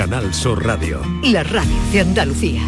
Canal 0.00 0.32
Sur 0.32 0.64
Radio. 0.64 1.02
La 1.24 1.42
radio 1.42 1.76
de 1.92 2.00
Andalucía. 2.00 2.62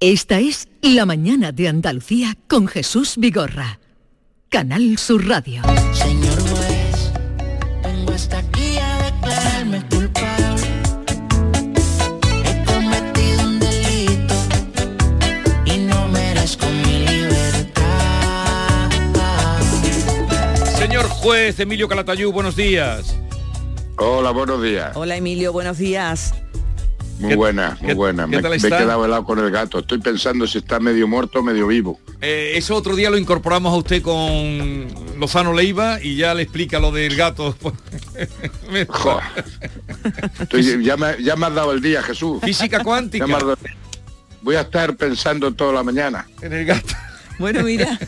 Esta 0.00 0.38
es 0.38 0.68
La 0.82 1.06
mañana 1.06 1.50
de 1.50 1.66
Andalucía 1.66 2.36
con 2.46 2.66
Jesús 2.66 3.14
Vigorra. 3.16 3.80
Canal 4.50 4.98
Sur 4.98 5.26
Radio. 5.26 5.62
Señor 5.94 6.38
juez, 6.50 7.10
vengo 7.82 8.12
hasta 8.12 8.40
aquí 8.40 8.76
a 8.76 9.02
declararme 9.04 9.82
culpable. 9.88 10.66
He 12.44 12.64
cometido 12.66 13.48
un 13.48 13.60
delito 13.60 14.34
y 15.64 15.78
no 15.78 16.06
merezco 16.08 16.66
mi 16.66 16.98
libertad. 17.06 18.90
Señor 20.76 21.08
juez 21.08 21.58
Emilio 21.60 21.88
Calatayú, 21.88 22.30
buenos 22.30 22.54
días. 22.56 23.16
Hola, 24.02 24.30
buenos 24.30 24.62
días. 24.62 24.92
Hola 24.96 25.16
Emilio, 25.16 25.52
buenos 25.52 25.76
días. 25.78 26.32
Muy 27.18 27.30
¿Qué- 27.30 27.36
buena, 27.36 27.76
muy 27.82 27.92
buena. 27.94 28.24
qué 28.24 28.40
Me, 28.40 28.56
he 28.56 28.60
quedado 28.60 29.04
helado 29.04 29.24
con 29.24 29.38
el 29.38 29.50
gato. 29.50 29.80
Estoy 29.80 29.98
pensando 29.98 30.46
si 30.46 30.56
está 30.58 30.80
medio 30.80 31.06
muerto 31.06 31.40
o 31.40 31.42
medio 31.42 31.66
vivo. 31.66 32.00
Eh, 32.22 32.52
eso 32.54 32.74
otro 32.74 32.96
día 32.96 33.10
lo 33.10 33.18
incorporamos 33.18 33.74
a 33.74 33.76
usted 33.76 34.00
con 34.00 34.88
Lozano 35.18 35.52
Leiva 35.52 35.98
y 36.02 36.16
ya 36.16 36.32
le 36.34 36.42
explica 36.44 36.78
lo 36.78 36.92
del 36.92 37.14
gato. 37.16 37.54
Estoy- 40.40 40.82
ya, 40.82 40.96
me, 40.96 41.22
ya 41.22 41.36
me 41.36 41.46
has 41.46 41.54
dado 41.54 41.72
el 41.72 41.82
día, 41.82 42.02
Jesús. 42.02 42.40
Física 42.42 42.78
Ya 42.78 42.84
cuántica 42.84 43.26
dado- 43.26 43.58
Voy 44.40 44.56
a 44.56 44.62
estar 44.62 44.96
pensando 44.96 45.52
toda 45.52 45.74
la 45.74 45.82
mañana. 45.82 46.26
en 46.40 46.52
el 46.54 46.64
gato. 46.64 46.94
Bueno, 47.38 47.62
mira, 47.62 47.98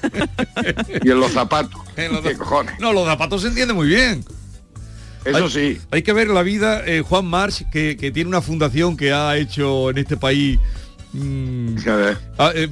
Y 1.03 1.11
en 1.11 1.21
los 1.21 1.33
zapatos. 1.33 1.81
En 1.97 2.13
los 2.15 2.23
¿Qué 2.23 2.35
cojones? 2.37 2.79
No, 2.81 2.93
los 2.95 3.07
zapatos 3.07 3.43
se 3.43 3.49
entiende 3.49 3.73
muy 3.75 3.89
bien. 3.89 4.25
Eso 5.25 5.45
hay, 5.45 5.51
sí. 5.51 5.81
Hay 5.91 6.03
que 6.03 6.13
ver 6.13 6.29
la 6.29 6.43
vida, 6.43 6.83
eh, 6.87 7.03
Juan 7.03 7.27
March, 7.27 7.65
que, 7.71 7.97
que 7.97 8.11
tiene 8.11 8.29
una 8.29 8.41
fundación 8.43 8.97
que 8.97 9.13
ha 9.13 9.37
hecho 9.37 9.91
en 9.91 9.99
este 9.99 10.17
país. 10.17 10.59
mm, 11.13 11.77
A 11.89 12.17
ah, 12.39 12.53
eh, 12.55 12.69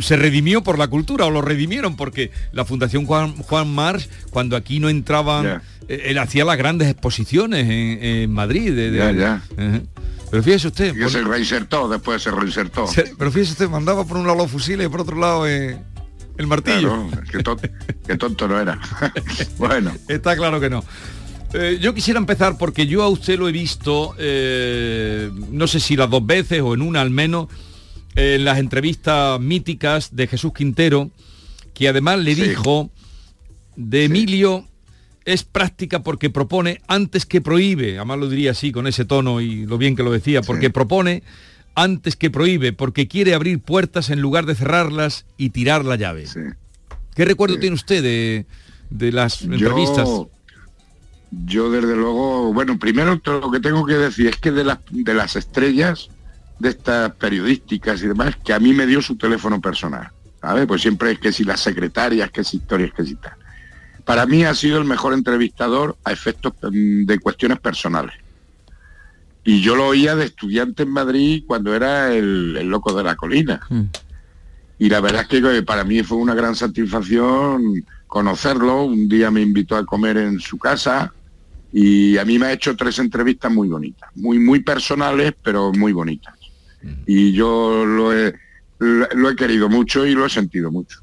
se 0.00 0.16
redimió 0.16 0.62
por 0.62 0.78
la 0.78 0.88
cultura 0.88 1.26
o 1.26 1.30
lo 1.30 1.40
redimieron 1.42 1.96
porque 1.96 2.30
la 2.52 2.64
Fundación 2.64 3.06
Juan, 3.06 3.34
Juan 3.36 3.68
March, 3.74 4.08
cuando 4.30 4.56
aquí 4.56 4.78
no 4.80 4.88
entraban, 4.88 5.62
eh, 5.88 6.02
él 6.06 6.18
hacía 6.18 6.44
las 6.44 6.56
grandes 6.58 6.88
exposiciones 6.88 7.64
en, 7.64 8.04
en 8.04 8.32
Madrid. 8.32 8.72
de- 8.74 8.90
de- 8.90 8.98
Ya, 8.98 9.12
ya. 9.12 9.42
Ujú. 9.52 9.86
Pero 10.30 10.42
fíjese 10.42 10.66
usted, 10.68 10.92
que 10.94 11.02
por- 11.04 11.10
se 11.10 11.22
reinsertó, 11.24 11.88
después 11.88 12.22
se 12.22 12.30
reinsertó. 12.30 12.86
se- 12.86 13.14
pero 13.18 13.32
fíjese 13.32 13.52
usted, 13.52 13.68
mandaba 13.70 14.04
por 14.04 14.18
un 14.18 14.26
lado 14.26 14.38
los 14.38 14.50
fusiles 14.50 14.86
y 14.86 14.90
por 14.90 15.00
otro 15.00 15.16
lado 15.16 15.48
eh, 15.48 15.78
el 16.36 16.46
martillo. 16.46 17.08
Claro, 17.08 17.22
qué, 17.32 17.42
tonto, 17.42 17.68
qué 18.06 18.16
tonto 18.18 18.46
no 18.46 18.60
era. 18.60 18.78
bueno, 19.58 19.90
Está 20.06 20.36
claro 20.36 20.60
que 20.60 20.68
no. 20.68 20.84
Eh, 21.54 21.78
yo 21.80 21.94
quisiera 21.94 22.18
empezar 22.18 22.58
porque 22.58 22.86
yo 22.86 23.02
a 23.02 23.08
usted 23.08 23.38
lo 23.38 23.48
he 23.48 23.52
visto, 23.52 24.14
eh, 24.18 25.30
no 25.50 25.66
sé 25.66 25.80
si 25.80 25.96
las 25.96 26.10
dos 26.10 26.24
veces 26.26 26.60
o 26.60 26.74
en 26.74 26.82
una 26.82 27.00
al 27.00 27.10
menos, 27.10 27.48
eh, 28.16 28.34
en 28.34 28.44
las 28.44 28.58
entrevistas 28.58 29.40
míticas 29.40 30.14
de 30.14 30.26
Jesús 30.26 30.52
Quintero, 30.52 31.10
que 31.72 31.88
además 31.88 32.18
le 32.18 32.34
Sí. 32.34 32.42
dijo 32.42 32.90
de 33.76 34.04
Emilio 34.04 34.66
es 35.24 35.44
práctica 35.44 36.02
porque 36.02 36.28
propone 36.30 36.80
antes 36.86 37.24
que 37.24 37.40
prohíbe, 37.40 37.96
además 37.96 38.18
lo 38.18 38.28
diría 38.28 38.50
así 38.50 38.72
con 38.72 38.86
ese 38.86 39.04
tono 39.04 39.40
y 39.40 39.64
lo 39.66 39.78
bien 39.78 39.94
que 39.96 40.02
lo 40.02 40.10
decía, 40.10 40.42
porque 40.42 40.70
propone 40.70 41.22
antes 41.74 42.16
que 42.16 42.30
prohíbe, 42.30 42.72
porque 42.72 43.08
quiere 43.08 43.34
abrir 43.34 43.60
puertas 43.60 44.10
en 44.10 44.20
lugar 44.20 44.46
de 44.46 44.54
cerrarlas 44.54 45.26
y 45.36 45.50
tirar 45.50 45.84
la 45.84 45.96
llave. 45.96 46.24
¿Qué 47.14 47.24
recuerdo 47.24 47.58
tiene 47.58 47.74
usted 47.74 48.02
de, 48.02 48.46
de 48.90 49.12
las 49.12 49.42
entrevistas? 49.42 50.08
Yo, 50.08 50.30
yo 51.30 51.70
desde 51.70 51.94
luego, 51.94 52.52
bueno, 52.52 52.78
primero 52.78 53.18
todo 53.18 53.40
lo 53.40 53.50
que 53.50 53.60
tengo 53.60 53.84
que 53.84 53.94
decir 53.94 54.28
es 54.28 54.36
que 54.36 54.50
de 54.50 54.64
las 54.64 54.78
de 54.90 55.14
las 55.14 55.36
estrellas 55.36 56.08
de 56.58 56.70
estas 56.70 57.12
periodísticas 57.12 58.02
y 58.02 58.08
demás, 58.08 58.36
que 58.44 58.52
a 58.52 58.58
mí 58.58 58.72
me 58.72 58.86
dio 58.86 59.00
su 59.02 59.16
teléfono 59.16 59.60
personal. 59.60 60.10
¿Sabes? 60.40 60.66
Pues 60.66 60.82
siempre 60.82 61.12
es 61.12 61.18
que 61.18 61.32
si 61.32 61.44
las 61.44 61.60
secretarias, 61.60 62.30
que 62.30 62.44
si 62.44 62.58
historias, 62.58 62.92
que 62.92 63.04
si 63.04 63.16
tal. 63.16 63.34
Para 64.04 64.24
mí 64.24 64.44
ha 64.44 64.54
sido 64.54 64.78
el 64.78 64.84
mejor 64.84 65.12
entrevistador 65.12 65.96
a 66.04 66.12
efectos 66.12 66.52
mm, 66.62 67.04
de 67.04 67.18
cuestiones 67.18 67.58
personales. 67.58 68.14
Y 69.44 69.60
yo 69.60 69.74
lo 69.76 69.88
oía 69.88 70.14
de 70.14 70.26
estudiante 70.26 70.84
en 70.84 70.90
Madrid 70.90 71.44
cuando 71.46 71.74
era 71.74 72.12
el, 72.14 72.56
el 72.56 72.68
loco 72.68 72.92
de 72.94 73.02
la 73.02 73.16
colina. 73.16 73.60
Y 74.78 74.88
la 74.88 75.00
verdad 75.00 75.22
es 75.22 75.28
que 75.28 75.38
eh, 75.38 75.62
para 75.62 75.84
mí 75.84 76.02
fue 76.02 76.18
una 76.18 76.34
gran 76.34 76.54
satisfacción 76.54 77.84
conocerlo. 78.06 78.84
Un 78.84 79.08
día 79.08 79.30
me 79.30 79.40
invitó 79.40 79.76
a 79.76 79.86
comer 79.86 80.18
en 80.18 80.38
su 80.38 80.58
casa 80.58 81.12
y 81.72 82.16
a 82.16 82.24
mí 82.24 82.38
me 82.38 82.46
ha 82.46 82.52
hecho 82.52 82.74
tres 82.76 82.98
entrevistas 82.98 83.52
muy 83.52 83.68
bonitas, 83.68 84.10
muy, 84.14 84.38
muy 84.38 84.60
personales, 84.60 85.34
pero 85.42 85.72
muy 85.72 85.92
bonitas. 85.92 86.34
Y 87.06 87.32
yo 87.32 87.84
lo 87.84 88.16
he, 88.16 88.34
lo, 88.78 89.30
he 89.30 89.36
querido 89.36 89.68
mucho 89.68 90.06
y 90.06 90.12
lo 90.14 90.24
he 90.24 90.30
sentido 90.30 90.70
mucho. 90.70 91.00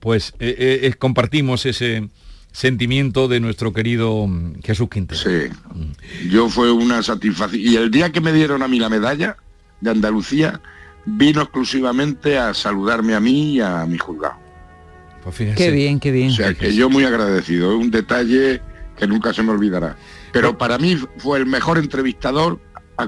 Pues 0.00 0.34
eh, 0.40 0.54
eh, 0.58 0.80
eh, 0.82 0.94
compartimos 0.94 1.64
ese 1.64 2.08
sentimiento 2.50 3.28
de 3.28 3.38
nuestro 3.38 3.72
querido 3.72 4.26
mm, 4.26 4.60
Jesús 4.62 4.88
Quintero. 4.90 5.20
Sí. 5.20 6.28
Yo 6.28 6.48
fue 6.48 6.72
una 6.72 7.02
satisfacción. 7.02 7.62
Y 7.62 7.76
el 7.76 7.90
día 7.90 8.10
que 8.10 8.20
me 8.20 8.32
dieron 8.32 8.62
a 8.62 8.68
mí 8.68 8.80
la 8.80 8.88
medalla 8.88 9.36
de 9.80 9.90
Andalucía, 9.90 10.60
vino 11.04 11.42
exclusivamente 11.42 12.38
a 12.38 12.52
saludarme 12.52 13.14
a 13.14 13.20
mí 13.20 13.54
y 13.54 13.60
a 13.60 13.86
mi 13.86 13.98
juzgado. 13.98 14.41
Pues 15.22 15.36
qué 15.36 15.70
bien, 15.70 16.00
qué 16.00 16.10
bien. 16.10 16.30
O 16.30 16.34
sea 16.34 16.54
que 16.54 16.74
yo 16.74 16.90
muy 16.90 17.04
agradecido, 17.04 17.72
es 17.72 17.78
un 17.78 17.90
detalle 17.90 18.60
que 18.96 19.06
nunca 19.06 19.32
se 19.32 19.42
me 19.42 19.50
olvidará. 19.50 19.96
Pero 20.32 20.56
para 20.56 20.78
mí 20.78 20.96
fue 21.18 21.38
el 21.38 21.46
mejor 21.46 21.78
entrevistador 21.78 22.58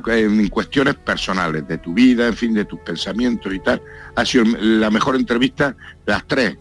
en 0.07 0.49
cuestiones 0.49 0.95
personales, 0.95 1.67
de 1.69 1.79
tu 1.79 1.95
vida, 1.95 2.27
en 2.27 2.35
fin, 2.35 2.55
de 2.55 2.65
tus 2.65 2.81
pensamientos 2.81 3.53
y 3.53 3.61
tal. 3.61 3.81
Ha 4.17 4.25
sido 4.25 4.45
la 4.61 4.91
mejor 4.91 5.17
entrevista, 5.17 5.77
las 6.07 6.27
tres 6.27 6.57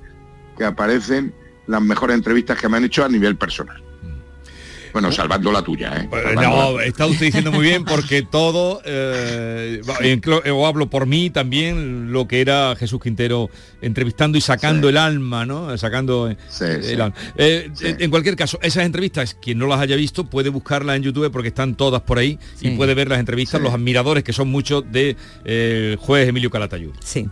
que 0.57 0.65
aparecen, 0.65 1.33
las 1.67 1.81
mejores 1.81 2.15
entrevistas 2.15 2.59
que 2.59 2.69
me 2.69 2.77
han 2.77 2.85
hecho 2.85 3.03
a 3.03 3.09
nivel 3.09 3.35
personal. 3.37 3.81
Bueno, 4.93 5.11
salvando 5.11 5.51
la 5.51 5.61
tuya, 5.63 5.91
¿eh? 5.97 6.07
Pues, 6.09 6.23
la 6.35 6.41
no, 6.43 6.79
está 6.79 7.07
usted 7.07 7.25
diciendo 7.25 7.51
muy 7.51 7.65
bien 7.65 7.83
porque 7.83 8.21
todo, 8.31 8.79
eh, 8.85 9.81
o 10.53 10.67
hablo 10.67 10.87
por 10.89 11.07
mí 11.07 11.31
también, 11.31 12.11
lo 12.11 12.27
que 12.27 12.41
era 12.41 12.75
Jesús 12.75 13.01
Quintero 13.01 13.49
entrevistando 13.81 14.37
y 14.37 14.41
sacando 14.41 14.87
Sí. 14.87 14.91
el 14.91 14.97
alma, 14.97 15.45
¿no? 15.45 15.75
Sacando 15.77 16.29
eh, 16.29 16.37
Sí, 16.47 16.65
el 16.65 16.83
sí. 16.83 16.91
alma. 16.93 17.13
Eh, 17.35 17.69
Sí. 17.73 17.87
En 17.99 18.09
cualquier 18.11 18.35
caso, 18.35 18.59
esas 18.61 18.85
entrevistas, 18.85 19.35
quien 19.41 19.57
no 19.57 19.67
las 19.67 19.79
haya 19.79 19.95
visto, 19.95 20.25
puede 20.25 20.49
buscarlas 20.49 20.95
en 20.97 21.03
YouTube 21.03 21.31
porque 21.31 21.47
están 21.47 21.75
todas 21.75 22.01
por 22.03 22.19
ahí 22.19 22.37
Sí. 22.55 22.67
y 22.67 22.77
puede 22.77 22.93
ver 22.93 23.09
las 23.09 23.19
entrevistas, 23.19 23.59
Sí. 23.59 23.63
los 23.63 23.73
admiradores 23.73 24.23
que 24.23 24.31
son 24.33 24.49
muchos 24.49 24.83
de 24.91 25.15
eh, 25.45 25.89
el 25.93 25.95
juez 25.97 26.27
Emilio 26.29 26.49
Calatayud. 26.51 26.91
Sí. 27.03 27.27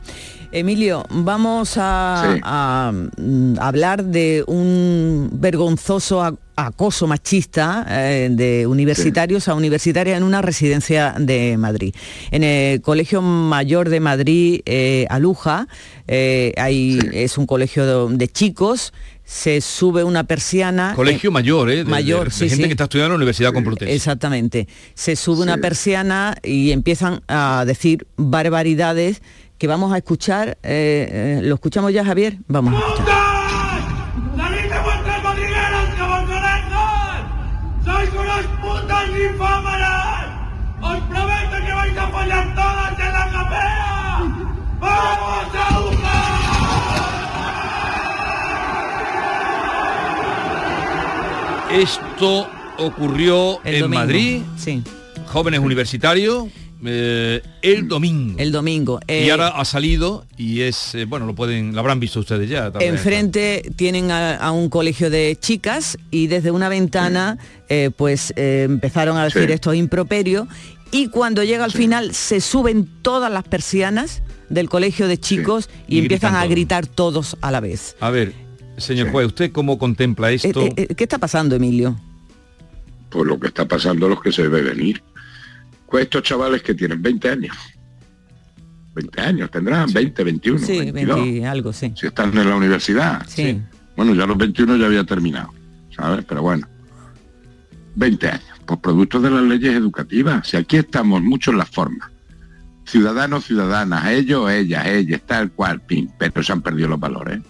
Emilio, 0.51 1.06
vamos 1.09 1.75
a, 1.78 2.34
Sí. 2.35 2.41
a, 2.44 2.91
mm, 3.17 3.53
hablar 3.59 4.03
de 4.03 4.44
un 4.47 5.29
vergonzoso 5.34 6.38
acoso 6.57 7.07
machista 7.07 7.85
eh, 7.89 8.28
de 8.31 8.67
universitarios 8.67 9.47
a 9.47 9.56
universitarias 9.56 10.17
en 10.17 10.23
una 10.23 10.41
residencia 10.41 11.16
de 11.17 11.57
Madrid. 11.57 11.95
En 12.31 12.44
el 12.44 12.81
Colegio 12.81 13.22
Mayor 13.22 13.90
de 13.90 14.00
Madrid, 14.01 14.61
eh, 14.66 15.07
Aluja, 15.09 15.67
eh, 16.07 16.53
Sí. 16.67 17.00
es 17.13 17.38
un 17.38 17.45
colegio 17.47 18.07
de, 18.09 18.17
de 18.17 18.28
chicos, 18.28 18.94
se 19.23 19.61
sube 19.61 20.03
una 20.03 20.25
persiana. 20.25 20.91
Colegio 20.95 21.31
mayor, 21.31 21.72
¿eh? 21.72 21.78
De- 21.78 21.85
mayor, 21.85 22.25
de 22.25 22.31
sí, 22.31 22.40
gente 22.50 22.56
sí. 22.57 22.63
que 22.63 22.72
está 22.72 22.84
estudiando 22.84 23.13
en 23.16 23.19
la 23.19 23.23
Universidad 23.23 23.53
Complutense. 23.53 23.95
Exactamente. 23.95 24.67
Se 24.94 25.16
sube 25.16 25.41
una 25.41 25.56
Sí. 25.56 25.61
persiana 25.61 26.35
y 26.44 26.72
empiezan 26.72 27.22
a 27.29 27.63
decir 27.66 28.06
barbaridades 28.17 29.22
que 29.61 29.67
vamos 29.67 29.94
a 29.94 29.97
escuchar. 29.97 30.57
eh, 30.63 31.38
eh, 31.38 31.39
¿Lo 31.44 31.53
escuchamos 31.53 31.94
ya, 31.94 32.03
Javier? 32.03 32.35
Vamos 32.47 32.73
a 32.73 32.77
escuchar. 32.79 33.05
¡Sois 37.85 38.09
unos 38.11 38.46
putos 38.59 39.09
infámaras! 39.29 40.25
¡Os 40.81 40.99
prometo 41.02 41.58
que 41.63 41.73
vais 41.73 41.96
a 41.96 42.08
follar 42.08 42.55
todas 42.55 42.99
en 43.05 43.13
la 43.13 43.29
capea! 43.31 44.19
¡Vamos 44.79 45.55
a 51.69 51.72
Esto 51.72 52.47
ocurrió 52.79 53.59
El 53.63 53.75
en 53.75 53.81
domingo. 53.81 53.99
Madrid, 54.02 54.41
Sí, 54.58 54.84
jóvenes 55.28 55.59
universitarios, 55.59 56.46
eh, 56.83 57.41
el 57.61 57.87
domingo. 57.87 58.39
el 58.39 58.51
domingo. 58.51 58.99
y 59.07 59.11
Eh, 59.13 59.31
ahora 59.31 59.49
ha 59.49 59.66
salido 59.66 60.25
y 60.37 60.61
es, 60.61 60.95
eh, 60.95 61.05
bueno, 61.05 61.25
lo 61.25 61.35
pueden, 61.35 61.73
lo 61.73 61.79
habrán 61.79 61.99
visto 61.99 62.19
ustedes 62.19 62.49
ya. 62.49 62.69
vez. 62.69 62.87
Enfrente 62.87 63.72
tienen 63.75 64.11
a, 64.11 64.35
a 64.37 64.51
un 64.51 64.69
colegio 64.69 65.09
de 65.09 65.37
chicas 65.39 65.97
y 66.09 66.28
desde 66.28 66.51
una 66.51 66.69
ventana 66.69 67.37
eh, 67.69 67.91
pues 67.95 68.33
eh, 68.35 68.63
empezaron 68.69 69.17
a 69.17 69.25
decir 69.25 69.45
Sí. 69.47 69.53
estos 69.53 69.75
improperios 69.75 70.47
y 70.91 71.07
cuando 71.07 71.43
llega 71.43 71.63
al 71.63 71.72
final 71.72 72.13
se 72.13 72.41
suben 72.41 72.87
todas 73.01 73.31
las 73.31 73.43
persianas 73.45 74.22
del 74.49 74.67
colegio 74.69 75.07
de 75.07 75.17
chicos 75.17 75.69
y, 75.87 75.95
Y 75.95 75.99
empiezan 75.99 76.35
a 76.35 76.45
gritar 76.45 76.85
todos 76.87 77.37
a 77.41 77.51
la 77.51 77.61
vez. 77.61 77.95
A 78.01 78.09
ver, 78.09 78.34
señor 78.77 79.09
juez, 79.11 79.27
¿usted 79.27 79.51
cómo 79.53 79.77
contempla 79.77 80.31
Eh, 80.31 80.35
esto? 80.35 80.61
eh, 80.61 80.73
eh, 80.75 80.87
¿Qué 80.95 81.03
está 81.05 81.17
pasando, 81.17 81.55
Emilio? 81.55 81.97
por 83.09 83.27
lo 83.27 83.37
que 83.39 83.47
está 83.47 83.66
pasando 83.66 84.07
los 84.07 84.22
que 84.22 84.31
se 84.31 84.43
debe 84.43 84.61
venir. 84.61 85.03
Pues 85.91 86.05
estos 86.05 86.23
chavales 86.23 86.64
que 86.64 86.73
tienen 86.73 87.02
20 87.02 87.29
años, 87.29 87.58
20 88.96 89.22
años 89.22 89.52
tendrán, 89.52 89.91
20, 89.91 90.23
21, 90.23 90.59
Sí, 90.59 90.78
22, 90.79 91.16
20 91.22 91.46
algo, 91.46 91.73
sí. 91.73 91.93
si 91.97 92.08
están 92.08 92.35
en 92.38 92.49
la 92.49 92.55
universidad. 92.55 93.26
Sí. 93.28 93.61
Bueno, 93.97 94.16
ya 94.16 94.26
los 94.26 94.38
21 94.38 94.78
ya 94.78 94.85
había 94.85 95.03
terminado, 95.03 95.53
¿sabes? 95.93 96.23
Pero 96.26 96.43
bueno, 96.43 96.66
20 97.96 98.28
años, 98.29 98.43
pues 98.66 98.79
producto 98.79 99.20
de 99.20 99.32
las 99.32 99.43
leyes 99.43 99.76
educativas. 99.76 100.47
Si 100.47 100.55
aquí 100.55 100.78
estamos 100.78 101.22
mucho 101.22 101.52
en 101.52 101.58
las 101.58 101.70
formas, 101.70 102.09
ciudadanos, 102.85 103.46
ciudadanas, 103.46 104.08
ellos, 104.11 104.49
ellas, 104.49 104.85
ellas, 104.87 105.22
tal 105.26 105.52
cual, 105.52 105.82
pin, 105.82 106.09
pero 106.17 106.41
se 106.41 106.53
han 106.53 106.61
perdido 106.61 106.87
los 106.87 106.99
valores. 107.02 107.41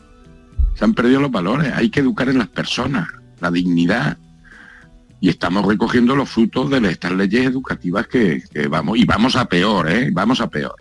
Se 0.74 0.84
han 0.84 0.96
perdido 0.96 1.22
los 1.22 1.32
valores, 1.32 1.72
hay 1.76 1.92
que 1.92 2.00
educar 2.00 2.28
en 2.30 2.40
las 2.40 2.48
personas, 2.48 3.08
la 3.40 3.52
dignidad. 3.52 4.18
Y 5.22 5.30
estamos 5.30 5.66
recogiendo 5.66 6.16
los 6.16 6.30
frutos 6.30 6.70
de 6.70 6.80
estas 6.90 7.12
leyes 7.12 7.46
educativas 7.46 8.08
que, 8.08 8.44
vamos, 8.70 8.98
y 8.98 9.06
vamos 9.06 9.36
a 9.36 9.46
peor, 9.46 9.90
¿eh? 9.90 10.10
Vamos 10.12 10.42
a 10.42 10.50
peor. 10.50 10.76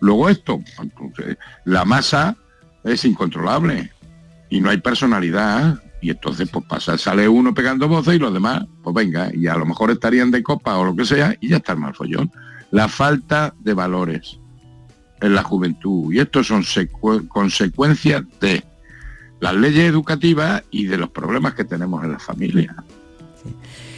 Luego 0.00 0.28
esto, 0.28 0.60
la 1.64 1.84
masa 1.84 2.36
es 2.84 3.04
incontrolable 3.04 3.92
y 4.50 4.60
no 4.60 4.70
hay 4.70 4.78
personalidad 4.78 5.80
y 6.02 6.10
entonces 6.10 6.48
pues 6.50 6.64
pasa, 6.66 6.98
sale 6.98 7.28
uno 7.28 7.54
pegando 7.54 7.88
voces 7.88 8.16
y 8.16 8.18
los 8.18 8.32
demás, 8.32 8.66
pues 8.82 8.94
venga, 8.94 9.30
y 9.32 9.46
a 9.46 9.56
lo 9.56 9.64
mejor 9.64 9.90
estarían 9.90 10.30
de 10.30 10.42
copa 10.42 10.76
o 10.76 10.84
lo 10.84 10.94
que 10.94 11.04
sea 11.04 11.34
y 11.40 11.48
ya 11.48 11.56
está 11.56 11.72
el 11.72 11.78
mal 11.78 11.94
follón. 11.94 12.30
La 12.72 12.88
falta 12.88 13.54
de 13.60 13.72
valores 13.72 14.38
en 15.20 15.34
la 15.34 15.42
juventud 15.42 16.12
y 16.12 16.18
esto 16.18 16.44
son 16.44 16.62
secue- 16.62 17.26
consecuencias 17.28 18.22
de 18.40 18.62
las 19.40 19.54
leyes 19.54 19.88
educativas 19.88 20.62
y 20.70 20.86
de 20.86 20.98
los 20.98 21.10
problemas 21.10 21.54
que 21.54 21.64
tenemos 21.64 22.04
en 22.04 22.12
la 22.12 22.18
familia. 22.18 22.74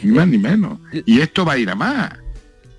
Ni 0.03 0.11
más 0.11 0.27
ni 0.27 0.37
menos. 0.37 0.79
Y 1.05 1.19
esto 1.21 1.45
va 1.45 1.53
a 1.53 1.57
ir 1.57 1.69
a 1.69 1.75
más. 1.75 2.11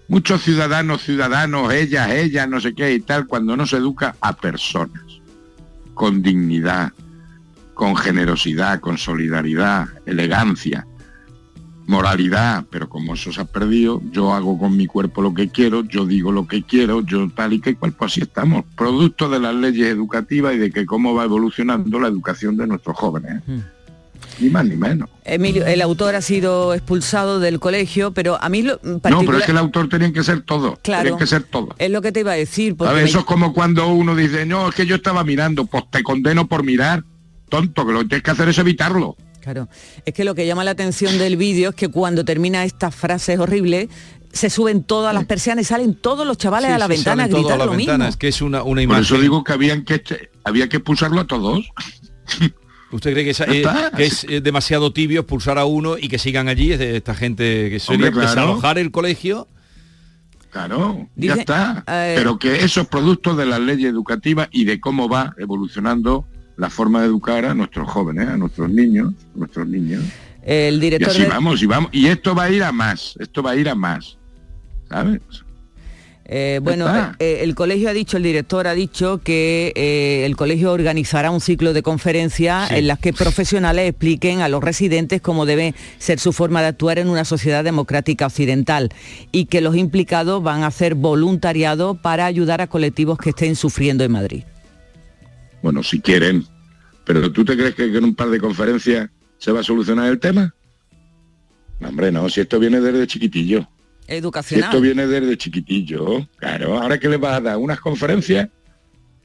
Muchos 0.08 0.42
ciudadanos, 0.42 1.02
ciudadanos, 1.02 1.72
ellas, 1.72 2.10
ellas, 2.10 2.48
no 2.48 2.60
sé 2.60 2.74
qué 2.74 2.92
y 2.94 3.00
tal, 3.00 3.26
cuando 3.26 3.56
no 3.56 3.66
se 3.66 3.76
educa 3.76 4.16
a 4.20 4.32
personas, 4.32 5.02
con 5.94 6.20
dignidad, 6.20 6.92
con 7.74 7.94
generosidad, 7.94 8.80
con 8.80 8.98
solidaridad, 8.98 9.88
elegancia, 10.06 10.86
moralidad, 11.86 12.64
pero 12.70 12.88
como 12.88 13.14
eso 13.14 13.32
se 13.32 13.40
ha 13.40 13.44
perdido, 13.44 14.00
yo 14.10 14.32
hago 14.32 14.58
con 14.58 14.76
mi 14.76 14.86
cuerpo 14.86 15.22
lo 15.22 15.34
que 15.34 15.48
quiero, 15.48 15.84
yo 15.84 16.06
digo 16.06 16.32
lo 16.32 16.46
que 16.46 16.62
quiero, 16.62 17.02
yo 17.02 17.28
tal 17.30 17.52
y 17.52 17.60
que 17.60 17.74
cual, 17.74 17.92
pues 17.92 18.12
así 18.12 18.22
estamos, 18.22 18.64
producto 18.76 19.28
de 19.28 19.40
las 19.40 19.54
leyes 19.54 19.88
educativas 19.88 20.54
y 20.54 20.58
de 20.58 20.70
que 20.70 20.86
cómo 20.86 21.14
va 21.14 21.24
evolucionando 21.24 21.98
la 21.98 22.08
educación 22.08 22.56
de 22.56 22.66
nuestros 22.66 22.96
jóvenes. 22.96 23.42
¿eh? 23.48 23.60
Ni 24.40 24.48
más 24.50 24.64
ni 24.64 24.76
menos. 24.76 25.08
Emilio, 25.24 25.66
el 25.66 25.82
autor 25.82 26.14
ha 26.14 26.22
sido 26.22 26.72
expulsado 26.74 27.40
del 27.40 27.60
colegio, 27.60 28.12
pero 28.12 28.42
a 28.42 28.48
mí 28.48 28.62
lo 28.62 28.80
No, 28.82 28.98
pero 29.00 29.38
es 29.38 29.44
que 29.44 29.52
el 29.52 29.58
autor 29.58 29.88
tenía 29.88 30.12
que 30.12 30.22
ser 30.24 30.40
todo, 30.42 30.78
Claro. 30.82 31.04
tenía 31.04 31.18
que 31.18 31.26
ser 31.26 31.42
todo. 31.42 31.74
es 31.78 31.90
lo 31.90 32.00
que 32.02 32.10
te 32.12 32.20
iba 32.20 32.32
a 32.32 32.36
decir. 32.36 32.74
porque 32.76 32.88
¿Sabes? 32.90 33.02
me- 33.04 33.08
Eso 33.10 33.18
es 33.20 33.24
como 33.26 33.52
cuando 33.52 33.86
uno 33.88 34.16
dice, 34.16 34.46
no, 34.46 34.68
es 34.70 34.74
que 34.74 34.86
yo 34.86 34.96
estaba 34.96 35.22
mirando, 35.24 35.66
pues 35.66 35.84
te 35.90 36.02
condeno 36.02 36.48
por 36.48 36.64
mirar. 36.64 37.04
Tonto, 37.48 37.84
que 37.86 37.92
lo 37.92 37.98
que 38.00 38.06
tienes 38.06 38.22
que 38.22 38.30
hacer 38.30 38.48
es 38.48 38.58
evitarlo. 38.58 39.16
Claro, 39.40 39.68
es 40.04 40.14
que 40.14 40.24
lo 40.24 40.34
que 40.34 40.46
llama 40.46 40.64
la 40.64 40.70
atención 40.72 41.18
del 41.18 41.36
vídeo 41.36 41.70
es 41.70 41.74
que 41.74 41.88
cuando 41.88 42.24
termina 42.24 42.64
esta 42.64 42.90
frase 42.90 43.38
horrible, 43.38 43.88
se 44.32 44.48
suben 44.50 44.84
todas 44.84 45.12
las 45.14 45.24
persianas 45.24 45.62
y 45.62 45.68
salen 45.68 45.94
todos 45.94 46.26
los 46.26 46.38
chavales 46.38 46.68
Sí, 46.68 46.74
a 46.74 46.78
la 46.78 46.86
sí, 46.86 46.92
ventana 46.92 47.24
a 47.24 47.26
salen 47.26 47.30
todos 47.32 47.42
gritar 47.44 47.54
a 47.56 47.58
la 47.58 47.64
lo 47.64 47.76
ventana, 47.76 47.98
mismo. 48.04 48.08
Es 48.10 48.16
que 48.16 48.28
es 48.28 48.42
una, 48.42 48.58
una 48.62 48.74
Por 48.76 48.82
imagen. 48.82 49.02
eso 49.04 49.18
digo 49.18 49.42
que 49.42 49.52
habían 49.52 49.84
que 49.84 49.94
este- 49.94 50.30
había 50.44 50.68
que 50.68 50.76
expulsarlo 50.76 51.20
a 51.20 51.26
todos. 51.26 51.68
¿Usted 52.92 53.12
cree 53.12 53.24
que, 53.24 53.30
esa- 53.30 53.44
eh, 53.44 53.62
es 53.98 54.24
eh, 54.28 54.40
demasiado 54.40 54.92
tibio 54.92 55.20
expulsar 55.20 55.58
a 55.58 55.64
uno 55.64 55.96
y 55.96 56.08
que 56.08 56.18
sigan 56.18 56.48
allí? 56.48 56.72
Es 56.72 56.78
de 56.78 56.96
esta 56.96 57.14
gente 57.14 57.70
que 57.70 57.78
sería 57.78 58.06
Hombre, 58.08 58.12
claro. 58.12 58.28
desalojar 58.28 58.78
el 58.78 58.90
colegio. 58.90 59.46
Claro, 60.50 61.08
Dice, 61.14 61.34
ya 61.36 61.40
está. 61.40 61.84
eh, 61.86 62.14
Pero 62.16 62.38
que 62.38 62.64
eso 62.64 62.80
es 62.80 62.88
producto 62.88 63.36
de 63.36 63.46
las 63.46 63.60
leyes 63.60 63.88
educativas 63.90 64.48
y 64.50 64.64
de 64.64 64.80
cómo 64.80 65.08
va 65.08 65.32
evolucionando 65.38 66.24
la 66.56 66.68
forma 66.70 67.00
de 67.00 67.06
educar 67.06 67.44
a 67.44 67.54
nuestros 67.54 67.88
jóvenes, 67.88 68.28
a 68.28 68.36
nuestros 68.36 68.68
niños, 68.68 69.12
a 69.34 69.38
nuestros 69.38 69.68
niños. 69.68 70.02
El 70.42 70.76
Y 70.78 70.80
director 70.80 71.10
así 71.10 71.22
de- 71.22 71.28
vamos, 71.28 71.62
y 71.62 71.66
vamos. 71.66 71.90
Y 71.92 72.06
esto 72.08 72.34
va 72.34 72.44
a 72.44 72.50
ir 72.50 72.64
a 72.64 72.72
más, 72.72 73.14
esto 73.20 73.42
va 73.42 73.52
a 73.52 73.56
ir 73.56 73.68
a 73.68 73.74
más. 73.76 74.18
¿Sabes? 74.88 75.20
Eh, 76.32 76.60
bueno, 76.62 76.86
está. 76.86 77.16
eh, 77.18 77.40
el 77.42 77.56
colegio 77.56 77.90
ha 77.90 77.92
dicho, 77.92 78.16
el 78.16 78.22
director 78.22 78.68
ha 78.68 78.74
dicho 78.74 79.20
que 79.24 79.72
eh, 79.74 80.22
el 80.24 80.36
colegio 80.36 80.70
organizará 80.72 81.32
un 81.32 81.40
ciclo 81.40 81.72
de 81.72 81.82
conferencias 81.82 82.68
Sí. 82.68 82.76
en 82.76 82.86
las 82.86 83.00
que 83.00 83.12
profesionales 83.12 83.88
expliquen 83.88 84.40
a 84.40 84.48
los 84.48 84.62
residentes 84.62 85.20
cómo 85.20 85.44
debe 85.44 85.74
ser 85.98 86.20
su 86.20 86.32
forma 86.32 86.60
de 86.62 86.68
actuar 86.68 87.00
en 87.00 87.08
una 87.08 87.24
sociedad 87.24 87.64
democrática 87.64 88.26
occidental 88.26 88.90
y 89.32 89.46
que 89.46 89.60
los 89.60 89.74
implicados 89.74 90.40
van 90.40 90.62
a 90.62 90.68
hacer 90.68 90.94
voluntariado 90.94 91.96
para 91.96 92.26
ayudar 92.26 92.60
a 92.60 92.68
colectivos 92.68 93.18
que 93.18 93.30
estén 93.30 93.56
sufriendo 93.56 94.04
en 94.04 94.12
Madrid. 94.12 94.44
Bueno, 95.62 95.82
si 95.82 95.98
quieren. 96.00 96.44
Pero 97.04 97.32
¿tú 97.32 97.44
te 97.44 97.56
crees 97.56 97.74
que 97.74 97.86
en 97.86 98.04
un 98.04 98.14
par 98.14 98.30
de 98.30 98.38
conferencias 98.38 99.10
se 99.38 99.50
va 99.50 99.60
a 99.60 99.64
solucionar 99.64 100.06
el 100.08 100.20
tema? 100.20 100.54
No, 101.80 101.88
hombre, 101.88 102.12
no, 102.12 102.28
si 102.28 102.40
esto 102.40 102.60
viene 102.60 102.80
desde 102.80 103.04
chiquitillo. 103.08 103.66
Educacional. 104.10 104.64
esto 104.70 104.80
viene 104.80 105.06
desde 105.06 105.36
chiquitillo, 105.38 106.28
claro. 106.36 106.78
Ahora 106.78 106.98
que 106.98 107.08
les 107.08 107.20
vas 107.20 107.36
a 107.36 107.40
dar 107.40 107.56
unas 107.56 107.80
conferencias 107.80 108.48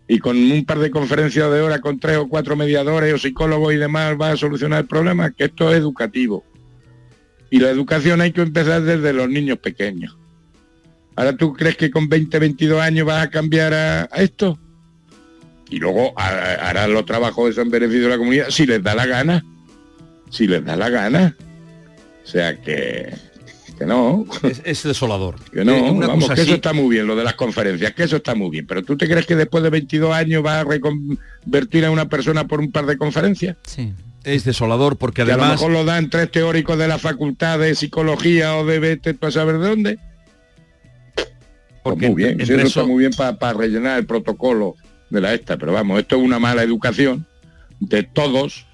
y 0.08 0.20
con 0.20 0.38
un 0.38 0.64
par 0.66 0.78
de 0.80 0.92
conferencias 0.92 1.52
de 1.52 1.62
hora 1.62 1.82
con 1.82 2.00
tres 2.00 2.18
o 2.18 2.30
cuatro 2.30 2.56
mediadores 2.56 3.14
o 3.14 3.18
psicólogos 3.18 3.74
y 3.74 3.78
demás 3.78 4.16
va 4.22 4.32
a 4.32 4.38
solucionar 4.38 4.82
el 4.82 4.88
problema, 4.88 5.32
que 5.32 5.46
esto 5.46 5.72
es 5.72 5.78
educativo. 5.78 6.46
Y 7.50 7.60
la 7.60 7.70
educación 7.70 8.22
hay 8.22 8.32
que 8.32 8.42
empezar 8.42 8.84
desde 8.84 9.14
los 9.14 9.28
niños 9.30 9.58
pequeños. 9.58 10.18
Ahora 11.16 11.36
tú 11.36 11.54
crees 11.54 11.78
que 11.78 11.90
con 11.90 12.08
20, 12.10 12.38
22 12.40 12.82
años 12.82 13.08
vas 13.08 13.24
a 13.26 13.30
cambiar 13.30 13.74
a, 13.74 14.04
esto? 14.18 14.60
Y 15.70 15.78
luego 15.78 16.14
ha- 16.18 16.70
harán 16.70 16.94
los 16.94 17.06
trabajos 17.06 17.56
de 17.56 17.62
en 17.62 17.70
beneficio 17.70 18.04
de 18.04 18.10
la 18.10 18.18
comunidad 18.18 18.50
si 18.50 18.66
les 18.66 18.84
da 18.84 18.94
la 18.94 19.06
gana. 19.06 19.44
Si 20.30 20.46
les 20.48 20.64
da 20.64 20.76
la 20.76 20.90
gana. 20.90 21.36
O 22.24 22.28
sea 22.28 22.60
que, 22.62 23.14
que 23.78 23.86
no. 23.86 24.26
Es, 24.44 24.62
es 24.66 24.84
desolador. 24.84 25.36
Que 25.52 25.66
no, 25.66 25.92
una 25.92 26.08
vamos, 26.08 26.30
que 26.30 26.42
eso 26.42 26.56
está 26.56 26.74
muy 26.74 26.96
bien, 26.96 27.08
lo 27.08 27.16
de 27.16 27.24
las 27.24 27.36
conferencias, 27.36 27.94
que 27.94 28.04
eso 28.04 28.16
está 28.18 28.34
muy 28.36 28.50
bien. 28.50 28.66
Pero 28.68 28.84
¿tú 28.84 28.98
te 28.98 29.08
crees 29.08 29.26
que 29.26 29.36
después 29.36 29.64
de 29.64 29.70
22 29.70 30.14
años 30.14 30.42
vas 30.44 30.62
a 30.62 30.64
reconvertir 30.64 31.86
a 31.86 31.92
una 31.92 32.08
persona 32.10 32.48
por 32.48 32.60
un 32.60 32.72
par 32.72 32.86
de 32.86 32.98
conferencias? 32.98 33.58
Sí. 33.64 33.92
es 34.24 34.44
desolador 34.44 34.98
porque 34.98 35.24
Que 35.24 35.32
a 35.32 35.38
lo 35.38 35.44
además 35.44 35.60
mejor 35.62 35.72
lo 35.72 35.86
dan 35.86 36.10
tres 36.10 36.32
teóricos 36.32 36.78
de 36.78 36.88
la 36.88 36.98
facultad 36.98 37.60
de 37.60 37.76
psicología 37.76 38.56
o 38.58 38.66
de 38.66 38.80
vete 38.80 39.14
tú 39.14 39.28
a 39.28 39.32
saber 39.32 39.60
de 39.60 39.68
dónde. 39.68 40.00
Pues 41.84 41.98
muy 41.98 42.16
bien, 42.16 42.32
entre 42.32 42.46
sí, 42.48 42.54
eso 42.54 42.62
eso- 42.62 42.80
está 42.82 42.86
muy 42.92 43.00
bien 43.08 43.12
para 43.14 43.54
rellenar 43.54 44.00
el 44.00 44.06
protocolo 44.08 44.76
de 45.12 45.22
la 45.22 45.34
esta, 45.36 45.58
pero 45.58 45.72
vamos, 45.72 46.00
esto 46.00 46.16
es 46.18 46.24
una 46.24 46.40
mala 46.40 46.64
educación 46.64 47.28
de 47.80 48.02
todos 48.04 48.66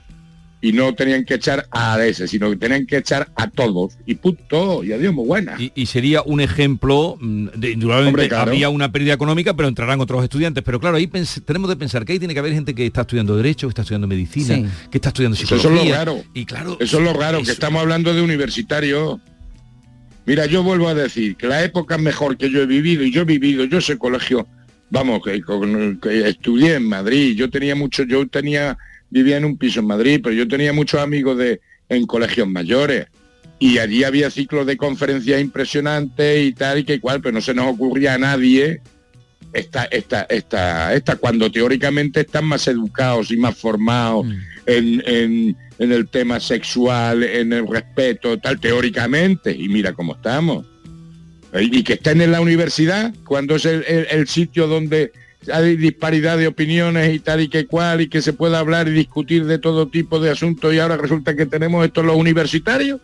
y 0.63 0.73
no 0.73 0.93
tenían 0.93 1.25
que 1.25 1.33
echar 1.33 1.65
a 1.71 2.03
ese, 2.05 2.27
sino 2.27 2.49
que 2.51 2.55
tenían 2.55 2.85
que 2.85 2.97
echar 2.97 3.29
a 3.35 3.49
todos 3.49 3.97
y 4.05 4.13
punto, 4.15 4.83
y 4.83 4.91
adiós, 4.93 5.11
muy 5.13 5.25
buena. 5.25 5.55
y, 5.59 5.71
y 5.73 5.87
sería 5.87 6.21
un 6.21 6.39
ejemplo 6.39 7.17
mm, 7.19 7.47
de 7.55 7.71
indudablemente 7.71 8.09
Hombre, 8.21 8.29
claro. 8.29 8.51
habría 8.51 8.69
una 8.69 8.91
pérdida 8.91 9.13
económica 9.13 9.55
pero 9.55 9.67
entrarán 9.67 9.99
otros 10.01 10.23
estudiantes 10.23 10.63
pero 10.63 10.79
claro 10.79 10.97
ahí 10.97 11.07
tenemos 11.45 11.69
de 11.69 11.75
pensar 11.77 12.05
que 12.05 12.13
ahí 12.13 12.19
tiene 12.19 12.33
que 12.35 12.39
haber 12.39 12.53
gente 12.53 12.75
que 12.75 12.85
está 12.85 13.01
estudiando 13.01 13.35
derecho 13.35 13.67
que 13.67 13.71
está 13.71 13.81
estudiando 13.81 14.07
medicina 14.07 14.55
Sí. 14.55 14.65
que 14.91 14.97
está 14.99 15.09
estudiando 15.09 15.35
Eso 15.35 15.55
es 15.55 15.61
psicología 15.61 15.89
lo 15.91 15.95
raro. 15.97 16.23
y 16.33 16.45
claro 16.45 16.77
Eso 16.79 16.97
es 16.99 17.03
lo 17.03 17.13
raro, 17.13 17.41
que 17.41 17.51
estamos 17.51 17.81
hablando 17.81 18.13
de 18.13 18.21
universitarios. 18.21 19.19
Mira, 20.25 20.45
yo 20.45 20.61
vuelvo 20.63 20.87
a 20.87 20.93
decir 20.93 21.35
que 21.35 21.47
la 21.47 21.63
época 21.63 21.97
mejor 21.97 22.37
que 22.37 22.49
yo 22.51 22.61
he 22.61 22.65
vivido, 22.67 23.03
y 23.03 23.11
yo 23.11 23.21
he 23.21 23.25
vivido, 23.25 23.65
yo 23.65 23.79
ese 23.79 23.97
colegio, 23.97 24.47
vamos, 24.91 25.21
que 25.23 25.41
estudié 26.27 26.75
en 26.75 26.87
Madrid, 26.87 27.35
yo 27.35 27.49
tenía 27.49 27.75
mucho, 27.75 28.03
yo 28.03 28.27
tenía, 28.27 28.77
vivía 29.11 29.37
en 29.37 29.45
un 29.45 29.57
piso 29.57 29.79
en 29.81 29.87
Madrid, 29.87 30.19
pero 30.23 30.33
yo 30.35 30.47
tenía 30.47 30.73
muchos 30.73 30.99
amigos 30.99 31.37
de 31.37 31.61
en 31.89 32.07
colegios 32.07 32.47
mayores. 32.47 33.05
Y 33.59 33.77
allí 33.77 34.03
había 34.03 34.31
ciclos 34.31 34.65
de 34.65 34.75
conferencias 34.77 35.39
impresionantes 35.39 36.43
y 36.47 36.53
tal 36.53 36.79
y 36.79 36.83
que 36.83 36.95
igual, 36.95 37.21
pero 37.21 37.33
no 37.33 37.41
se 37.41 37.53
nos 37.53 37.67
ocurría 37.71 38.15
a 38.15 38.17
nadie 38.17 38.81
esta, 39.53 39.83
esta, 39.85 40.23
esta, 40.29 40.93
esta, 40.95 41.15
cuando 41.17 41.51
teóricamente 41.51 42.21
están 42.21 42.45
más 42.45 42.67
educados 42.67 43.29
y 43.31 43.37
más 43.37 43.55
formados 43.55 44.25
en, 44.65 45.03
en- 45.05 45.57
en 45.77 45.91
el 45.91 46.07
tema 46.07 46.39
sexual, 46.39 47.23
en 47.23 47.51
el 47.53 47.67
respeto, 47.67 48.37
tal, 48.37 48.59
teóricamente, 48.59 49.51
y 49.51 49.67
mira 49.67 49.93
cómo 49.93 50.13
estamos. 50.15 50.65
Y 51.59 51.83
que 51.83 51.93
estén 51.93 52.21
en 52.21 52.31
la 52.31 52.39
universidad, 52.39 53.13
cuando 53.25 53.55
es 53.55 53.65
el, 53.65 53.83
el- 53.87 54.07
el 54.11 54.27
sitio 54.27 54.67
donde 54.67 55.11
hay 55.51 55.75
disparidad 55.75 56.37
de 56.37 56.47
opiniones 56.47 57.13
y 57.13 57.19
tal 57.19 57.41
y 57.41 57.47
que 57.47 57.65
cual, 57.65 58.01
y 58.01 58.09
que 58.09 58.21
se 58.21 58.33
pueda 58.33 58.59
hablar 58.59 58.87
y 58.87 58.91
discutir 58.91 59.45
de 59.45 59.57
todo 59.57 59.87
tipo 59.87 60.19
de 60.19 60.29
asuntos, 60.29 60.73
y 60.73 60.79
ahora 60.79 60.97
resulta 60.97 61.35
que 61.35 61.45
tenemos 61.45 61.85
esto 61.85 62.03
los 62.03 62.15
universitarios. 62.15 62.99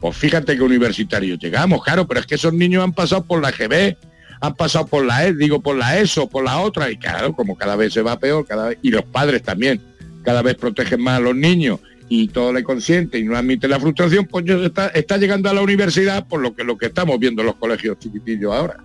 Pues 0.00 0.16
fíjate 0.16 0.56
que 0.56 0.62
universitarios 0.62 1.38
llegamos, 1.38 1.84
claro, 1.84 2.06
pero 2.06 2.20
es 2.20 2.26
que 2.26 2.36
esos 2.36 2.54
niños 2.54 2.82
han 2.82 2.92
pasado 2.92 3.24
por 3.24 3.42
la 3.42 3.50
GB, 3.50 3.96
han 4.40 4.54
pasado 4.54 4.86
por 4.86 5.04
la 5.04 5.26
E, 5.26 5.34
digo 5.34 5.60
por 5.60 5.76
la 5.76 5.98
ESO, 5.98 6.28
por 6.28 6.42
la 6.42 6.58
otra, 6.60 6.90
y 6.90 6.96
claro, 6.96 7.34
como 7.34 7.56
cada 7.56 7.76
vez 7.76 7.92
se 7.92 8.02
va 8.02 8.18
peor, 8.18 8.46
cada 8.46 8.68
vez, 8.68 8.78
y 8.82 8.90
los 8.90 9.04
padres 9.04 9.42
también, 9.42 9.80
cada 10.24 10.42
vez 10.42 10.56
protegen 10.56 11.02
más 11.02 11.18
a 11.18 11.20
los 11.20 11.36
niños, 11.36 11.80
y 12.08 12.26
todo 12.28 12.52
le 12.52 12.64
consiente 12.64 13.18
y 13.18 13.24
no 13.24 13.36
admite 13.36 13.68
la 13.68 13.78
frustración, 13.78 14.26
pues 14.26 14.44
ya 14.44 14.54
está, 14.56 14.88
está 14.88 15.16
llegando 15.16 15.48
a 15.48 15.54
la 15.54 15.62
universidad 15.62 16.26
por 16.26 16.40
lo 16.40 16.54
que 16.56 16.64
lo 16.64 16.76
que 16.76 16.86
estamos 16.86 17.18
viendo 17.20 17.42
en 17.42 17.46
los 17.46 17.54
colegios 17.54 17.98
chiquitillos 18.00 18.52
ahora. 18.52 18.78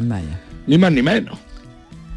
Vaya. 0.00 0.40
Ni 0.66 0.76
más 0.76 0.90
ni 0.90 1.00
menos. 1.00 1.38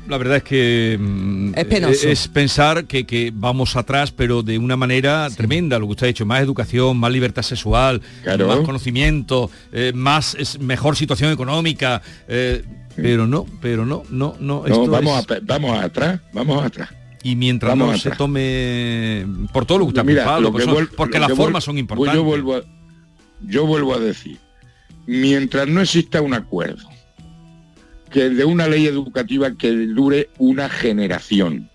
La 0.07 0.17
verdad 0.17 0.37
es 0.37 0.43
que 0.43 0.97
mm, 0.99 1.53
Es 1.55 1.65
penoso. 1.65 2.07
es 2.09 2.27
pensar 2.27 2.85
que, 2.85 3.05
que 3.05 3.31
vamos 3.33 3.75
atrás, 3.75 4.11
pero 4.11 4.41
de 4.43 4.57
una 4.57 4.75
manera 4.75 5.27
tremenda, 5.35 5.77
lo 5.79 5.85
que 5.85 5.91
usted 5.91 6.05
ha 6.05 6.07
dicho, 6.07 6.25
más 6.25 6.41
educación, 6.41 6.97
más 6.97 7.11
libertad 7.11 7.43
sexual, 7.43 8.01
Claro. 8.23 8.47
más 8.47 8.59
conocimiento, 8.61 9.49
eh, 9.71 9.91
más 9.95 10.35
es, 10.35 10.59
mejor 10.59 10.95
situación 10.97 11.31
económica, 11.31 12.01
eh, 12.27 12.63
pero 12.95 13.25
no, 13.27 13.45
pero 13.61 13.85
no, 13.85 14.03
no, 14.09 14.35
no. 14.39 14.61
No, 14.61 14.65
esto 14.65 14.87
vamos, 14.87 15.19
es- 15.25 15.31
a, 15.31 15.39
vamos 15.43 15.79
atrás, 15.81 16.19
vamos 16.33 16.65
atrás. 16.65 16.89
y 17.23 17.35
mientras 17.35 17.69
vamos 17.71 17.87
no 17.87 17.93
atrás. 17.93 18.01
se 18.13 18.17
tome 18.17 19.25
por 19.53 19.65
todo 19.65 19.77
lo 19.77 19.85
que 19.85 19.89
usted 19.89 20.01
ha 20.01 20.03
Mira, 20.03 20.23
apuntado, 20.23 20.41
lo 20.41 20.53
que 20.53 20.63
son- 20.63 20.89
porque 20.97 21.19
lo 21.19 21.27
las 21.27 21.37
formas 21.37 21.63
son 21.63 21.75
pues 21.75 21.81
importantes. 21.81 22.15
Yo 22.15 22.23
vuelvo, 22.23 22.55
a, 22.55 22.61
yo 23.47 23.65
vuelvo 23.67 23.93
a 23.95 23.99
decir, 23.99 24.39
mientras 25.05 25.67
no 25.67 25.79
exista 25.81 26.21
un 26.21 26.33
acuerdo 26.33 26.89
que 28.11 28.29
de 28.29 28.45
una 28.45 28.67
ley 28.67 28.87
educativa 28.87 29.51
que 29.51 29.71
dure 29.71 30.29
una 30.37 30.69
generación, 30.69 31.69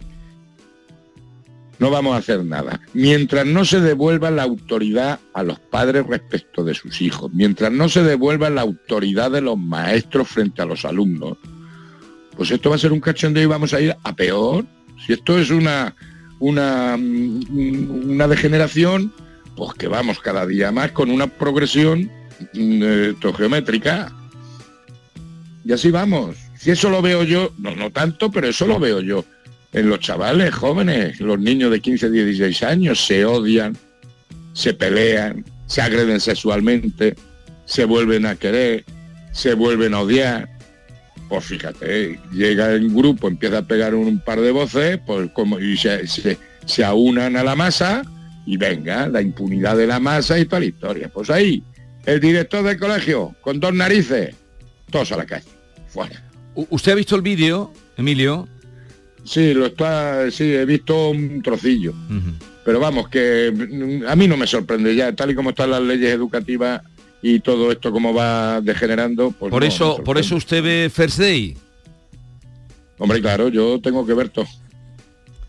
no 1.78 1.90
vamos 1.90 2.14
a 2.14 2.19
hacer 2.19 2.45
nada. 2.45 2.81
Mientras 2.95 3.47
no 3.47 3.64
se 3.64 3.81
devuelva 3.81 4.31
la 4.31 4.43
autoridad 4.43 5.21
a 5.35 5.43
los 5.43 5.59
padres 5.59 6.07
respecto 6.07 6.64
de 6.64 6.75
sus 6.75 7.00
hijos, 7.02 7.31
mientras 7.33 7.73
no 7.73 7.88
se 7.88 8.02
devuelva 8.02 8.50
la 8.50 8.62
autoridad 8.62 9.31
de 9.31 9.40
los 9.40 9.59
maestros 9.59 10.28
frente 10.28 10.62
a 10.62 10.66
los 10.66 10.85
alumnos, 10.85 11.38
pues 12.37 12.50
esto 12.50 12.71
va 12.71 12.76
a 12.76 12.78
ser 12.78 12.93
un 12.93 13.00
cachondeo 13.00 13.43
y 13.43 13.47
vamos 13.47 13.73
a 13.75 13.81
ir 13.81 13.97
a 14.02 14.14
peor. 14.14 14.64
Si 15.05 15.12
esto 15.12 15.38
es 15.38 15.50
una, 15.50 15.95
una, 16.38 16.97
mm, 16.97 18.11
una 18.11 18.28
degeneración, 18.28 19.12
pues 19.57 19.75
que 19.75 19.88
vamos 19.88 20.21
cada 20.21 20.47
día 20.47 20.71
más 20.73 20.93
con 20.93 21.11
una 21.11 21.26
progresión 21.26 22.11
mm, 22.55 22.83
eh, 22.83 23.14
geométrica. 23.37 24.12
Y 25.66 25.73
así 25.73 25.90
vamos. 25.90 26.37
Si 26.56 26.70
eso 26.70 26.88
lo 26.90 27.02
veo 27.02 27.25
yo, 27.25 27.52
no, 27.58 27.75
no 27.75 27.90
tanto, 27.90 28.30
pero 28.30 28.46
eso 28.46 28.68
lo 28.68 28.78
veo 28.78 29.00
yo. 29.00 29.25
En 29.73 29.88
los 29.88 29.99
chavales 29.99 30.54
jóvenes, 30.54 31.18
los 31.20 31.40
niños 31.40 31.73
de 31.73 31.80
15, 31.80 32.08
16 32.08 32.62
años, 32.62 33.04
se 33.04 33.25
odian, 33.25 33.76
se 34.52 34.75
pelean, 34.75 35.44
se 35.66 35.82
agreden 35.82 36.20
sexualmente, 36.20 37.16
se 37.64 37.85
vuelven 37.85 38.26
a 38.26 38.37
querer, 38.37 38.85
se 39.32 39.54
vuelven 39.54 39.94
a 39.94 40.02
odiar. 40.02 40.49
Pues 41.28 41.44
fíjate, 41.44 42.20
llega 42.32 42.70
el 42.70 42.88
grupo, 42.88 43.26
empieza 43.26 43.58
a 43.58 43.66
pegar 43.66 43.96
un 43.96 44.20
par 44.20 44.40
de 44.40 44.52
voces, 44.52 45.00
pues 45.04 45.28
como 45.32 45.58
y 45.58 45.76
se, 45.76 46.06
se, 46.06 46.38
se 46.64 46.85
aunan 46.85 47.37
a 47.37 47.42
la 47.42 47.56
masa 47.56 48.04
y 48.46 48.56
venga, 48.56 49.08
la 49.08 49.20
impunidad 49.20 49.76
de 49.76 49.88
la 49.88 49.99
masa 49.99 50.38
y 50.38 50.44
toda 50.44 50.61
la 50.61 50.66
historia. 50.66 51.08
Pues 51.08 51.28
ahí, 51.28 51.61
el 52.04 52.20
director 52.20 52.62
del 52.62 52.78
colegio, 52.78 53.35
con 53.40 53.58
dos 53.58 53.75
narices, 53.75 54.37
todos 54.90 55.11
a 55.11 55.16
la 55.16 55.26
calle, 55.26 55.56
U- 56.55 56.67
¿Usted 56.71 56.93
ha 56.93 56.95
visto 56.95 57.17
el 57.17 57.23
vídeo, 57.23 57.73
Emilio? 57.97 58.49
Sí, 59.25 59.53
lo 59.55 59.67
está, 59.67 60.31
sí, 60.31 60.45
he 60.45 60.65
visto 60.65 61.11
un 61.11 61.43
trocillo. 61.43 61.93
Pero 62.65 62.81
vamos, 62.81 63.09
que 63.09 63.53
mm, 63.53 64.07
a 64.09 64.15
mí 64.17 64.26
no 64.29 64.37
me 64.37 64.47
sorprende 64.47 64.95
ya, 64.95 65.12
tal 65.15 65.31
y 65.31 65.35
como 65.35 65.50
están 65.50 65.71
las 65.71 65.83
leyes 65.83 66.11
educativas 66.12 66.83
y 67.23 67.41
todo 67.41 67.71
esto 67.73 67.91
como 67.93 68.12
va 68.15 68.61
degenerando. 68.61 69.31
Pues 69.33 69.50
por 69.50 69.62
no, 69.62 69.69
eso, 69.69 70.03
por 70.05 70.19
eso 70.19 70.37
usted 70.37 70.62
ve 70.62 70.91
First 70.93 71.19
Day. 71.19 71.57
Hombre, 72.99 73.21
claro, 73.21 73.49
yo 73.49 73.81
tengo 73.81 74.07
que 74.07 74.15
ver 74.15 74.29
todo. 74.31 74.47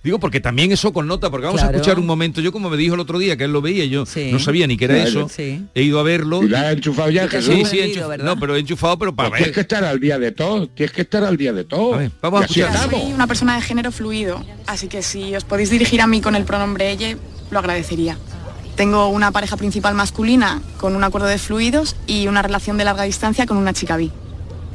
Digo, 0.04 0.20
porque 0.20 0.40
también 0.40 0.72
eso 0.72 0.94
connota, 0.94 1.30
porque 1.30 1.48
vamos 1.48 1.62
a 1.62 1.70
escuchar 1.72 2.00
un 2.00 2.06
momento, 2.06 2.40
yo 2.40 2.52
como 2.54 2.70
me 2.70 2.78
dijo 2.78 2.94
el 2.96 3.02
otro 3.02 3.20
día 3.20 3.36
que 3.36 3.44
él 3.44 3.52
lo 3.52 3.62
veía, 3.62 3.84
yo 3.86 4.06
Sí. 4.06 4.30
no 4.32 4.40
sabía 4.40 4.66
ni 4.68 4.78
qué 4.78 4.86
era 4.86 4.94
Claro. 4.96 5.10
eso, 5.10 5.30
Sí. 5.30 5.64
he 5.76 5.82
ido 5.84 6.00
a 6.00 6.04
verlo. 6.04 6.44
Y 6.44 6.54
has 6.54 6.74
enchufado 6.74 7.10
ya, 7.10 7.28
Jesús. 7.28 7.46
Sí, 7.54 7.56
sí, 7.56 7.62
sorprendido, 7.66 8.06
enchuf- 8.06 8.10
¿verdad? 8.10 8.26
no, 8.26 8.40
pero 8.40 8.56
he 8.56 8.60
enchufado, 8.60 8.98
pero 9.00 9.14
para 9.16 9.30
Pues 9.30 9.40
tienes 9.40 9.54
que 9.56 9.60
ver. 9.60 9.66
estar 9.66 9.84
al 9.84 10.00
día 10.00 10.18
de 10.20 10.32
todo, 10.32 10.68
tienes 10.68 10.94
que 10.96 11.02
estar 11.02 11.24
al 11.26 11.36
día 11.36 11.52
de 11.52 11.64
todo. 11.66 11.96
A 11.96 11.98
ver, 11.98 12.12
vamos 12.22 12.42
a 12.42 12.44
Y 12.46 12.62
escuchar. 12.62 12.90
Soy 12.90 13.12
una 13.12 13.28
persona 13.28 13.56
de 13.56 13.62
género 13.62 13.92
fluido, 13.92 14.46
así 14.66 14.88
que 14.88 15.02
si 15.02 15.36
os 15.36 15.44
podéis 15.44 15.72
dirigir 15.72 16.00
a 16.00 16.08
mí 16.08 16.22
con 16.22 16.36
el 16.36 16.44
pronombre 16.46 16.90
ella, 16.92 17.18
lo 17.52 17.60
agradecería. 17.60 18.18
Tengo 18.76 19.08
una 19.10 19.32
pareja 19.32 19.58
principal 19.58 19.96
masculina 19.96 20.62
con 20.78 20.96
un 20.96 21.04
acuerdo 21.04 21.28
de 21.28 21.40
fluidos 21.40 21.96
y 22.06 22.28
una 22.28 22.44
relación 22.44 22.78
de 22.78 22.86
larga 22.86 23.04
distancia 23.04 23.46
con 23.48 23.58
una 23.58 23.74
chica 23.74 23.98
bi. 23.98 24.12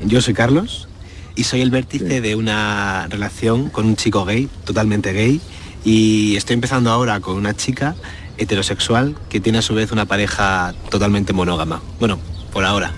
Yo 0.04 0.20
soy 0.20 0.34
Carlos 0.34 0.88
y 1.34 1.44
soy 1.44 1.60
el 1.60 1.70
vértice 1.70 2.20
de 2.20 2.34
una 2.36 3.06
relación 3.08 3.70
con 3.70 3.86
un 3.86 3.96
chico 3.96 4.24
gay, 4.24 4.48
totalmente 4.64 5.12
gay, 5.12 5.40
y 5.84 6.36
estoy 6.36 6.54
empezando 6.54 6.90
ahora 6.90 7.20
con 7.20 7.36
una 7.36 7.54
chica 7.54 7.94
heterosexual 8.38 9.16
que 9.28 9.40
tiene 9.40 9.58
a 9.58 9.62
su 9.62 9.74
vez 9.74 9.92
una 9.92 10.06
pareja 10.06 10.74
totalmente 10.90 11.32
monógama. 11.32 11.82
Bueno, 11.98 12.18
por 12.52 12.64
ahora. 12.64 12.92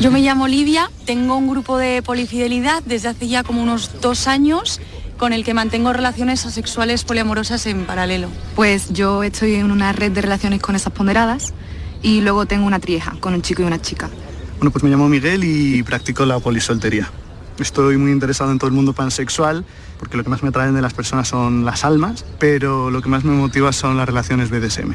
Yo 0.00 0.10
me 0.10 0.20
llamo 0.20 0.44
Olivia, 0.44 0.90
tengo 1.04 1.36
un 1.36 1.48
grupo 1.48 1.78
de 1.78 2.02
polifidelidad 2.02 2.82
desde 2.84 3.08
hace 3.08 3.28
ya 3.28 3.42
como 3.42 3.62
unos 3.62 4.00
dos 4.00 4.26
años 4.26 4.80
con 5.16 5.32
el 5.32 5.44
que 5.44 5.54
mantengo 5.54 5.92
relaciones 5.92 6.44
asexuales 6.46 7.04
poliamorosas 7.04 7.66
en 7.66 7.84
paralelo. 7.84 8.28
Pues 8.56 8.92
yo 8.92 9.22
estoy 9.22 9.54
en 9.54 9.70
una 9.70 9.92
red 9.92 10.10
de 10.12 10.20
relaciones 10.20 10.60
con 10.60 10.74
esas 10.74 10.92
ponderadas 10.92 11.54
y 12.02 12.20
luego 12.20 12.46
tengo 12.46 12.66
una 12.66 12.80
trieja 12.80 13.16
con 13.20 13.34
un 13.34 13.42
chico 13.42 13.62
y 13.62 13.64
una 13.64 13.80
chica. 13.80 14.10
Bueno, 14.62 14.70
pues 14.70 14.84
me 14.84 14.90
llamo 14.90 15.08
Miguel 15.08 15.42
y 15.42 15.82
practico 15.82 16.24
la 16.24 16.38
polisoltería. 16.38 17.10
Estoy 17.58 17.96
muy 17.96 18.12
interesado 18.12 18.52
en 18.52 18.58
todo 18.58 18.68
el 18.68 18.72
mundo 18.72 18.92
pansexual 18.92 19.64
porque 19.98 20.16
lo 20.16 20.22
que 20.22 20.30
más 20.30 20.44
me 20.44 20.50
atraen 20.50 20.72
de 20.76 20.80
las 20.80 20.94
personas 20.94 21.26
son 21.26 21.64
las 21.64 21.84
almas, 21.84 22.24
pero 22.38 22.88
lo 22.88 23.02
que 23.02 23.08
más 23.08 23.24
me 23.24 23.32
motiva 23.32 23.72
son 23.72 23.96
las 23.96 24.06
relaciones 24.06 24.50
BDSM. 24.50 24.92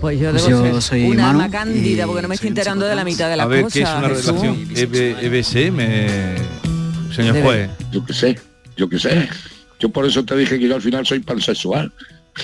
Pues 0.00 0.18
yo 0.18 0.30
Pues 0.30 0.46
debo 0.46 0.48
yo 0.48 0.62
ser 0.72 0.80
soy 0.80 1.04
una 1.10 1.24
Manu 1.26 1.40
alma 1.42 1.50
cándida 1.50 2.06
porque 2.06 2.22
no 2.22 2.28
me 2.28 2.36
estoy 2.36 2.48
enterando 2.48 2.86
de 2.86 2.96
la 2.96 3.04
mitad 3.04 3.28
de 3.28 3.36
la 3.36 3.42
A 3.42 3.46
ver, 3.46 3.64
cosa. 3.64 3.74
¿qué 3.74 3.82
es 3.82 3.90
una 3.90 4.08
Jesús. 4.08 4.26
relación 4.26 4.68
EB 4.74 5.16
EBSM, 5.26 7.12
señor 7.14 7.34
Debe- 7.34 7.42
juez? 7.42 7.70
Yo 7.92 8.06
qué 8.06 8.14
sé, 8.14 8.40
yo 8.78 8.88
qué 8.88 8.98
sé. 8.98 9.28
Yo 9.80 9.90
por 9.90 10.06
eso 10.06 10.24
te 10.24 10.34
dije 10.34 10.58
que 10.58 10.66
yo 10.66 10.76
al 10.76 10.80
final 10.82 11.04
soy 11.04 11.18
pansexual. 11.20 11.92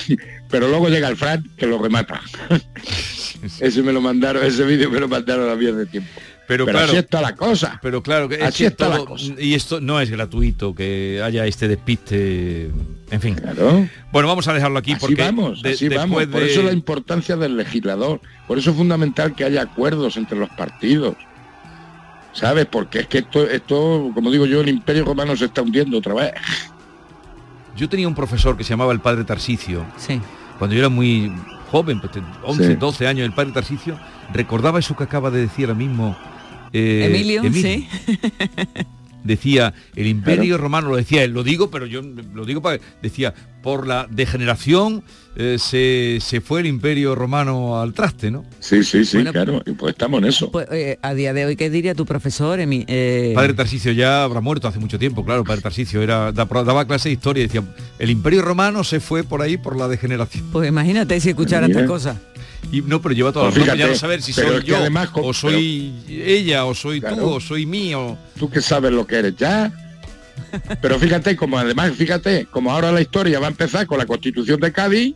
Pero 0.51 0.69
luego 0.69 0.91
llega 0.91 1.09
el 1.09 1.17
Fran 1.17 1.43
que 1.57 1.67
lo 1.67 1.79
remata. 1.83 2.21
ese 3.61 3.83
me 3.83 3.93
lo 3.93 4.01
mandaron, 4.01 4.45
ese 4.45 4.65
vídeo 4.65 4.91
me 4.91 5.01
lo 5.01 5.09
mandaron 5.09 5.51
a 5.51 5.55
mí 5.57 5.65
de 5.67 5.87
tiempo. 5.87 6.09
Pero, 6.49 6.67
Pero 6.67 6.77
claro, 6.79 6.93
así 6.93 6.97
está 6.99 7.21
la 7.21 7.35
cosa. 7.37 7.79
pero 7.81 8.03
claro, 8.03 8.29
que 8.29 8.35
es 8.35 8.43
Así 8.43 8.65
que 8.65 8.69
está 8.69 8.89
la 8.89 9.05
cosa. 9.05 9.33
y 9.39 9.55
esto 9.55 9.81
no 9.81 10.01
es 10.01 10.11
gratuito 10.11 10.75
que 10.75 11.23
haya 11.25 11.47
este 11.47 11.69
despiste, 11.69 12.71
en 13.11 13.21
fin. 13.21 13.35
Claro. 13.37 13.89
Bueno, 14.11 14.29
vamos 14.29 14.49
a 14.49 14.53
dejarlo 14.53 14.79
aquí 14.79 14.93
Así 14.93 15.01
porque 15.01 15.23
vamos, 15.23 15.63
de- 15.63 15.71
así 15.71 15.89
vamos. 15.89 16.27
Por 16.27 16.41
de- 16.41 16.51
eso 16.53 16.63
la 16.63 16.73
importancia 16.73 17.37
del 17.37 17.57
legislador. 17.57 18.21
Por 18.49 18.59
eso 18.59 18.71
es 18.73 18.77
fundamental 18.77 19.35
que 19.35 19.45
haya 19.45 19.63
acuerdos 19.63 20.17
entre 20.17 20.37
los 20.39 20.51
partidos. 20.51 21.15
¿Sabes? 22.35 22.67
Porque 22.67 23.01
es 23.01 23.07
que 23.07 23.19
esto, 23.19 23.49
esto, 23.49 24.11
como 24.15 24.31
digo 24.31 24.45
yo, 24.47 24.63
el 24.63 24.69
imperio 24.69 25.05
romano 25.05 25.37
se 25.37 25.45
está 25.47 25.63
hundiendo 25.63 25.99
otra 25.99 26.15
vez. 26.15 26.33
Yo 27.77 27.89
tenía 27.89 28.09
un 28.09 28.15
profesor 28.15 28.57
que 28.57 28.65
se 28.65 28.71
llamaba 28.71 28.93
el 28.93 29.01
padre 29.01 29.25
Tarsicio. 29.25 29.85
Sí. 29.99 30.21
Cuando 30.59 30.75
yo 30.75 30.81
era 30.81 30.89
muy 30.89 31.33
joven, 31.73 31.99
pues, 32.01 32.13
11, 32.45 32.67
Sí. 32.69 32.75
12 32.77 33.07
años, 33.09 33.25
el 33.27 33.33
padre 33.33 33.51
Tarsicio, 33.53 33.99
recordaba 34.33 34.79
eso 34.79 34.95
que 34.95 35.03
acaba 35.05 35.31
de 35.33 35.41
decir 35.41 35.65
ahora 35.65 35.79
mismo. 35.79 36.17
eh, 36.73 37.07
Emilio, 37.07 37.43
sí. 37.53 37.89
Decía, 39.25 39.73
el 39.97 40.07
imperio 40.07 40.59
romano, 40.59 40.89
lo 40.89 40.97
decía 40.97 41.23
él, 41.25 41.33
lo 41.33 41.43
digo, 41.45 41.71
pero 41.71 41.87
yo 41.87 42.03
lo 42.03 42.45
digo 42.45 42.61
para... 42.63 42.79
Decía, 43.03 43.35
por 43.63 43.87
la 43.87 44.09
degeneración 44.11 45.05
eh, 45.37 45.57
se, 45.59 46.19
se 46.21 46.41
fue 46.41 46.61
el 46.61 46.67
imperio 46.67 47.15
romano 47.15 47.81
al 47.81 47.93
traste, 47.93 48.31
¿no? 48.33 48.45
Sí, 48.59 48.83
sí, 48.83 49.05
sí, 49.05 49.19
Bueno, 49.19 49.33
claro. 49.33 49.63
Y 49.65 49.71
pues 49.73 49.93
estamos 49.93 50.21
en 50.21 50.29
eso. 50.29 50.51
Pues, 50.51 50.67
eh, 50.73 50.99
a 51.01 51.15
día 51.15 51.33
de 51.33 51.47
hoy, 51.47 51.55
¿qué 51.57 51.71
diría 51.71 51.95
tu 51.95 52.05
profesor? 52.05 52.59
Emi- 52.59 52.85
eh, 52.89 53.33
Padre 53.35 53.55
Tarsicio 53.55 53.93
ya 53.93 54.25
habrá 54.25 54.41
muerto 54.41 54.67
hace 54.67 54.81
mucho 54.81 54.99
tiempo, 54.99 55.25
claro, 55.25 55.45
Padre 55.45 55.63
Tarsicio 55.63 56.03
era, 56.03 56.33
da- 56.33 56.45
daba 56.47 56.85
clase 56.87 57.09
de 57.09 57.13
historia 57.15 57.45
y 57.45 57.47
decía, 57.47 57.63
el 58.01 58.11
imperio 58.11 58.43
romano 58.43 58.83
se 58.83 58.99
fue 58.99 59.23
por 59.23 59.43
ahí 59.43 59.57
por 59.57 59.77
la 59.77 59.87
degeneración. 59.87 60.45
Pues 60.51 60.69
imagínate 60.69 61.21
si 61.21 61.29
escuchara 61.31 61.67
estas 61.69 61.87
cosas. 61.87 62.17
Y 62.71 62.81
no, 62.81 63.03
pero 63.03 63.15
lleva 63.15 63.33
toda 63.33 63.47
Pues 63.51 63.57
la 63.59 63.65
razón, 63.65 63.79
ya 63.79 63.85
fíjate, 63.85 63.93
no 63.95 63.99
saber 63.99 64.23
si 64.23 64.33
soy 64.33 64.63
yo, 64.65 64.77
además 64.79 65.11
o 65.15 65.33
soy 65.35 65.93
ella, 66.09 66.65
o 66.65 66.75
soy 66.75 67.01
tú, 67.01 67.21
o 67.31 67.41
soy 67.41 67.67
mío. 67.67 68.17
Tú 68.39 68.49
que 68.49 68.61
sabes 68.63 68.93
lo 68.93 69.07
que 69.07 69.17
eres 69.17 69.37
ya. 69.37 69.73
Pero 70.81 70.99
fíjate, 70.99 71.37
como 71.37 71.59
además, 71.59 71.93
fíjate, 71.97 72.47
como 72.47 72.73
ahora 72.73 72.91
la 72.93 73.01
historia 73.03 73.39
va 73.41 73.47
a 73.47 73.51
empezar 73.51 73.87
con 73.87 73.99
la 73.99 74.07
constitución 74.07 74.61
de 74.61 74.73
Cádiz, 74.73 75.15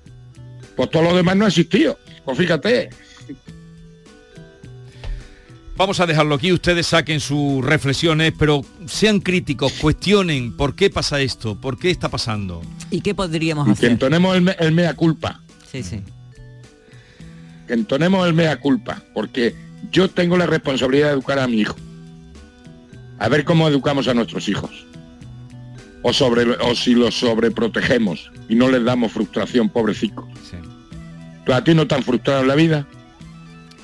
pues 0.77 0.91
todo 0.91 1.03
lo 1.03 1.17
demás 1.17 1.37
no 1.37 1.45
ha 1.45 1.49
existido. 1.49 1.99
Pues 2.25 2.37
fíjate. 2.37 2.91
Vamos 5.77 6.01
a 6.01 6.07
dejarlo 6.07 6.35
aquí, 6.37 6.53
ustedes 6.53 6.87
saquen 6.87 7.21
sus 7.21 7.63
reflexiones, 7.63 8.33
pero 8.39 8.63
sean 8.87 9.21
críticos, 9.21 9.73
cuestionen 9.73 10.57
por 10.57 10.75
qué 10.75 10.89
pasa 10.89 11.21
esto, 11.21 11.55
por 11.61 11.79
qué 11.79 11.91
está 11.91 12.09
pasando. 12.09 12.63
¿Y 12.91 13.03
qué 13.03 13.15
podríamos 13.15 13.67
Y 13.67 13.71
que 13.73 13.77
hacer? 13.79 13.91
entonemos 13.91 14.37
el, 14.37 14.43
me- 14.43 14.57
el 14.59 14.73
mea 14.73 14.95
culpa. 14.95 15.43
Sí, 15.71 15.83
sí. 15.83 16.01
Que 17.67 17.75
entonemos 17.75 18.27
el 18.27 18.35
mea 18.35 18.57
culpa. 18.61 19.03
Porque 19.15 19.55
yo 19.91 20.09
tengo 20.09 20.37
la 20.37 20.47
responsabilidad 20.47 21.09
de 21.09 21.13
educar 21.15 21.39
a 21.39 21.47
mi 21.47 21.61
hijo. 21.61 21.77
A 23.19 23.29
ver 23.29 23.45
cómo 23.45 23.69
educamos 23.69 24.09
a 24.09 24.15
nuestros 24.15 24.49
hijos. 24.49 24.71
o, 26.03 26.13
sobre, 26.13 26.43
o 26.45 26.75
si 26.77 26.95
los 26.95 27.15
sobreprotegemos 27.19 28.31
y 28.49 28.55
no 28.55 28.71
les 28.71 28.85
damos 28.85 29.11
frustración, 29.13 29.69
pobrecito. 29.69 30.27
¿Tú 31.45 31.53
a 31.53 31.63
ti 31.65 31.75
no 31.75 31.87
te 31.87 31.95
han 31.95 32.03
frustrado 32.03 32.43
en 32.43 32.49
la 32.49 32.55
vida? 32.55 32.87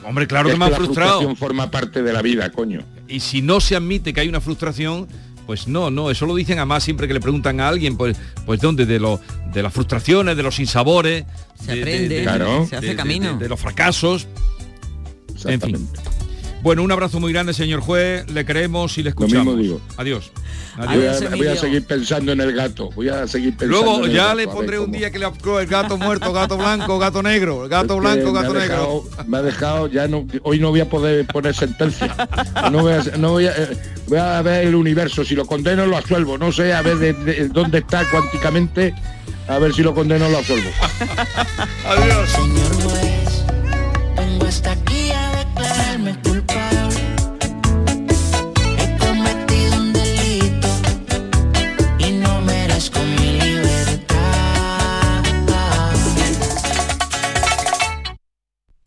Hombre, 0.05 0.27
claro 0.27 0.49
Es 0.49 0.55
que 0.55 0.59
me 0.59 0.65
ha 0.67 0.71
la 0.71 0.77
frustrado. 0.77 1.11
frustración 1.21 1.37
forma 1.37 1.71
parte 1.71 2.03
de 2.03 2.13
la 2.13 2.23
vida, 2.23 2.51
coño. 2.51 2.83
Y 3.09 3.21
si 3.21 3.41
no 3.43 3.61
se 3.61 3.77
admite 3.77 4.13
que 4.13 4.21
hay 4.21 4.29
una 4.29 4.41
frustración, 4.41 5.07
pues 5.53 5.69
no, 5.69 5.91
no, 5.91 6.11
eso 6.11 6.25
lo 6.25 6.35
dicen 6.35 6.59
además 6.59 6.83
siempre 6.83 7.07
que 7.07 7.13
le 7.13 7.21
preguntan 7.21 7.61
a 7.61 7.69
alguien, 7.69 7.99
pues, 7.99 8.17
pues 8.47 8.59
dónde, 8.59 8.87
de 8.87 8.99
lo, 8.99 9.21
de 9.53 9.63
las 9.63 9.71
frustraciones, 9.71 10.35
de 10.35 10.43
los 10.43 10.55
sinsabores, 10.57 11.27
Se 11.63 11.75
de- 11.75 11.81
aprende, 11.83 12.09
de, 12.09 12.23
Claro. 12.23 12.67
se 12.67 12.77
hace 12.77 12.97
camino. 12.97 13.35
de- 13.35 13.39
de 13.39 13.49
los 13.51 13.61
fracasos. 13.61 14.27
En 15.45 15.61
fin. 15.61 15.89
Bueno, 16.63 16.85
un 16.85 16.93
abrazo 16.93 17.19
muy 17.19 17.33
grande, 17.33 17.53
señor 17.55 17.81
juez. 17.81 18.25
Le 18.31 18.45
queremos 18.45 18.97
y 18.97 19.03
le 19.03 19.11
mismo 19.11 19.25
escuchamos. 19.25 19.59
digo. 19.59 19.81
Adiós. 19.97 20.31
Voy 20.77 21.07
a, 21.07 21.19
voy 21.37 21.47
a 21.49 21.57
seguir 21.57 21.85
pensando 21.85 22.31
en 22.33 22.41
el 22.41 22.53
gato. 22.53 22.89
Voy 22.95 23.09
a 23.09 23.27
seguir 23.27 23.57
pensando 23.57 23.83
Luego 23.85 24.05
en 24.05 24.11
el 24.11 24.17
ya 24.17 24.25
gato, 24.27 24.37
le 24.37 24.47
pondré 24.49 24.79
un 24.79 24.85
cómo. 24.87 24.97
día 24.97 25.11
que 25.11 25.19
le 25.19 25.25
apruebo 25.25 25.59
el 25.61 25.67
gato 25.67 25.99
muerto, 25.99 26.33
gato 26.33 26.57
blanco, 26.57 26.99
gato 27.01 27.21
negro, 27.23 27.69
gato 27.69 27.95
Es 27.97 28.01
blanco, 28.01 28.33
me 28.33 28.41
gato 28.41 28.55
negro. 28.55 28.61
dejado- 28.61 29.05
Me 29.27 29.37
ha 29.39 29.43
dejado, 29.43 29.89
ya 29.89 30.07
no, 30.07 30.25
hoy 30.45 30.61
no 30.61 30.71
voy 30.71 30.81
a 30.81 30.89
poder 30.89 31.27
poner 31.27 31.53
sentencia. 31.55 32.15
No 32.71 32.79
voy 32.83 32.93
a, 32.93 33.03
no 33.19 33.33
voy 33.33 33.47
a, 33.47 33.51
eh, 33.57 33.77
voy 34.07 34.19
a 34.19 34.41
ver 34.43 34.69
el 34.69 34.77
universo, 34.77 35.25
si 35.25 35.35
lo 35.35 35.45
condeno 35.47 35.85
lo 35.87 35.97
absuelvo. 35.97 36.39
No 36.39 36.53
sé, 36.53 36.73
a 36.73 36.81
ver 36.83 36.97
de, 36.99 37.13
de- 37.13 37.49
dónde 37.49 37.79
está 37.79 38.09
cuánticamente, 38.11 38.95
a 39.49 39.59
ver 39.59 39.75
si 39.75 39.83
lo 39.83 39.93
condeno 39.95 40.29
lo 40.29 40.39
absuelvo. 40.39 40.71
Adiós. 41.87 42.31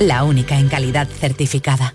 la 0.00 0.24
única 0.24 0.58
en 0.58 0.68
calidad 0.68 1.06
certificada. 1.06 1.94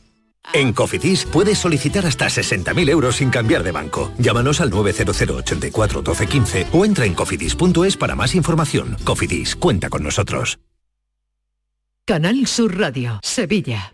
En 0.53 0.73
Cofidis 0.73 1.25
puedes 1.25 1.57
solicitar 1.57 2.05
hasta 2.05 2.25
60.000 2.25 2.89
euros 2.89 3.17
sin 3.17 3.29
cambiar 3.29 3.63
de 3.63 3.71
banco. 3.71 4.11
Llámanos 4.17 4.61
al 4.61 4.69
900 4.69 5.21
84 5.21 6.01
12 6.01 6.27
15 6.27 6.67
o 6.73 6.85
entra 6.85 7.05
en 7.05 7.13
cofidis.es 7.13 7.97
para 7.97 8.15
más 8.15 8.35
información. 8.35 8.97
Cofidis, 9.03 9.55
cuenta 9.55 9.89
con 9.89 10.03
nosotros. 10.03 10.59
Canal 12.05 12.47
Sur 12.47 12.77
Radio, 12.77 13.19
Sevilla. 13.23 13.93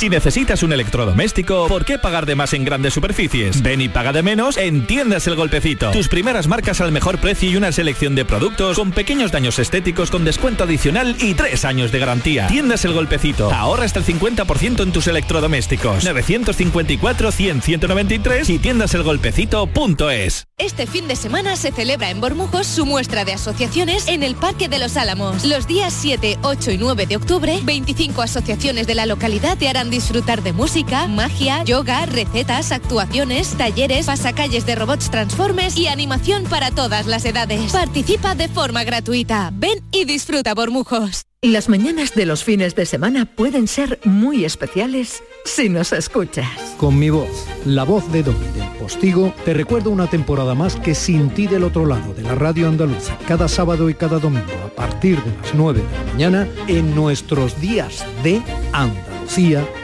Si 0.00 0.08
necesitas 0.08 0.62
un 0.62 0.72
electrodoméstico, 0.72 1.68
¿por 1.68 1.84
qué 1.84 1.98
pagar 1.98 2.24
de 2.24 2.34
más 2.34 2.54
en 2.54 2.64
grandes 2.64 2.94
superficies? 2.94 3.60
Ven 3.60 3.82
y 3.82 3.90
paga 3.90 4.14
de 4.14 4.22
menos 4.22 4.56
en 4.56 4.86
Tiendas 4.86 5.26
El 5.26 5.36
Golpecito. 5.36 5.90
Tus 5.90 6.08
primeras 6.08 6.46
marcas 6.46 6.80
al 6.80 6.90
mejor 6.90 7.18
precio 7.18 7.50
y 7.50 7.56
una 7.56 7.70
selección 7.70 8.14
de 8.14 8.24
productos 8.24 8.78
con 8.78 8.92
pequeños 8.92 9.30
daños 9.30 9.58
estéticos 9.58 10.10
con 10.10 10.24
descuento 10.24 10.64
adicional 10.64 11.16
y 11.20 11.34
tres 11.34 11.66
años 11.66 11.92
de 11.92 11.98
garantía. 11.98 12.46
Tiendas 12.46 12.86
El 12.86 12.94
Golpecito. 12.94 13.52
Ahorra 13.52 13.84
hasta 13.84 13.98
el 13.98 14.06
50% 14.06 14.82
en 14.82 14.90
tus 14.90 15.06
electrodomésticos. 15.06 16.02
954-100-193 16.06 18.48
y 18.48 18.58
tiendaselgolpecito.es. 18.58 20.46
Este 20.56 20.86
fin 20.86 21.08
de 21.08 21.16
semana 21.16 21.56
se 21.56 21.72
celebra 21.72 22.08
en 22.08 22.22
Bormujos 22.22 22.66
su 22.66 22.86
muestra 22.86 23.26
de 23.26 23.34
asociaciones 23.34 24.08
en 24.08 24.22
el 24.22 24.34
Parque 24.34 24.70
de 24.70 24.78
los 24.78 24.96
Álamos. 24.96 25.44
Los 25.44 25.66
días 25.66 25.92
7, 25.92 26.38
8 26.40 26.70
y 26.70 26.78
9 26.78 27.04
de 27.04 27.16
octubre, 27.16 27.60
25 27.62 28.22
asociaciones 28.22 28.86
de 28.86 28.94
la 28.94 29.04
localidad 29.04 29.58
te 29.58 29.68
disfrutar 29.90 30.42
de 30.42 30.52
música, 30.52 31.06
magia, 31.08 31.62
yoga, 31.64 32.06
recetas, 32.06 32.72
actuaciones, 32.72 33.54
talleres, 33.58 34.06
pasacalles 34.06 34.64
de 34.64 34.76
robots 34.76 35.10
transformes 35.10 35.76
y 35.76 35.88
animación 35.88 36.44
para 36.44 36.70
todas 36.70 37.06
las 37.06 37.24
edades. 37.24 37.72
Participa 37.72 38.34
de 38.34 38.48
forma 38.48 38.84
gratuita. 38.84 39.50
Ven 39.52 39.82
y 39.92 40.04
disfruta 40.04 40.54
Bormujos. 40.54 41.26
Las 41.42 41.70
mañanas 41.70 42.14
de 42.14 42.26
los 42.26 42.44
fines 42.44 42.74
de 42.74 42.84
semana 42.84 43.24
pueden 43.24 43.66
ser 43.66 43.98
muy 44.04 44.44
especiales 44.44 45.22
si 45.46 45.70
nos 45.70 45.90
escuchas. 45.94 46.46
Con 46.76 46.98
mi 46.98 47.08
voz, 47.08 47.46
la 47.64 47.84
voz 47.84 48.12
de 48.12 48.22
Domi 48.22 48.46
del 48.54 48.68
Postigo, 48.78 49.32
te 49.46 49.54
recuerdo 49.54 49.88
una 49.88 50.06
temporada 50.06 50.54
más 50.54 50.76
que 50.76 50.94
sin 50.94 51.30
ti 51.30 51.46
del 51.46 51.64
otro 51.64 51.86
lado 51.86 52.12
de 52.12 52.24
la 52.24 52.34
radio 52.34 52.68
andaluza, 52.68 53.16
cada 53.26 53.48
sábado 53.48 53.88
y 53.88 53.94
cada 53.94 54.18
domingo 54.18 54.52
a 54.66 54.68
partir 54.68 55.16
de 55.22 55.34
las 55.40 55.54
9 55.54 55.80
de 55.80 55.96
la 55.96 56.12
mañana, 56.12 56.48
en 56.68 56.94
nuestros 56.94 57.58
días 57.58 58.04
de 58.22 58.42
Andalucía 58.72 59.09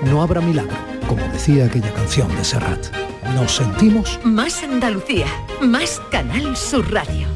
no 0.05 0.23
habrá 0.23 0.41
milagro, 0.41 0.77
como 1.07 1.23
decía 1.29 1.67
aquella 1.67 1.93
canción 1.95 2.35
de 2.37 2.45
Serrat. 2.45 2.85
Nos 3.37 3.53
sentimos 3.53 4.19
Más 4.25 4.65
Andalucía, 4.65 5.27
más 5.63 6.03
Canal 6.11 6.57
Sur 6.57 6.93
Radio. 6.93 7.29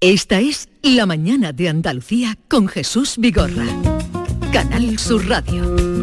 Esta 0.00 0.40
es 0.40 0.70
La 0.82 1.04
mañana 1.04 1.52
de 1.52 1.68
Andalucía 1.68 2.38
con 2.48 2.66
Jesús 2.66 3.16
Vigorra. 3.18 3.66
Canal 4.52 4.98
Sur 4.98 5.28
Radio. 5.28 5.95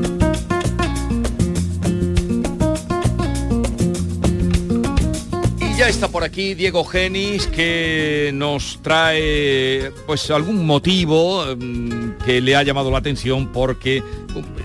Ya 5.84 5.90
está 5.90 6.08
por 6.08 6.24
aquí 6.24 6.54
Diego 6.54 6.86
Genis 6.86 7.46
que 7.46 8.32
nos 8.34 8.80
trae 8.82 9.92
pues 10.06 10.32
algún 10.32 10.66
motivo 10.66 11.44
mm, 11.58 12.24
que 12.26 12.40
le 12.40 12.56
ha 12.56 12.64
llamado 12.64 12.90
la 12.90 13.00
atención 13.00 13.52
porque 13.52 14.02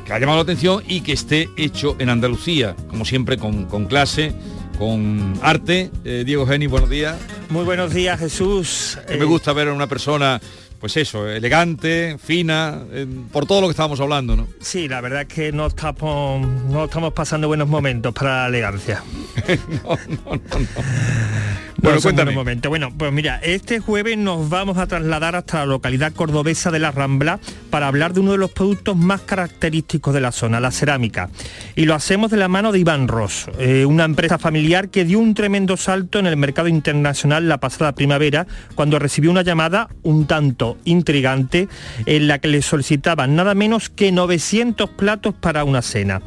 que 0.06 0.12
ha 0.12 0.20
llamado 0.20 0.38
la 0.38 0.42
atención 0.44 0.80
y 0.86 1.00
que 1.00 1.10
esté 1.14 1.48
hecho 1.56 1.96
en 1.98 2.08
Andalucía, 2.08 2.76
como 2.88 3.04
siempre 3.04 3.36
con, 3.36 3.64
con 3.64 3.86
clase, 3.86 4.32
con 4.78 5.34
arte. 5.42 5.90
Eh, 6.04 6.22
Diego 6.24 6.46
Genis, 6.46 6.70
buenos 6.70 6.88
días. 6.88 7.16
Muy 7.48 7.64
buenos 7.64 7.92
días, 7.92 8.20
Jesús. 8.20 8.96
Me 9.08 9.24
gusta 9.24 9.52
ver 9.52 9.66
a 9.66 9.72
una 9.72 9.88
persona 9.88 10.40
pues 10.78 10.96
eso, 10.96 11.28
elegante, 11.28 12.16
fina, 12.24 12.82
eh, 12.92 13.06
por 13.32 13.44
todo 13.44 13.60
lo 13.60 13.66
que 13.66 13.72
estábamos 13.72 13.98
hablando, 13.98 14.36
¿no? 14.36 14.46
Sí, 14.60 14.86
la 14.86 15.00
verdad 15.00 15.22
es 15.22 15.28
que 15.28 15.50
no 15.50 15.66
estamos, 15.66 16.46
no 16.46 16.84
estamos 16.84 17.12
pasando 17.12 17.48
buenos 17.48 17.66
momentos 17.66 18.14
para 18.14 18.42
la 18.42 18.46
elegancia. 18.48 19.02
No, 19.46 19.98
no, 20.08 20.34
no, 20.34 20.58
no. 20.58 21.57
Bueno, 21.80 22.00
cuéntame. 22.00 22.30
Un 22.30 22.36
momento. 22.36 22.68
Bueno, 22.68 22.92
pues 22.96 23.12
mira, 23.12 23.38
este 23.42 23.78
jueves 23.78 24.18
nos 24.18 24.48
vamos 24.48 24.78
a 24.78 24.88
trasladar 24.88 25.36
hasta 25.36 25.58
la 25.58 25.66
localidad 25.66 26.12
cordobesa 26.12 26.72
de 26.72 26.80
La 26.80 26.90
Rambla 26.90 27.38
para 27.70 27.86
hablar 27.86 28.12
de 28.14 28.20
uno 28.20 28.32
de 28.32 28.38
los 28.38 28.50
productos 28.50 28.96
más 28.96 29.20
característicos 29.20 30.12
de 30.12 30.20
la 30.20 30.32
zona, 30.32 30.58
la 30.58 30.72
cerámica. 30.72 31.30
Y 31.76 31.84
lo 31.84 31.94
hacemos 31.94 32.32
de 32.32 32.36
la 32.36 32.48
mano 32.48 32.72
de 32.72 32.80
Iván 32.80 33.06
Ross, 33.06 33.46
eh, 33.60 33.84
una 33.84 34.04
empresa 34.04 34.38
familiar 34.38 34.88
que 34.88 35.04
dio 35.04 35.20
un 35.20 35.34
tremendo 35.34 35.76
salto 35.76 36.18
en 36.18 36.26
el 36.26 36.36
mercado 36.36 36.66
internacional 36.66 37.48
la 37.48 37.58
pasada 37.58 37.94
primavera 37.94 38.48
cuando 38.74 38.98
recibió 38.98 39.30
una 39.30 39.42
llamada 39.42 39.88
un 40.02 40.26
tanto 40.26 40.78
intrigante 40.84 41.68
en 42.06 42.26
la 42.26 42.40
que 42.40 42.48
le 42.48 42.62
solicitaban 42.62 43.36
nada 43.36 43.54
menos 43.54 43.88
que 43.88 44.10
900 44.10 44.90
platos 44.90 45.34
para 45.34 45.62
una 45.62 45.82
cena. 45.82 46.22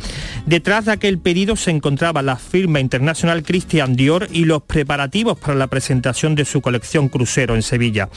Detrás 0.46 0.86
de 0.86 0.94
aquel 0.94 1.20
pedido 1.20 1.58
se 1.58 1.72
encontraba 1.72 2.22
la 2.22 2.38
firma 2.38 2.80
internacional 2.80 3.44
Christian 3.44 3.98
Dior 3.98 4.30
y 4.32 4.46
los 4.46 4.62
preparativos 4.64 5.41
para 5.42 5.56
la 5.56 5.68
presentación 5.68 6.36
de 6.36 6.46
su 6.46 6.62
colección 6.62 7.10
crucero 7.10 7.56
en 7.56 7.62
Sevilla. 7.62 8.10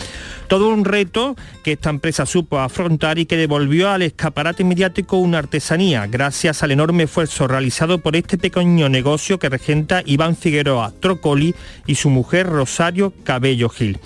Todo 0.46 0.68
un 0.68 0.84
reto 0.84 1.34
que 1.64 1.72
esta 1.72 1.90
empresa 1.90 2.26
supo 2.26 2.60
afrontar 2.60 3.18
y 3.18 3.26
que 3.26 3.36
devolvió 3.36 3.90
al 3.90 4.02
escaparate 4.02 4.62
mediático 4.62 5.16
una 5.16 5.38
artesanía, 5.38 6.06
gracias 6.06 6.62
al 6.62 6.70
enorme 6.70 7.04
esfuerzo 7.04 7.48
realizado 7.48 7.98
por 7.98 8.14
este 8.14 8.38
pequeño 8.38 8.88
negocio 8.88 9.38
que 9.38 9.48
regenta 9.48 10.02
Iván 10.06 10.36
Figueroa 10.36 10.92
Trocoli 11.00 11.54
y 11.86 11.96
su 11.96 12.10
mujer 12.10 12.46
Rosario 12.46 13.12
Cabello 13.24 13.68
Gil. 13.68 13.98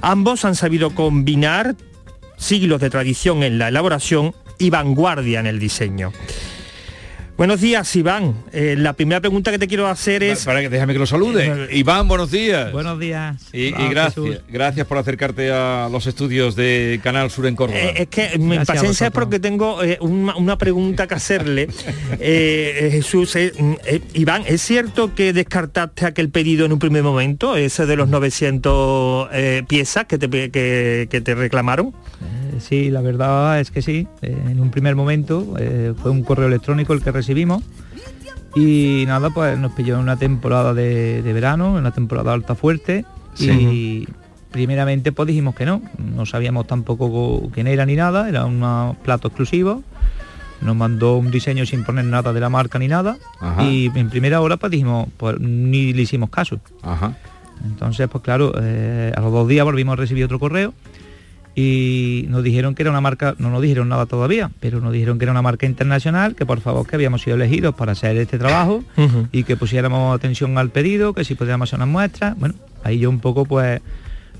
Ambos 0.00 0.44
han 0.44 0.54
sabido 0.54 0.90
combinar 0.90 1.74
siglos 2.36 2.80
de 2.80 2.90
tradición 2.90 3.42
en 3.42 3.58
la 3.58 3.68
elaboración 3.68 4.34
y 4.58 4.70
vanguardia 4.70 5.40
en 5.40 5.46
el 5.46 5.58
diseño. 5.58 6.12
Buenos 7.38 7.60
días, 7.60 7.94
Iván. 7.94 8.34
Eh, 8.52 8.74
la 8.76 8.94
primera 8.94 9.20
pregunta 9.20 9.52
que 9.52 9.60
te 9.60 9.68
quiero 9.68 9.86
hacer 9.86 10.24
es... 10.24 10.44
Para 10.44 10.60
que 10.60 10.68
déjame 10.68 10.92
que 10.92 10.98
lo 10.98 11.06
salude. 11.06 11.68
Iván, 11.70 12.08
buenos 12.08 12.32
días. 12.32 12.72
Buenos 12.72 12.98
días. 12.98 13.36
Y, 13.52 13.66
y 13.66 13.88
gracias, 13.90 14.40
gracias 14.48 14.84
por 14.88 14.98
acercarte 14.98 15.52
a 15.52 15.88
los 15.88 16.08
estudios 16.08 16.56
de 16.56 16.98
Canal 17.00 17.30
Sur 17.30 17.46
en 17.46 17.54
Córdoba. 17.54 17.78
Eh, 17.78 17.94
es 17.98 18.08
que 18.08 18.36
mi 18.40 18.58
paciencia 18.58 19.06
es 19.06 19.12
porque 19.12 19.38
tengo 19.38 19.84
eh, 19.84 19.98
una, 20.00 20.34
una 20.34 20.58
pregunta 20.58 21.06
que 21.06 21.14
hacerle. 21.14 21.68
Eh, 22.20 22.86
eh, 22.86 22.90
Jesús, 22.90 23.36
eh, 23.36 23.52
mm, 23.56 23.72
eh, 23.84 24.00
Iván, 24.14 24.42
¿es 24.46 24.60
cierto 24.60 25.14
que 25.14 25.32
descartaste 25.32 26.06
aquel 26.06 26.30
pedido 26.30 26.66
en 26.66 26.72
un 26.72 26.78
primer 26.78 27.02
momento, 27.02 27.54
ese 27.54 27.86
de 27.86 27.96
los 27.96 28.08
900 28.08 29.28
eh, 29.32 29.62
piezas 29.68 30.06
que 30.06 30.18
te, 30.18 30.28
que, 30.28 31.06
que 31.08 31.20
te 31.20 31.34
reclamaron? 31.34 31.94
Sí, 32.60 32.90
la 32.90 33.00
verdad 33.00 33.60
es 33.60 33.70
que 33.70 33.82
sí. 33.82 34.06
Eh, 34.22 34.36
en 34.48 34.60
un 34.60 34.70
primer 34.70 34.94
momento 34.96 35.54
eh, 35.58 35.94
fue 36.00 36.10
un 36.10 36.22
correo 36.22 36.46
electrónico 36.48 36.92
el 36.92 37.02
que 37.02 37.12
recibimos 37.12 37.62
y 38.54 39.04
nada, 39.06 39.30
pues 39.30 39.58
nos 39.58 39.72
pilló 39.72 39.94
en 39.94 40.00
una 40.00 40.16
temporada 40.16 40.74
de, 40.74 41.22
de 41.22 41.32
verano, 41.32 41.72
en 41.74 41.80
una 41.80 41.92
temporada 41.92 42.32
alta 42.32 42.54
fuerte 42.54 43.04
y 43.38 44.06
primeramente 44.50 45.12
pues 45.12 45.26
dijimos 45.28 45.54
que 45.54 45.66
no. 45.66 45.82
No 45.98 46.26
sabíamos 46.26 46.66
tampoco 46.66 47.10
co- 47.10 47.50
quién 47.52 47.66
era 47.66 47.86
ni 47.86 47.94
nada, 47.94 48.28
era 48.28 48.44
un 48.46 48.96
plato 49.02 49.28
exclusivo. 49.28 49.82
Nos 50.60 50.74
mandó 50.74 51.16
un 51.18 51.30
diseño 51.30 51.64
sin 51.66 51.84
poner 51.84 52.04
nada 52.06 52.32
de 52.32 52.40
la 52.40 52.48
marca 52.48 52.80
ni 52.80 52.88
nada 52.88 53.16
Ajá. 53.38 53.62
y 53.62 53.92
en 53.94 54.10
primera 54.10 54.40
hora 54.40 54.56
pues 54.56 54.72
dijimos, 54.72 55.06
pues 55.16 55.38
ni 55.38 55.92
le 55.92 56.02
hicimos 56.02 56.30
caso. 56.30 56.58
Ajá. 56.82 57.16
Entonces, 57.64 58.08
pues 58.10 58.24
claro, 58.24 58.52
eh, 58.60 59.12
a 59.16 59.20
los 59.20 59.32
dos 59.32 59.46
días 59.46 59.64
volvimos 59.64 59.92
a 59.92 59.96
recibir 59.96 60.24
otro 60.24 60.38
correo 60.40 60.74
y 61.60 62.24
nos 62.28 62.44
dijeron 62.44 62.76
que 62.76 62.82
era 62.82 62.90
una 62.92 63.00
marca, 63.00 63.34
no 63.38 63.50
nos 63.50 63.60
dijeron 63.60 63.88
nada 63.88 64.06
todavía, 64.06 64.48
pero 64.60 64.80
nos 64.80 64.92
dijeron 64.92 65.18
que 65.18 65.24
era 65.24 65.32
una 65.32 65.42
marca 65.42 65.66
internacional, 65.66 66.36
que 66.36 66.46
por 66.46 66.60
favor 66.60 66.86
que 66.86 66.94
habíamos 66.94 67.22
sido 67.22 67.34
elegidos 67.34 67.74
para 67.74 67.90
hacer 67.92 68.16
este 68.16 68.38
trabajo 68.38 68.84
y 69.32 69.42
que 69.42 69.56
pusiéramos 69.56 70.14
atención 70.14 70.56
al 70.56 70.70
pedido, 70.70 71.14
que 71.14 71.24
si 71.24 71.34
podíamos 71.34 71.68
hacer 71.68 71.78
unas 71.80 71.88
muestras. 71.88 72.38
Bueno, 72.38 72.54
ahí 72.84 73.00
yo 73.00 73.10
un 73.10 73.18
poco 73.18 73.44
pues 73.44 73.80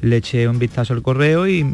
le 0.00 0.18
eché 0.18 0.46
un 0.46 0.61
vistazo 0.61 0.94
al 0.94 1.02
correo 1.02 1.48
y 1.48 1.66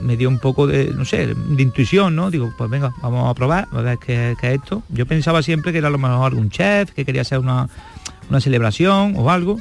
me 0.00 0.16
dio 0.16 0.30
un 0.30 0.38
poco 0.38 0.66
de, 0.66 0.90
no 0.96 1.04
sé, 1.04 1.26
de 1.26 1.62
intuición, 1.62 2.16
¿no? 2.16 2.30
Digo, 2.30 2.50
pues 2.56 2.70
venga, 2.70 2.90
vamos 3.02 3.30
a 3.30 3.34
probar, 3.34 3.68
a 3.72 3.82
ver 3.82 3.98
qué, 3.98 4.34
qué 4.40 4.54
es 4.54 4.60
esto. 4.62 4.82
Yo 4.88 5.04
pensaba 5.04 5.42
siempre 5.42 5.72
que 5.72 5.78
era 5.78 5.88
a 5.88 5.90
lo 5.90 5.98
mejor 5.98 6.24
algún 6.32 6.48
chef, 6.48 6.92
que 6.92 7.04
quería 7.04 7.20
hacer 7.20 7.38
una, 7.38 7.68
una 8.30 8.40
celebración 8.40 9.12
o 9.18 9.30
algo. 9.30 9.60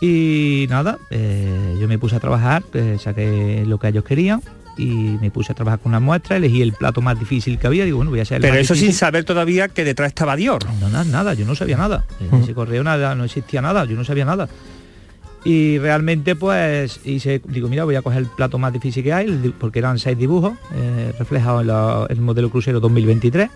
Y 0.00 0.66
nada, 0.68 0.98
eh, 1.10 1.76
yo 1.80 1.88
me 1.88 1.98
puse 1.98 2.16
a 2.16 2.20
trabajar, 2.20 2.62
eh, 2.74 2.96
saqué 3.00 3.64
lo 3.66 3.78
que 3.78 3.88
ellos 3.88 4.04
querían 4.04 4.42
y 4.76 5.16
me 5.20 5.30
puse 5.30 5.52
a 5.52 5.54
trabajar 5.54 5.78
con 5.78 5.90
una 5.92 6.00
muestra, 6.00 6.36
elegí 6.36 6.60
el 6.60 6.72
plato 6.72 7.00
más 7.00 7.18
difícil 7.18 7.58
que 7.58 7.66
había, 7.68 7.84
digo, 7.84 7.98
bueno, 7.98 8.10
voy 8.10 8.18
a 8.18 8.22
hacer 8.22 8.36
el 8.36 8.42
Pero 8.42 8.54
más 8.54 8.62
eso 8.62 8.74
sin 8.74 8.92
saber 8.92 9.24
todavía 9.24 9.68
que 9.68 9.84
detrás 9.84 10.08
estaba 10.08 10.34
Dior. 10.36 10.64
No, 10.80 10.88
nada, 10.88 11.04
nada, 11.04 11.34
yo 11.34 11.46
no 11.46 11.54
sabía 11.54 11.76
nada. 11.76 12.04
En 12.20 12.42
ese 12.42 12.54
correo 12.54 12.82
nada, 12.82 13.14
no 13.14 13.24
existía 13.24 13.62
nada, 13.62 13.84
yo 13.84 13.94
no 13.96 14.04
sabía 14.04 14.24
nada. 14.24 14.48
Y 15.44 15.78
realmente 15.78 16.34
pues 16.36 17.00
hice, 17.04 17.40
digo, 17.46 17.68
mira, 17.68 17.84
voy 17.84 17.94
a 17.94 18.02
coger 18.02 18.20
el 18.20 18.26
plato 18.26 18.58
más 18.58 18.72
difícil 18.72 19.04
que 19.04 19.12
hay, 19.12 19.54
porque 19.60 19.78
eran 19.78 19.98
seis 19.98 20.18
dibujos 20.18 20.54
eh, 20.74 21.12
reflejados 21.18 21.60
en 21.60 21.68
la- 21.68 22.06
el 22.10 22.20
modelo 22.20 22.50
crucero 22.50 22.80
2023. 22.80 23.50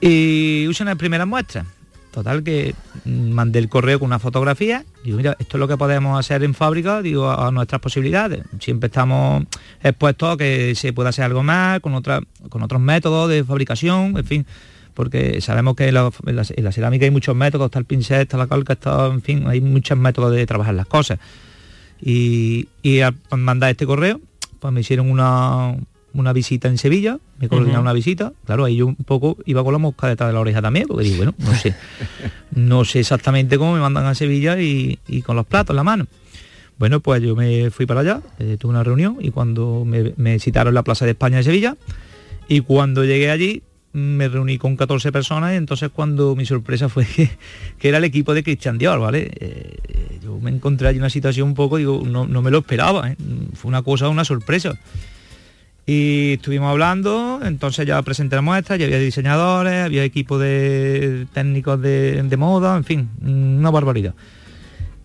Y 0.00 0.66
usé 0.68 0.82
una 0.82 0.96
primera 0.96 1.26
muestra. 1.26 1.64
Total 2.10 2.42
que 2.42 2.74
mm, 3.04 3.30
mandé 3.30 3.58
el 3.58 3.68
correo 3.68 3.98
con 3.98 4.06
una 4.06 4.18
fotografía. 4.18 4.84
Digo, 5.04 5.16
mira, 5.16 5.36
esto 5.38 5.56
es 5.56 5.60
lo 5.60 5.68
que 5.68 5.76
podemos 5.76 6.18
hacer 6.18 6.42
en 6.42 6.54
fábrica, 6.54 7.02
digo, 7.02 7.30
a, 7.30 7.50
nuestras 7.52 7.80
posibilidades. 7.80 8.42
Siempre 8.60 8.88
estamos 8.88 9.44
expuestos 9.82 10.34
a 10.34 10.36
que 10.36 10.74
se 10.74 10.92
pueda 10.92 11.10
hacer 11.10 11.24
algo 11.24 11.42
más, 11.42 11.80
con 11.80 11.94
otra, 11.94 12.20
con 12.48 12.62
otros 12.62 12.80
métodos 12.80 13.30
de 13.30 13.44
fabricación, 13.44 14.16
en 14.16 14.24
fin 14.24 14.46
porque 14.92 15.40
sabemos 15.40 15.76
que 15.76 15.88
en 15.88 15.94
la 15.94 16.72
cerámica 16.72 17.06
hay 17.06 17.10
muchos 17.10 17.34
métodos, 17.34 17.66
está 17.66 17.78
el 17.78 17.86
pincel, 17.86 18.22
está 18.22 18.36
la 18.36 18.48
calca, 18.48 18.74
está, 18.74 19.06
en 19.06 19.22
fin, 19.22 19.46
hay 19.46 19.62
muchos 19.62 19.96
métodos 19.96 20.32
de 20.32 20.44
trabajar 20.44 20.74
las 20.74 20.86
cosas. 20.86 21.18
Y, 22.02 22.68
y 22.82 23.00
al 23.00 23.14
mandar 23.30 23.70
este 23.70 23.86
correo, 23.86 24.20
pues 24.58 24.74
me 24.74 24.80
hicieron 24.80 25.10
una, 25.10 25.74
una 26.14 26.32
visita 26.32 26.68
en 26.68 26.78
Sevilla, 26.78 27.18
me 27.38 27.48
coordinaron 27.48 27.80
Ujú. 27.80 27.86
una 27.86 27.92
visita, 27.92 28.32
claro, 28.44 28.64
ahí 28.64 28.76
yo 28.76 28.86
un 28.86 28.96
poco 28.96 29.36
iba 29.46 29.62
con 29.62 29.72
la 29.72 29.78
mosca 29.78 30.08
detrás 30.08 30.28
de 30.28 30.34
la 30.34 30.40
oreja 30.40 30.60
también, 30.62 30.86
porque 30.88 31.04
digo, 31.04 31.16
bueno, 31.16 31.34
no 31.38 31.54
sé, 31.54 31.74
no 32.54 32.84
sé 32.84 33.00
exactamente 33.00 33.58
cómo 33.58 33.74
me 33.74 33.80
mandan 33.80 34.06
a 34.06 34.14
Sevilla 34.14 34.60
y, 34.60 34.98
y 35.08 35.22
con 35.22 35.36
los 35.36 35.46
platos 35.46 35.74
en 35.74 35.76
la 35.76 35.84
mano. 35.84 36.06
Bueno, 36.78 37.00
pues 37.00 37.22
yo 37.22 37.36
me 37.36 37.70
fui 37.70 37.84
para 37.86 38.00
allá, 38.00 38.20
eh, 38.38 38.56
tuve 38.58 38.70
una 38.70 38.82
reunión 38.82 39.18
y 39.20 39.30
cuando 39.30 39.84
me, 39.84 40.14
me 40.16 40.38
citaron 40.38 40.70
en 40.70 40.76
la 40.76 40.82
Plaza 40.82 41.04
de 41.04 41.10
España 41.10 41.36
de 41.36 41.42
Sevilla, 41.44 41.76
y 42.48 42.60
cuando 42.62 43.04
llegué 43.04 43.30
allí 43.30 43.62
me 43.92 44.28
reuní 44.28 44.56
con 44.56 44.76
14 44.76 45.10
personas 45.10 45.52
y 45.52 45.56
entonces 45.56 45.90
cuando 45.92 46.36
mi 46.36 46.46
sorpresa 46.46 46.88
fue 46.88 47.04
que, 47.06 47.28
que 47.78 47.88
era 47.88 47.98
el 47.98 48.04
equipo 48.04 48.34
de 48.34 48.42
Christian 48.42 48.78
Dior, 48.78 49.00
¿vale? 49.00 49.30
Eh, 49.40 50.18
yo 50.22 50.38
me 50.38 50.50
encontré 50.50 50.88
allí 50.88 50.98
una 50.98 51.10
situación 51.10 51.48
un 51.48 51.54
poco, 51.54 51.76
digo, 51.76 52.02
no, 52.06 52.26
no 52.26 52.40
me 52.42 52.50
lo 52.50 52.58
esperaba, 52.58 53.10
¿eh? 53.10 53.16
fue 53.54 53.68
una 53.68 53.82
cosa, 53.82 54.08
una 54.08 54.24
sorpresa. 54.24 54.78
Y 55.92 56.34
estuvimos 56.34 56.70
hablando, 56.70 57.40
entonces 57.42 57.84
ya 57.84 58.00
presenté 58.02 58.36
la 58.36 58.42
muestra, 58.42 58.76
ya 58.76 58.86
había 58.86 59.00
diseñadores, 59.00 59.86
había 59.86 60.04
equipo 60.04 60.38
de 60.38 61.26
técnicos 61.32 61.82
de, 61.82 62.36
moda, 62.38 62.76
en 62.76 62.84
fin, 62.84 63.10
una 63.20 63.72
barbaridad. 63.72 64.14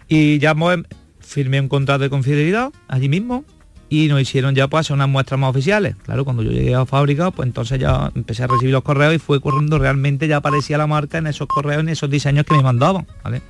Y 0.07 0.37
ya 0.37 0.53
pues, 0.53 0.81
firmé 1.21 1.59
un 1.59 1.69
contrato 1.69 2.03
de 2.03 2.11
confidencialidad 2.11 2.71
allí 2.87 3.09
mismo 3.09 3.43
y 3.89 4.09
nos 4.09 4.21
hicieron 4.21 4.53
ya 4.53 4.67
pues 4.67 4.91
unas 4.91 5.09
muestras 5.09 5.39
más 5.39 5.49
oficiales. 5.49 5.95
Claro, 6.03 6.23
cuando 6.23 6.43
yo 6.43 6.51
llegué 6.51 6.75
a 6.75 6.79
la 6.79 6.85
fábrica, 6.85 7.31
pues 7.31 7.47
entonces 7.47 7.79
ya 7.79 8.11
empecé 8.13 8.43
a 8.43 8.47
recibir 8.47 8.71
los 8.71 8.83
correos 8.83 9.15
y 9.15 9.17
fue 9.17 9.39
cuando 9.39 9.79
realmente 9.79 10.27
ya 10.27 10.37
aparecía 10.37 10.77
la 10.77 10.85
marca 10.85 11.17
en 11.17 11.25
esos 11.25 11.47
correos, 11.47 11.81
en 11.81 11.89
esos 11.89 12.11
diseños 12.11 12.45
que 12.45 12.53
me 12.53 12.61
mandaban, 12.61 13.07
¿vale? 13.23 13.41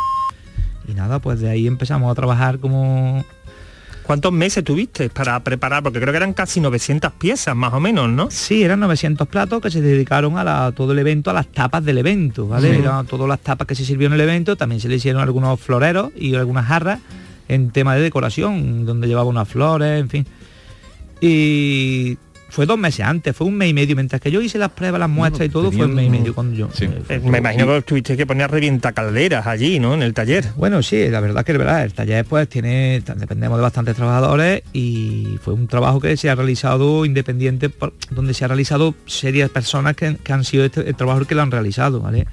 Y 0.87 0.93
nada, 0.93 1.19
pues 1.19 1.41
de 1.41 1.49
ahí 1.49 1.67
empezamos 1.67 2.09
a 2.09 2.15
trabajar 2.15 2.59
como... 2.59 3.25
¿Cuántos 4.05 4.31
meses 4.31 4.63
tuviste 4.63 5.09
para 5.09 5.39
preparar? 5.43 5.81
Porque 5.81 5.99
creo 5.99 6.11
que 6.13 6.17
eran 6.17 6.33
casi 6.33 6.59
900 6.59 7.11
piezas, 7.13 7.55
más 7.55 7.73
o 7.73 7.79
menos, 7.79 8.07
¿no? 8.09 8.29
Sí, 8.29 8.61
eran 8.61 8.79
900 8.81 9.27
platos 9.27 9.61
que 9.61 9.71
se 9.71 9.81
dedicaron 9.81 10.37
a 10.37 10.43
la- 10.43 10.71
todo 10.73 10.91
el 10.91 10.99
evento, 10.99 11.31
a 11.31 11.33
las 11.33 11.47
tapas 11.47 11.83
del 11.83 11.97
evento, 11.97 12.47
¿vale? 12.47 12.71
Sí. 12.75 12.79
Eran 12.81 13.07
todas 13.07 13.27
las 13.27 13.39
tapas 13.39 13.65
que 13.67 13.73
se 13.73 13.83
sirvieron 13.83 14.13
en 14.13 14.21
el 14.21 14.29
evento, 14.29 14.55
también 14.55 14.79
se 14.79 14.89
le 14.89 14.95
hicieron 14.97 15.21
algunos 15.23 15.59
floreros 15.59 16.11
y 16.15 16.35
algunas 16.35 16.67
jarras 16.67 16.99
en 17.47 17.71
tema 17.71 17.95
de 17.95 18.01
decoración, 18.01 18.85
donde 18.85 19.07
llevaba 19.07 19.27
unas 19.27 19.47
flores, 19.47 19.99
en 19.99 20.09
fin. 20.09 20.25
Y 21.21 22.17
fue 22.49 22.65
dos 22.65 22.77
meses 22.77 23.05
antes, 23.05 23.35
fue 23.35 23.47
un 23.47 23.55
mes 23.55 23.69
y 23.69 23.73
medio, 23.73 23.95
mientras 23.95 24.21
que 24.21 24.31
yo 24.31 24.41
hice 24.41 24.57
las 24.57 24.71
pruebas, 24.71 24.99
las 24.99 25.09
muestras 25.09 25.47
y 25.47 25.49
todo, 25.49 25.71
fue 25.71 25.85
un 25.85 25.95
mes 25.95 26.07
y 26.07 26.09
medio 26.09 26.33
cuando 26.33 26.55
yo. 26.55 26.69
Eh, 27.09 27.19
me 27.23 27.39
imagino 27.39 27.65
que 27.67 27.81
tuviste 27.81 28.15
que 28.15 28.25
poner 28.25 28.49
revienta 28.49 28.93
calderas 28.93 29.47
allí, 29.47 29.79
¿no? 29.79 29.93
En 29.93 30.03
el 30.03 30.13
taller. 30.13 30.45
Bueno, 30.55 30.81
sí, 30.83 31.07
la 31.09 31.19
verdad 31.19 31.43
que 31.43 31.51
es 31.51 31.57
verdad, 31.57 31.83
el 31.83 31.93
taller 31.93 32.25
pues 32.25 32.47
tiene, 32.47 33.01
dependemos 33.17 33.57
de 33.57 33.61
bastantes 33.61 33.95
trabajadores 33.95 34.63
y 34.73 35.37
fue 35.41 35.53
un 35.53 35.67
trabajo 35.67 35.99
que 35.99 36.15
se 36.17 36.29
ha 36.29 36.35
realizado 36.35 37.05
independiente, 37.05 37.71
donde 38.11 38.33
se 38.33 38.45
ha 38.45 38.47
realizado 38.47 38.95
serias 39.05 39.49
personas 39.49 39.95
que, 39.95 40.17
han 40.31 40.43
sido 40.43 40.65
este, 40.65 40.87
el 40.87 40.95
trabajo 40.95 41.25
que 41.25 41.35
lo 41.35 41.41
han 41.41 41.51
realizado, 41.51 41.99
¿vale? 41.99 42.27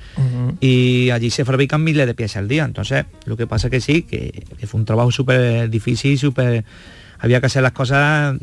Y 0.61 1.11
allí 1.11 1.31
se 1.31 1.45
fabrican 1.45 1.83
miles 1.83 2.07
de 2.07 2.15
piezas 2.15 2.39
al 2.39 2.49
día, 2.49 2.65
entonces 2.65 3.07
lo 3.25 3.37
que 3.37 3.47
pasa 3.47 3.71
que 3.71 3.81
sí, 3.81 4.03
que, 4.03 4.45
que 4.59 4.67
fue 4.67 4.81
un 4.81 4.87
trabajo 4.87 5.11
súper 5.11 5.71
difícil, 5.71 6.19
súper 6.19 6.65
había 7.23 7.39
que 7.39 7.47
hacer 7.47 7.63
las 7.63 7.71
cosas 7.71 8.37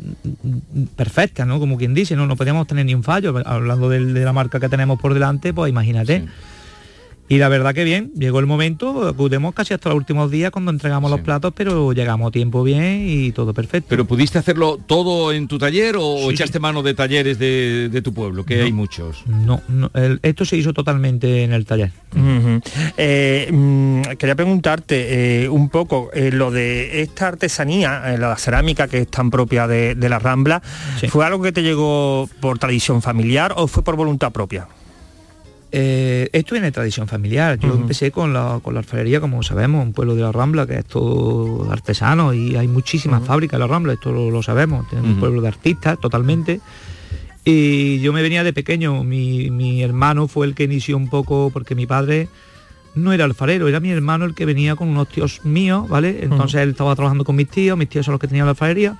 perfectas, 0.96 1.46
¿no? 1.46 1.60
Como 1.60 1.76
quien 1.76 1.92
dice, 1.92 2.16
no, 2.16 2.26
no 2.26 2.34
podíamos 2.34 2.66
tener 2.66 2.86
ni 2.86 2.94
un 2.94 3.02
fallo. 3.02 3.36
Hablando 3.44 3.90
de, 3.90 4.00
la 4.00 4.32
marca 4.32 4.58
que 4.58 4.70
tenemos 4.70 4.98
por 4.98 5.12
delante, 5.12 5.52
pues 5.52 5.68
imagínate. 5.68 6.24
Y 7.30 7.38
la 7.38 7.48
verdad 7.48 7.72
que 7.72 7.84
bien, 7.84 8.10
llegó 8.18 8.40
el 8.40 8.46
momento, 8.46 9.06
acudimos 9.06 9.54
casi 9.54 9.72
hasta 9.72 9.88
los 9.90 9.98
últimos 9.98 10.32
días 10.32 10.50
cuando 10.50 10.72
entregamos 10.72 11.12
los 11.12 11.20
platos, 11.20 11.52
pero 11.54 11.92
llegamos 11.92 12.26
a 12.26 12.30
tiempo 12.32 12.64
bien 12.64 13.04
y 13.06 13.30
todo 13.30 13.54
perfecto. 13.54 13.86
¿Pero 13.88 14.04
pudiste 14.04 14.40
hacerlo 14.40 14.80
todo 14.84 15.32
en 15.32 15.46
tu 15.46 15.56
taller 15.56 15.94
o 15.96 16.28
echaste 16.32 16.58
mano 16.58 16.82
de 16.82 16.92
talleres 16.92 17.38
de, 17.38 18.00
tu 18.02 18.12
pueblo, 18.12 18.44
que 18.44 18.62
hay 18.62 18.72
muchos? 18.72 19.22
No, 19.28 19.62
esto 20.22 20.44
se 20.44 20.56
hizo 20.56 20.72
totalmente 20.72 21.44
en 21.44 21.52
el 21.52 21.66
taller. 21.66 21.92
Eh, 22.96 23.48
mm, 23.48 24.02
quería 24.18 24.34
preguntarte 24.34 25.44
eh, 25.44 25.48
un 25.48 25.68
poco 25.68 26.10
eh, 26.12 26.32
lo 26.32 26.50
de 26.50 27.00
esta 27.02 27.28
artesanía, 27.28 28.16
la 28.18 28.34
cerámica 28.38 28.88
que 28.88 29.02
es 29.02 29.08
tan 29.08 29.30
propia 29.30 29.68
de, 29.68 29.94
la 29.94 30.18
Rambla, 30.18 30.62
¿fue 31.08 31.24
algo 31.24 31.40
que 31.44 31.52
te 31.52 31.62
llegó 31.62 32.28
por 32.40 32.58
tradición 32.58 33.02
familiar 33.02 33.54
o 33.56 33.68
fue 33.68 33.84
por 33.84 33.94
voluntad 33.94 34.32
propia? 34.32 34.66
Eh, 35.72 36.28
esto 36.32 36.54
viene 36.54 36.68
de 36.68 36.72
tradición 36.72 37.06
familiar. 37.06 37.58
Yo 37.58 37.74
empecé 37.74 38.10
con 38.10 38.32
la, 38.32 38.60
con 38.62 38.74
la 38.74 38.80
alfarería, 38.80 39.20
como 39.20 39.42
sabemos, 39.42 39.84
un 39.84 39.92
pueblo 39.92 40.14
de 40.14 40.22
la 40.22 40.32
Rambla, 40.32 40.66
que 40.66 40.78
es 40.78 40.84
todo 40.84 41.70
artesano 41.70 42.34
y 42.34 42.56
hay 42.56 42.66
muchísimas 42.66 43.22
fábricas 43.24 43.54
en 43.54 43.60
la 43.60 43.66
Rambla, 43.66 43.92
esto 43.92 44.12
lo, 44.12 44.42
sabemos. 44.42 44.88
Tenemos 44.88 45.12
un 45.12 45.20
pueblo 45.20 45.40
de 45.40 45.48
artistas 45.48 46.00
totalmente. 46.00 46.60
Y 47.44 48.00
yo 48.00 48.12
me 48.12 48.22
venía 48.22 48.44
de 48.44 48.52
pequeño, 48.52 49.04
mi, 49.04 49.82
hermano 49.82 50.28
fue 50.28 50.46
el 50.46 50.54
que 50.54 50.64
inició 50.64 50.96
un 50.96 51.08
poco, 51.08 51.50
porque 51.52 51.74
mi 51.74 51.86
padre 51.86 52.28
no 52.94 53.12
era 53.12 53.24
alfarero, 53.24 53.68
era 53.68 53.78
mi 53.78 53.90
hermano 53.90 54.24
el 54.24 54.34
que 54.34 54.44
venía 54.44 54.74
con 54.74 54.88
unos 54.88 55.08
tíos 55.08 55.44
míos, 55.44 55.88
¿vale? 55.88 56.24
Entonces 56.24 56.60
él 56.60 56.70
estaba 56.70 56.94
trabajando 56.96 57.24
con 57.24 57.36
mis 57.36 57.48
tíos, 57.48 57.78
mis 57.78 57.88
tíos 57.88 58.04
son 58.04 58.12
los 58.12 58.20
que 58.20 58.26
tenían 58.26 58.46
la 58.46 58.50
alfarería 58.50 58.98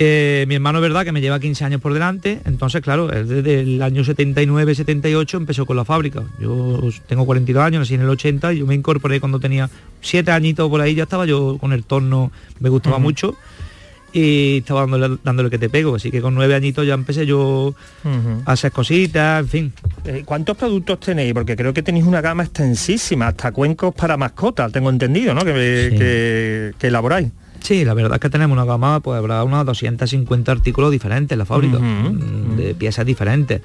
eh, 0.00 0.44
mi 0.46 0.54
hermano, 0.54 0.80
verdad, 0.80 1.04
que 1.04 1.10
me 1.10 1.20
lleva 1.20 1.40
15 1.40 1.64
años 1.64 1.80
por 1.80 1.92
delante, 1.92 2.40
entonces, 2.44 2.80
claro, 2.82 3.08
desde 3.08 3.60
el 3.60 3.82
año 3.82 4.04
79, 4.04 4.74
78 4.76 5.36
empezó 5.36 5.66
con 5.66 5.76
la 5.76 5.84
fábrica. 5.84 6.22
Yo 6.40 6.80
tengo 7.08 7.26
42 7.26 7.62
años, 7.62 7.80
nací 7.80 7.94
en 7.94 8.02
el 8.02 8.08
80, 8.08 8.52
y 8.52 8.58
yo 8.60 8.66
me 8.66 8.76
incorporé 8.76 9.18
cuando 9.18 9.40
tenía 9.40 9.68
7 10.00 10.30
añitos 10.30 10.70
por 10.70 10.80
ahí, 10.80 10.94
ya 10.94 11.02
estaba 11.02 11.26
yo 11.26 11.58
con 11.58 11.72
el 11.72 11.82
torno, 11.82 12.30
me 12.60 12.68
gustaba 12.68 12.98
mucho, 12.98 13.36
y 14.12 14.58
estaba 14.58 14.86
dándole, 15.24 15.50
que 15.50 15.58
te 15.58 15.68
pego, 15.68 15.96
así 15.96 16.12
que 16.12 16.22
con 16.22 16.32
9 16.36 16.54
añitos 16.54 16.86
ya 16.86 16.94
empecé 16.94 17.26
yo 17.26 17.74
a 18.46 18.52
hacer 18.52 18.70
cositas, 18.70 19.40
en 19.40 19.48
fin. 19.48 19.72
Eh, 20.04 20.22
¿Cuántos 20.24 20.56
productos 20.56 21.00
tenéis? 21.00 21.34
Porque 21.34 21.56
creo 21.56 21.74
que 21.74 21.82
tenéis 21.82 22.06
una 22.06 22.20
gama 22.20 22.44
extensísima, 22.44 23.26
hasta 23.26 23.50
cuencos 23.50 23.92
para 23.96 24.16
mascotas, 24.16 24.70
tengo 24.70 24.90
entendido, 24.90 25.34
¿no? 25.34 25.44
que 25.44 26.72
elaboráis. 26.80 27.32
Sí, 27.60 27.84
la 27.84 27.94
verdad 27.94 28.14
es 28.14 28.20
que 28.20 28.30
tenemos 28.30 28.54
una 28.54 28.64
gama, 28.64 29.00
pues 29.00 29.18
habrá 29.18 29.44
unos 29.44 29.64
250 29.66 30.52
artículos 30.52 30.90
diferentes 30.90 31.32
en 31.32 31.38
la 31.38 31.44
fábrica, 31.44 31.78
mm, 31.78 32.56
de 32.56 32.74
piezas 32.74 33.04
diferentes. 33.04 33.60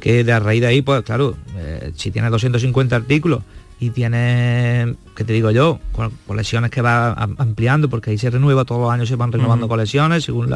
Que 0.00 0.24
de 0.24 0.32
a 0.32 0.40
raíz 0.40 0.60
de 0.60 0.66
ahí, 0.66 0.82
pues 0.82 1.02
claro, 1.02 1.34
eh, 1.56 1.92
si 1.96 2.10
tienes 2.10 2.30
250 2.30 2.94
artículos 2.94 3.42
y 3.80 3.90
tienes, 3.90 4.94
¿qué 5.14 5.24
te 5.24 5.32
digo 5.32 5.50
yo? 5.50 5.80
Colecciones 6.26 6.70
que 6.70 6.82
va 6.82 7.12
ampliando, 7.12 7.88
porque 7.88 8.10
ahí 8.10 8.18
se 8.18 8.30
renueva 8.30 8.64
todos 8.64 8.82
los 8.82 8.90
años, 8.90 9.08
se 9.08 9.16
van 9.16 9.32
renovando 9.32 9.66
colecciones, 9.66 10.24
según 10.24 10.50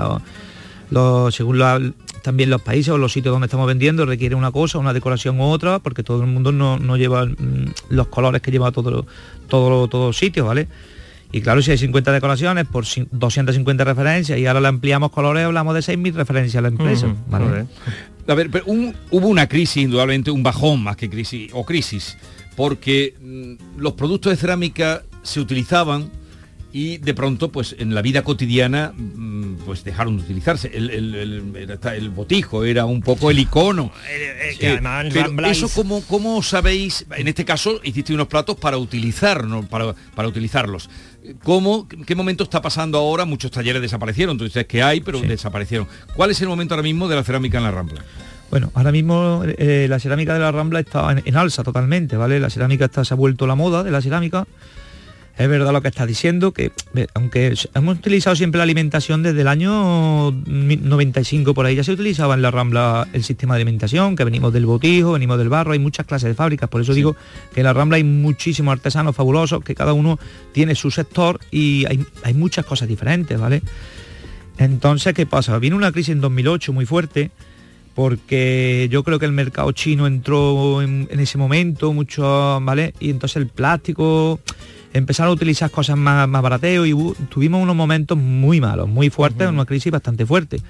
los, 0.90 1.34
según 1.34 1.94
también 2.22 2.50
los 2.50 2.60
países 2.60 2.92
o 2.92 2.98
los 2.98 3.12
sitios 3.12 3.32
donde 3.32 3.46
estamos 3.46 3.66
vendiendo 3.66 4.04
requiere 4.04 4.34
una 4.34 4.52
cosa, 4.52 4.78
una 4.78 4.92
decoración 4.92 5.40
u 5.40 5.44
otra, 5.44 5.78
porque 5.78 6.02
todo 6.02 6.20
el 6.20 6.28
mundo 6.28 6.52
no, 6.52 6.96
lleva 6.96 7.24
mm, 7.24 7.72
los 7.90 8.08
colores 8.08 8.42
que 8.42 8.50
lleva 8.50 8.70
todo, 8.70 9.06
todo, 9.48 9.88
todos 9.88 10.06
los 10.08 10.16
sitios, 10.16 10.46
¿vale? 10.46 10.68
Y 11.30 11.42
claro, 11.42 11.60
si 11.60 11.70
hay 11.70 11.78
50 11.78 12.10
decoraciones 12.12 12.66
por 12.66 12.84
250 13.10 13.84
referencias 13.84 14.38
y 14.38 14.46
ahora 14.46 14.60
le 14.60 14.68
ampliamos 14.68 15.10
colores, 15.10 15.44
hablamos 15.44 15.74
de 15.74 15.80
6.000 15.80 16.14
referencias 16.14 16.56
a 16.56 16.62
la 16.62 16.68
empresa. 16.68 17.14
A 18.26 18.34
ver, 18.34 18.50
pero 18.50 18.64
hubo 18.66 19.26
una 19.26 19.48
crisis, 19.48 19.84
indudablemente, 19.84 20.30
un 20.30 20.42
bajón 20.42 20.82
más 20.82 20.96
que 20.96 21.08
crisis, 21.08 21.50
o 21.52 21.64
crisis, 21.64 22.16
porque 22.56 23.14
mm, 23.20 23.80
los 23.80 23.92
productos 23.94 24.30
de 24.30 24.36
cerámica 24.36 25.02
se 25.22 25.40
utilizaban 25.40 26.10
y 26.72 26.98
de 26.98 27.14
pronto 27.14 27.50
pues 27.50 27.74
en 27.78 27.94
la 27.94 28.02
vida 28.02 28.22
cotidiana 28.22 28.92
mm, 28.94 29.56
pues 29.64 29.84
dejaron 29.84 30.18
de 30.18 30.24
utilizarse. 30.24 30.70
El, 30.72 30.90
el, 30.90 32.10
botijo 32.10 32.64
era 32.64 32.84
un 32.84 33.00
poco 33.00 33.30
el 33.30 33.38
icono. 33.38 33.90
Eh, 34.10 34.56
eh, 34.60 34.80
pero 35.34 35.48
eso 35.48 35.68
como 35.68 36.02
cómo 36.02 36.42
sabéis 36.42 37.06
en 37.16 37.28
este 37.28 37.44
caso 37.44 37.80
hiciste 37.82 38.12
unos 38.12 38.28
platos 38.28 38.56
para 38.56 38.76
utilizar 38.76 39.44
para, 39.68 39.94
para 40.14 40.28
utilizarlos 40.28 40.90
¿Cómo, 41.42 41.88
¿Qué 41.88 42.14
momento 42.14 42.44
está 42.44 42.62
pasando 42.62 42.98
ahora? 42.98 43.24
Muchos 43.24 43.50
talleres 43.50 43.82
desaparecieron, 43.82 44.38
tú 44.38 44.44
dices 44.44 44.66
que 44.66 44.82
hay, 44.82 45.00
pero 45.00 45.20
desaparecieron. 45.20 45.86
¿Cuál 46.16 46.30
es 46.30 46.40
el 46.40 46.48
momento 46.48 46.74
ahora 46.74 46.82
mismo 46.82 47.08
de 47.08 47.16
la 47.16 47.24
cerámica 47.24 47.58
en 47.58 47.64
la 47.64 47.70
Rambla? 47.70 48.04
Bueno, 48.50 48.70
ahora 48.74 48.92
mismo 48.92 49.42
eh, 49.44 49.86
la 49.88 49.98
cerámica 49.98 50.32
de 50.32 50.40
la 50.40 50.50
Rambla 50.50 50.80
está 50.80 51.12
en, 51.12 51.36
alza 51.36 51.62
totalmente, 51.62 52.16
¿vale? 52.16 52.40
La 52.40 52.48
cerámica 52.48 52.86
está, 52.86 53.04
se 53.04 53.12
ha 53.12 53.16
vuelto 53.16 53.46
la 53.46 53.54
moda 53.54 53.84
de 53.84 53.90
la 53.90 54.00
cerámica 54.00 54.46
es 55.38 55.48
verdad 55.48 55.72
lo 55.72 55.80
que 55.80 55.88
está 55.88 56.04
diciendo, 56.04 56.52
que 56.52 56.72
aunque 57.14 57.54
hemos 57.74 57.98
utilizado 57.98 58.34
siempre 58.34 58.58
la 58.58 58.64
alimentación 58.64 59.22
desde 59.22 59.42
el 59.42 59.48
año 59.48 60.32
95 60.32 61.54
por 61.54 61.64
ahí, 61.64 61.76
ya 61.76 61.84
se 61.84 61.92
utilizaba 61.92 62.34
en 62.34 62.42
la 62.42 62.50
Rambla 62.50 63.06
el 63.12 63.22
sistema 63.22 63.54
de 63.54 63.62
alimentación, 63.62 64.16
que 64.16 64.24
venimos 64.24 64.52
del 64.52 64.66
botijo, 64.66 65.12
venimos 65.12 65.38
del 65.38 65.48
barro, 65.48 65.72
hay 65.72 65.78
muchas 65.78 66.06
clases 66.06 66.28
de 66.30 66.34
fábricas, 66.34 66.68
por 66.68 66.80
eso 66.80 66.92
digo 66.92 67.14
que 67.54 67.60
en 67.60 67.64
la 67.64 67.72
Rambla 67.72 67.98
hay 67.98 68.04
muchísimos 68.04 68.72
artesanos 68.72 69.14
fabulosos, 69.14 69.62
que 69.62 69.76
cada 69.76 69.92
uno 69.92 70.18
tiene 70.50 70.74
su 70.74 70.90
sector 70.90 71.38
y 71.52 71.84
hay, 71.86 72.34
muchas 72.34 72.66
cosas 72.66 72.88
diferentes, 72.88 73.38
¿vale? 73.38 73.62
Entonces, 74.58 75.14
¿qué 75.14 75.24
pasa? 75.24 75.56
Viene 75.60 75.76
una 75.76 75.92
crisis 75.92 76.14
en 76.14 76.20
2008 76.20 76.72
muy 76.72 76.84
fuerte, 76.84 77.30
porque 77.94 78.88
yo 78.90 79.04
creo 79.04 79.20
que 79.20 79.26
el 79.26 79.32
mercado 79.32 79.70
chino 79.70 80.08
entró 80.08 80.82
en, 80.82 81.06
en 81.12 81.20
ese 81.20 81.38
momento 81.38 81.92
mucho, 81.92 82.60
¿vale? 82.60 82.92
Y 82.98 83.10
entonces 83.10 83.36
el 83.36 83.46
plástico 83.46 84.40
empezaron 84.92 85.30
a 85.30 85.34
utilizar 85.34 85.70
cosas 85.70 85.96
más, 85.96 86.28
más 86.28 86.42
barateo 86.42 86.86
y 86.86 86.94
tuvimos 87.28 87.62
unos 87.62 87.76
momentos 87.76 88.16
muy 88.18 88.60
malos, 88.60 88.88
muy 88.88 89.10
fuertes, 89.10 89.48
una 89.48 89.64
crisis 89.64 89.92
bastante 89.92 90.26
fuerte. 90.26 90.60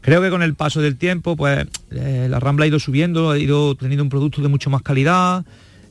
Creo 0.00 0.22
que 0.22 0.30
con 0.30 0.42
el 0.42 0.54
paso 0.54 0.80
del 0.80 0.96
tiempo, 0.96 1.36
pues 1.36 1.66
eh, 1.90 2.28
la 2.30 2.40
Rambla 2.40 2.64
ha 2.64 2.68
ido 2.68 2.78
subiendo, 2.78 3.30
ha 3.30 3.38
ido 3.38 3.74
teniendo 3.74 4.04
un 4.04 4.08
producto 4.08 4.40
de 4.40 4.48
mucho 4.48 4.70
más 4.70 4.82
calidad, 4.82 5.44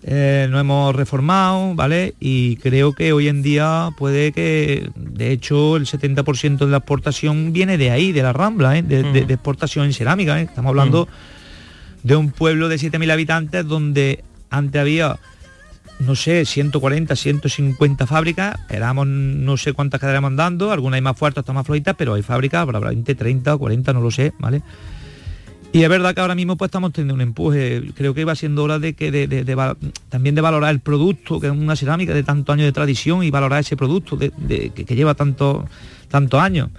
eh, 0.03 0.47
nos 0.49 0.61
hemos 0.61 0.95
reformado, 0.95 1.75
¿vale? 1.75 2.15
Y 2.19 2.55
creo 2.57 2.93
que 2.93 3.13
hoy 3.13 3.27
en 3.27 3.41
día 3.41 3.89
puede 3.97 4.31
que, 4.31 4.89
de 4.95 5.31
hecho, 5.31 5.75
el 5.75 5.85
70% 5.85 6.59
de 6.59 6.67
la 6.67 6.77
exportación 6.77 7.51
viene 7.51 7.77
de 7.77 7.91
ahí, 7.91 8.11
de 8.11 8.23
la 8.23 8.31
Rambla, 8.31 8.77
¿eh? 8.77 8.83
de, 8.83 9.19
exportación 9.21 9.85
en 9.85 9.93
cerámica. 9.93 10.39
Estamos 10.39 10.69
hablando 10.69 11.07
de 12.03 12.15
un 12.15 12.31
pueblo 12.31 12.69
de 12.69 12.77
7.000 12.77 13.11
habitantes 13.11 13.67
donde 13.67 14.23
antes 14.49 14.79
había 14.79 15.19
no 15.99 16.15
sé, 16.15 16.45
140, 16.45 17.15
150 17.15 18.07
fábricas, 18.07 18.57
éramos 18.69 19.07
no 19.07 19.57
sé 19.57 19.73
cuántas 19.73 19.99
quedaremos 19.99 20.29
andando, 20.29 20.71
algunas 20.71 20.97
hay 20.97 21.01
más 21.01 21.17
fuertes, 21.17 21.41
otras 21.41 21.55
más 21.55 21.65
flojitas, 21.65 21.95
pero 21.97 22.13
hay 22.13 22.21
fábricas, 22.21 22.61
habrá 22.61 22.79
20, 22.79 23.15
30, 23.15 23.57
40, 23.57 23.93
no 23.93 24.01
lo 24.01 24.11
sé, 24.11 24.33
¿vale? 24.39 24.61
Y 25.73 25.83
es 25.83 25.89
verdad 25.89 26.15
que 26.15 26.21
ahora 26.21 26.35
mismo 26.35 26.55
pues 26.55 26.69
estamos 26.69 26.93
teniendo 26.93 27.13
un 27.13 27.21
empuje, 27.21 27.91
creo 27.93 28.13
que 28.13 28.21
iba 28.21 28.35
siendo 28.35 28.63
hora 28.63 28.79
de 28.79 28.93
que 28.93 29.11
de, 29.11 29.77
también 30.09 30.33
de 30.33 30.41
valorar 30.41 30.71
el 30.71 30.79
producto, 30.79 31.39
que 31.39 31.47
es 31.47 31.53
una 31.53 31.75
cerámica 31.75 32.13
de 32.13 32.23
tantos 32.23 32.53
años 32.53 32.65
de 32.65 32.71
tradición 32.71 33.23
y 33.23 33.31
valorar 33.31 33.59
ese 33.59 33.75
producto 33.75 34.17
que, 34.17 34.31
lleva 34.87 35.13
tantos 35.13 35.65
tantos 36.09 36.39
años. 36.39 36.69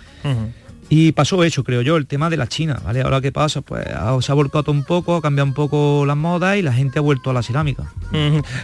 Y 0.90 1.12
pasó 1.12 1.44
eso, 1.44 1.64
creo 1.64 1.82
yo, 1.82 1.96
el 1.96 2.06
tema 2.06 2.30
de 2.30 2.38
la 2.38 2.46
China, 2.46 2.80
¿vale? 2.82 3.02
Ahora 3.02 3.20
qué 3.20 3.30
pasa, 3.30 3.60
pues 3.60 3.84
se 3.84 4.32
ha 4.32 4.34
volcado 4.34 4.72
un 4.72 4.84
poco, 4.84 5.16
ha 5.16 5.22
cambiado 5.22 5.46
un 5.46 5.54
poco 5.54 6.04
las 6.06 6.16
modas 6.16 6.56
y 6.56 6.62
la 6.62 6.72
gente 6.72 6.98
ha 6.98 7.02
vuelto 7.02 7.28
a 7.28 7.34
la 7.34 7.42
cerámica. 7.42 7.92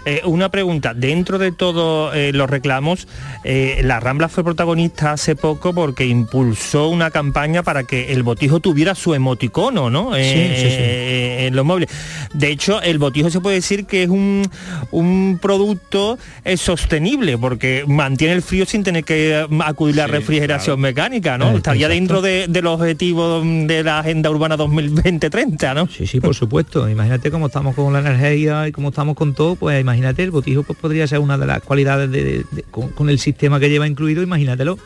Eh, 0.06 0.22
una 0.24 0.48
pregunta, 0.48 0.94
dentro 0.94 1.38
de 1.38 1.52
todos 1.52 2.14
eh, 2.14 2.32
los 2.32 2.48
reclamos, 2.48 3.06
eh, 3.44 3.80
la 3.84 4.00
Rambla 4.00 4.28
fue 4.28 4.42
protagonista 4.42 5.12
hace 5.12 5.36
poco 5.36 5.74
porque 5.74 6.06
impulsó 6.06 6.88
una 6.88 7.10
campaña 7.10 7.62
para 7.62 7.84
que 7.84 8.12
el 8.12 8.22
botijo 8.22 8.60
tuviera 8.60 8.94
su 8.94 9.14
emoticono, 9.14 9.90
¿no? 9.90 10.14
Sí, 10.14 10.22
sí, 10.22 10.70
sí. 10.70 10.76
en 10.78 11.54
los 11.54 11.64
móviles. 11.66 11.90
De 12.32 12.48
hecho, 12.48 12.80
el 12.80 12.98
botijo 12.98 13.28
se 13.28 13.40
puede 13.40 13.56
decir 13.56 13.84
que 13.84 14.02
es 14.02 14.08
un, 14.08 14.48
un 14.92 15.38
producto 15.40 16.18
sostenible 16.56 17.36
porque 17.36 17.84
mantiene 17.86 18.32
el 18.32 18.42
frío 18.42 18.64
sin 18.64 18.82
tener 18.82 19.04
que 19.04 19.46
acudir 19.64 20.00
a 20.00 20.06
la 20.06 20.12
refrigeración 20.12 20.80
mecánica, 20.80 21.36
¿no? 21.36 21.56
Estaría 21.56 21.88
dentro 21.88 22.13
dentro 22.22 22.52
de, 22.52 22.62
los 22.62 22.80
objetivos 22.80 23.44
de 23.44 23.82
la 23.82 24.00
Agenda 24.00 24.30
Urbana 24.30 24.56
2020-30, 24.56 25.74
¿no? 25.74 25.88
Sí, 25.88 26.06
sí, 26.06 26.20
por 26.20 26.34
supuesto. 26.34 26.88
imagínate 26.88 27.30
cómo 27.30 27.46
estamos 27.46 27.74
con 27.74 27.92
la 27.92 28.00
energía 28.00 28.68
y 28.68 28.72
cómo 28.72 28.90
estamos 28.90 29.16
con 29.16 29.34
todo, 29.34 29.56
pues 29.56 29.80
imagínate, 29.80 30.22
el 30.22 30.30
botijo 30.30 30.62
pues, 30.62 30.78
podría 30.78 31.06
ser 31.06 31.18
una 31.18 31.38
de 31.38 31.46
las 31.46 31.62
cualidades 31.62 32.10
de, 32.10 32.44
con, 32.70 33.08
el 33.08 33.18
sistema 33.18 33.58
que 33.60 33.70
lleva 33.70 33.86
incluido, 33.86 34.22
imagínatelo. 34.22 34.78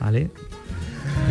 ¿Vale? 0.00 0.30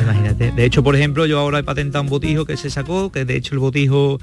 Imagínate. 0.03 0.51
De 0.51 0.65
hecho, 0.65 0.83
por 0.83 0.95
ejemplo, 0.95 1.25
yo 1.25 1.39
ahora 1.39 1.59
he 1.59 1.63
patentado 1.63 2.03
un 2.03 2.09
botijo 2.09 2.45
que 2.45 2.57
se 2.57 2.69
sacó, 2.69 3.11
que 3.11 3.25
de 3.25 3.35
hecho 3.35 3.55
el 3.55 3.59
botijo 3.59 4.19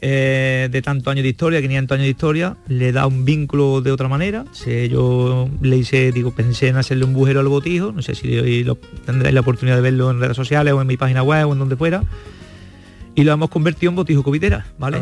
eh, 0.00 0.68
de 0.70 0.82
tantos 0.82 1.10
años 1.10 1.22
de 1.22 1.30
historia, 1.30 1.60
500 1.60 1.94
años 1.94 2.04
de 2.04 2.10
historia, 2.10 2.56
le 2.68 2.92
da 2.92 3.06
un 3.06 3.24
vínculo 3.24 3.80
de 3.80 3.92
otra 3.92 4.08
manera. 4.08 4.44
Si 4.52 4.88
yo 4.88 5.48
le 5.60 5.76
hice, 5.76 6.12
digo, 6.12 6.32
pensé 6.32 6.68
en 6.68 6.76
hacerle 6.76 7.04
un 7.04 7.14
bujero 7.14 7.40
al 7.40 7.48
botijo, 7.48 7.92
no 7.92 8.02
sé 8.02 8.14
si 8.14 8.64
lo, 8.64 8.76
tendréis 9.04 9.34
la 9.34 9.40
oportunidad 9.40 9.76
de 9.76 9.82
verlo 9.82 10.10
en 10.10 10.20
redes 10.20 10.36
sociales 10.36 10.74
o 10.74 10.80
en 10.80 10.86
mi 10.86 10.96
página 10.96 11.22
web 11.22 11.48
o 11.48 11.52
en 11.52 11.58
donde 11.58 11.76
fuera. 11.76 12.02
Y 13.14 13.24
lo 13.24 13.32
hemos 13.32 13.48
convertido 13.48 13.88
en 13.88 13.96
botijo 13.96 14.22
cubitera, 14.22 14.66
¿vale? 14.78 14.98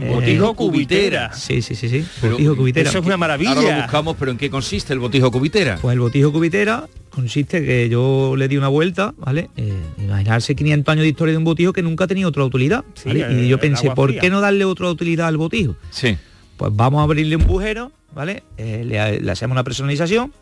Eh, 0.00 0.08
botijo 0.12 0.54
cubitera. 0.54 1.32
Sí, 1.32 1.62
sí, 1.62 1.76
sí, 1.76 1.88
sí. 1.88 2.04
botijo 2.20 2.56
cubitera. 2.56 2.88
Eso 2.88 2.98
es 2.98 3.06
una 3.06 3.16
maravilla. 3.16 3.52
Ahora 3.52 3.76
lo 3.76 3.82
buscamos, 3.82 4.16
pero 4.18 4.32
¿en 4.32 4.38
qué 4.38 4.50
consiste 4.50 4.92
el 4.92 4.98
botijo 4.98 5.30
cubitera? 5.30 5.78
Pues 5.80 5.92
el 5.92 6.00
botijo 6.00 6.32
cubitera 6.32 6.88
consiste 7.14 7.64
que 7.64 7.88
yo 7.88 8.34
le 8.36 8.48
di 8.48 8.56
una 8.56 8.66
vuelta, 8.66 9.14
¿vale? 9.18 9.48
Eh, 9.56 9.72
imaginarse 9.98 10.56
500 10.56 10.92
años 10.92 11.02
de 11.02 11.08
historia 11.08 11.32
de 11.32 11.38
un 11.38 11.44
botijo 11.44 11.72
que 11.72 11.82
nunca 11.82 12.04
ha 12.04 12.06
tenido 12.08 12.28
otra 12.28 12.44
utilidad. 12.44 12.84
y 13.06 13.46
yo 13.46 13.58
pensé, 13.60 13.90
¿por 13.92 14.18
qué 14.18 14.30
no 14.30 14.40
darle 14.40 14.64
otra 14.64 14.90
utilidad 14.90 15.28
al 15.28 15.36
botijo? 15.36 15.76
Sí. 15.90 16.16
Pues 16.56 16.72
vamos 16.74 17.00
a 17.00 17.04
abrirle 17.04 17.36
un 17.36 17.46
bujero, 17.46 17.92
¿vale? 18.14 18.42
Eh, 18.56 18.82
le, 18.84 19.30
hacemos 19.30 19.54
una 19.54 19.62
personalización, 19.62 20.32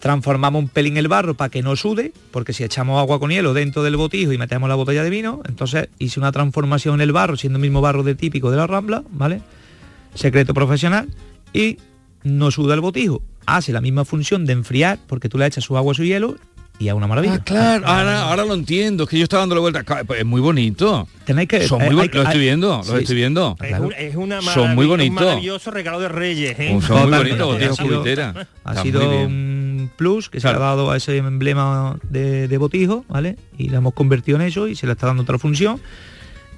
transformamos 0.00 0.60
un 0.60 0.68
pelín 0.68 0.96
el 0.96 1.06
barro 1.06 1.34
para 1.34 1.50
que 1.50 1.62
no 1.62 1.76
sude, 1.76 2.12
porque 2.32 2.52
si 2.52 2.64
echamos 2.64 2.98
agua 2.98 3.20
con 3.20 3.30
hielo 3.30 3.54
dentro 3.54 3.84
del 3.84 3.96
botijo 3.96 4.32
y 4.32 4.38
metemos 4.38 4.68
la 4.68 4.74
botella 4.74 5.04
de 5.04 5.10
vino, 5.10 5.40
entonces 5.48 5.88
hice 6.00 6.18
una 6.18 6.32
transformación 6.32 6.96
en 6.96 7.02
el 7.02 7.12
barro, 7.12 7.36
siendo 7.36 7.58
el 7.58 7.62
mismo 7.62 7.80
barro 7.80 8.02
de 8.02 8.16
típico 8.16 8.50
de 8.50 8.56
la 8.56 8.66
Rambla, 8.66 9.04
¿vale? 9.10 9.40
Secreto 10.14 10.52
profesional, 10.52 11.08
y 11.52 11.78
no 12.24 12.50
suda 12.50 12.74
el 12.74 12.80
botijo, 12.80 13.22
hace 13.46 13.72
la 13.72 13.80
misma 13.80 14.04
función 14.04 14.44
de 14.44 14.52
enfriar, 14.52 14.98
porque 15.06 15.28
tú 15.28 15.38
le 15.38 15.46
echas 15.46 15.64
su 15.64 15.76
agua, 15.76 15.94
su 15.94 16.04
hielo, 16.04 16.36
y 16.78 16.88
a 16.88 16.94
una 16.94 17.06
maravilla. 17.06 17.34
Ah, 17.34 17.44
claro, 17.44 17.86
ahora, 17.86 18.44
lo 18.44 18.54
entiendo, 18.54 19.04
es 19.04 19.10
que 19.10 19.16
yo 19.16 19.24
estaba 19.24 19.42
dándole 19.42 19.60
vuelta. 19.60 19.84
Pues 20.04 20.20
es 20.20 20.26
muy 20.26 20.40
bonito. 20.40 21.06
Tenéis 21.24 21.48
que. 21.48 21.68
Son 21.68 21.80
muy, 21.80 22.08
lo 22.08 22.22
estoy 22.22 22.40
viendo, 22.40 22.82
lo 22.86 22.98
estoy 22.98 23.14
viendo. 23.14 23.56
Es, 23.96 24.16
una 24.16 24.42
Son 24.42 24.74
muy 24.74 24.86
bonitos. 24.86 25.20
Un 25.20 25.24
maravilloso 25.24 25.70
regalo 25.70 26.00
de 26.00 26.08
Reyes. 26.08 26.58
¿eh? 26.58 26.78
Son 26.84 27.08
muy 27.08 27.18
bonitos, 27.18 27.62
ha 27.62 27.74
sido, 27.74 28.04
ha 28.64 28.82
sido 28.82 29.20
un 29.24 29.90
plus 29.96 30.28
que 30.28 30.40
se 30.40 30.48
ha 30.48 30.54
dado 30.54 30.90
a 30.90 30.96
ese 30.96 31.16
emblema 31.16 31.96
de, 32.08 32.48
de 32.48 32.58
botijo, 32.58 33.04
¿vale? 33.08 33.36
Y 33.56 33.68
lo 33.68 33.78
hemos 33.78 33.94
convertido 33.94 34.36
en 34.36 34.42
eso 34.42 34.66
y 34.66 34.74
se 34.74 34.86
le 34.86 34.92
está 34.92 35.06
dando 35.06 35.22
otra 35.22 35.38
función 35.38 35.80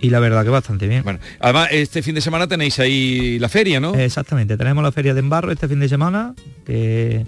y 0.00 0.10
la 0.10 0.20
verdad 0.20 0.44
que 0.44 0.50
bastante 0.50 0.86
bien. 0.86 1.02
Bueno, 1.02 1.18
además 1.40 1.68
este 1.72 2.02
fin 2.02 2.14
de 2.14 2.20
semana 2.20 2.46
tenéis 2.46 2.78
ahí 2.78 3.38
la 3.38 3.48
feria, 3.48 3.80
¿no? 3.80 3.94
Exactamente, 3.94 4.56
tenemos 4.56 4.82
la 4.82 4.92
feria 4.92 5.14
de 5.14 5.20
Embarro 5.20 5.52
este 5.52 5.68
fin 5.68 5.80
de 5.80 5.88
semana, 5.88 6.34
que 6.64 7.24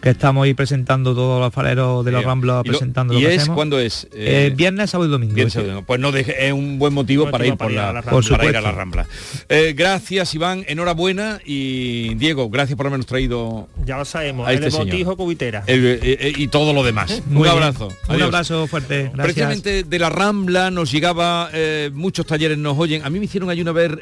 que 0.00 0.10
estamos 0.10 0.44
ahí 0.44 0.54
presentando 0.54 1.14
todos 1.14 1.40
los 1.40 1.52
fareros 1.52 2.04
de 2.04 2.12
la 2.12 2.20
Rambla, 2.20 2.62
presentando 2.62 3.14
¿Y 3.14 3.22
lo 3.22 3.28
que 3.28 3.34
es 3.34 3.48
cuándo 3.48 3.78
es? 3.80 4.08
Eh, 4.12 4.52
viernes, 4.54 4.90
sábado 4.90 5.08
y 5.08 5.12
domingo. 5.12 5.82
Pues 5.86 6.00
no 6.00 6.12
deje, 6.12 6.46
es 6.46 6.52
un 6.52 6.78
buen 6.78 6.94
motivo 6.94 7.30
para 7.30 7.46
ir, 7.46 7.56
por 7.56 7.72
la, 7.72 8.02
para 8.02 8.44
ir 8.46 8.56
a 8.56 8.60
la 8.60 8.72
Rambla. 8.72 9.06
Eh, 9.48 9.74
gracias, 9.76 10.34
Iván, 10.34 10.64
enhorabuena 10.68 11.40
y 11.44 12.14
Diego, 12.14 12.48
gracias 12.48 12.76
por 12.76 12.86
habernos 12.86 13.06
traído. 13.06 13.68
Ya 13.84 13.96
lo 13.96 14.04
sabemos, 14.04 14.48
el 14.48 14.62
este 14.62 14.76
botijo 14.76 15.16
cubitera. 15.16 15.64
Eh, 15.66 16.32
y 16.36 16.48
todo 16.48 16.72
lo 16.72 16.84
demás. 16.84 17.22
un 17.30 17.46
abrazo. 17.46 17.92
Un 18.08 18.22
abrazo 18.22 18.66
fuerte. 18.66 19.10
Gracias. 19.14 19.24
Precisamente 19.24 19.82
de 19.82 19.98
la 19.98 20.10
Rambla 20.10 20.70
nos 20.70 20.92
llegaba, 20.92 21.50
muchos 21.92 22.26
talleres 22.26 22.58
nos 22.58 22.78
oyen. 22.78 23.04
A 23.04 23.10
mí 23.10 23.18
me 23.18 23.24
hicieron 23.24 23.50
ayuno 23.50 23.70
a 23.70 23.74
ver 23.74 24.00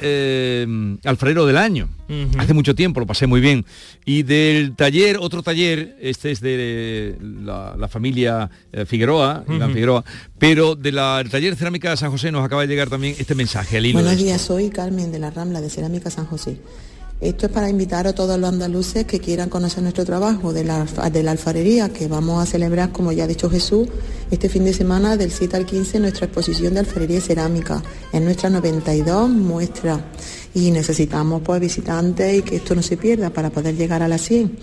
Alfarero 1.05 1.47
del 1.47 1.57
Año. 1.57 1.89
Hace 2.39 2.55
mucho 2.55 2.75
tiempo, 2.75 3.01
lo 3.01 3.07
pasé 3.07 3.27
muy 3.27 3.41
bien. 3.41 3.65
Y 4.05 4.23
del 4.23 4.75
taller, 4.77 5.19
otro 5.21 5.43
taller 5.43 5.86
este 6.01 6.31
es 6.31 6.41
de 6.41 7.17
la, 7.21 7.89
familia 7.89 8.51
eh, 8.73 8.85
Figueroa, 8.85 9.45
Figueroa, 9.47 10.05
pero 10.39 10.75
de 10.75 10.93
la, 10.93 11.19
del 11.19 11.31
taller 11.31 11.53
de 11.53 11.57
cerámica 11.57 11.91
de 11.91 11.97
San 11.97 12.11
José 12.11 12.33
nos 12.33 12.45
acaba 12.45 12.63
de 12.63 12.69
llegar 12.69 12.89
también 12.91 13.15
este 13.19 13.35
mensaje. 13.35 13.81
Buenos 13.93 14.17
días, 14.17 14.41
soy 14.41 14.71
Carmen 14.71 15.13
de 15.13 15.19
la 15.19 15.31
Rambla 15.31 15.61
de 15.61 15.71
Cerámica 15.71 16.11
San 16.11 16.27
José. 16.27 16.59
Esto 17.21 17.47
es 17.47 17.53
para 17.53 17.71
invitar 17.71 18.07
a 18.07 18.15
todos 18.15 18.39
los 18.39 18.51
andaluces 18.51 19.07
que 19.07 19.21
quieran 19.21 19.49
conocer 19.49 19.83
nuestro 19.83 20.05
trabajo 20.05 20.53
de 20.53 20.65
la, 20.65 20.85
de 20.85 21.23
la 21.23 21.31
alfarería, 21.31 21.89
que 21.89 22.09
vamos 22.09 22.43
a 22.43 22.45
celebrar, 22.45 22.93
como 22.93 23.11
ya 23.11 23.25
ha 23.25 23.27
dicho 23.27 23.49
Jesús, 23.49 23.89
este 24.31 24.51
fin 24.51 24.67
de 24.67 24.75
semana 24.75 25.17
del 25.17 25.31
7 25.31 25.57
al 25.57 25.65
15 25.65 25.99
nuestra 26.01 26.27
exposición 26.27 26.75
de 26.75 26.81
alfarería 26.81 27.17
y 27.17 27.23
cerámica, 27.23 27.83
en 28.13 28.27
nuestra 28.27 28.51
92 28.51 29.31
muestra. 29.31 29.99
Y 30.57 30.71
necesitamos 30.71 31.43
pues 31.45 31.61
visitantes 31.61 32.39
y 32.39 32.41
que 32.41 32.57
esto 32.57 32.75
no 32.75 32.81
se 32.81 32.97
pierda 32.97 33.29
para 33.29 33.51
poder 33.51 33.77
llegar 33.77 34.03
a 34.03 34.09
las 34.09 34.23
100 34.23 34.57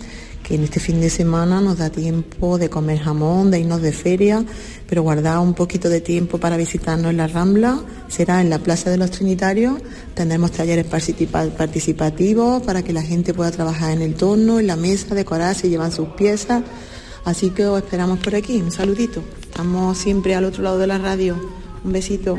que 0.44 0.54
en 0.56 0.64
este 0.64 0.78
fin 0.78 1.00
de 1.00 1.08
semana 1.08 1.60
nos 1.62 1.78
da 1.78 1.88
tiempo 1.88 2.58
de 2.58 2.68
comer 2.68 2.98
jamón, 2.98 3.50
de 3.50 3.60
irnos 3.60 3.80
de 3.80 3.92
feria, 3.92 4.44
pero 4.86 5.02
guardar 5.02 5.38
un 5.38 5.54
poquito 5.54 5.88
de 5.88 6.02
tiempo 6.02 6.38
para 6.38 6.58
visitarnos 6.58 7.10
en 7.10 7.16
la 7.16 7.26
Rambla, 7.26 7.80
será 8.08 8.42
en 8.42 8.50
la 8.50 8.58
Plaza 8.58 8.90
de 8.90 8.98
los 8.98 9.10
Trinitarios, 9.10 9.78
tendremos 10.12 10.52
talleres 10.52 10.84
participativos 10.86 12.62
para 12.62 12.82
que 12.82 12.92
la 12.92 13.02
gente 13.02 13.32
pueda 13.32 13.50
trabajar 13.50 13.92
en 13.92 14.02
el 14.02 14.14
torno, 14.14 14.60
en 14.60 14.66
la 14.66 14.76
mesa, 14.76 15.14
decorarse, 15.14 15.70
llevar 15.70 15.90
sus 15.90 16.08
piezas, 16.08 16.62
así 17.24 17.48
que 17.50 17.64
os 17.64 17.82
esperamos 17.82 18.18
por 18.18 18.34
aquí, 18.34 18.60
un 18.60 18.70
saludito, 18.70 19.22
estamos 19.40 19.96
siempre 19.96 20.34
al 20.34 20.44
otro 20.44 20.62
lado 20.62 20.78
de 20.78 20.86
la 20.86 20.98
radio, 20.98 21.36
un 21.82 21.92
besito. 21.92 22.38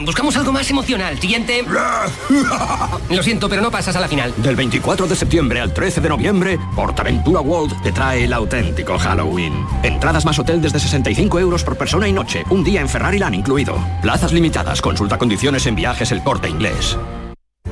Buscamos 0.05 0.37
algo 0.37 0.53
más 0.53 0.71
emocional. 0.71 1.19
Siguiente. 1.19 1.65
Lo 3.11 3.23
siento, 3.23 3.49
pero 3.49 3.63
no 3.63 3.71
pasas 3.71 3.97
a 3.97 4.01
la 4.01 4.09
final. 4.09 4.33
Del 4.39 4.57
24 4.57 5.07
de 5.07 5.17
septiembre 5.17 5.61
al 5.61 5.73
13 5.73 6.01
de 6.01 6.09
noviembre, 6.09 6.59
Portaventura 6.75 7.41
World 7.41 7.83
te 7.83 7.93
trae 7.93 8.25
el 8.25 8.33
auténtico 8.33 8.99
Halloween. 8.99 9.67
Entradas 9.83 10.25
más 10.25 10.39
hotel 10.39 10.61
desde 10.61 10.81
65 10.81 11.39
euros 11.39 11.65
por 11.65 11.77
persona 11.77 12.09
y 12.09 12.13
noche. 12.13 12.45
Un 12.51 12.65
día 12.65 12.81
en 12.81 12.89
Ferrari 12.89 13.19
Land 13.19 13.35
incluido. 13.35 13.77
Plazas 14.03 14.33
limitadas. 14.33 14.81
Consulta 14.81 15.19
condiciones 15.19 15.67
en 15.67 15.75
viajes 15.75 16.13
el 16.13 16.23
corte 16.23 16.49
inglés. 16.49 16.97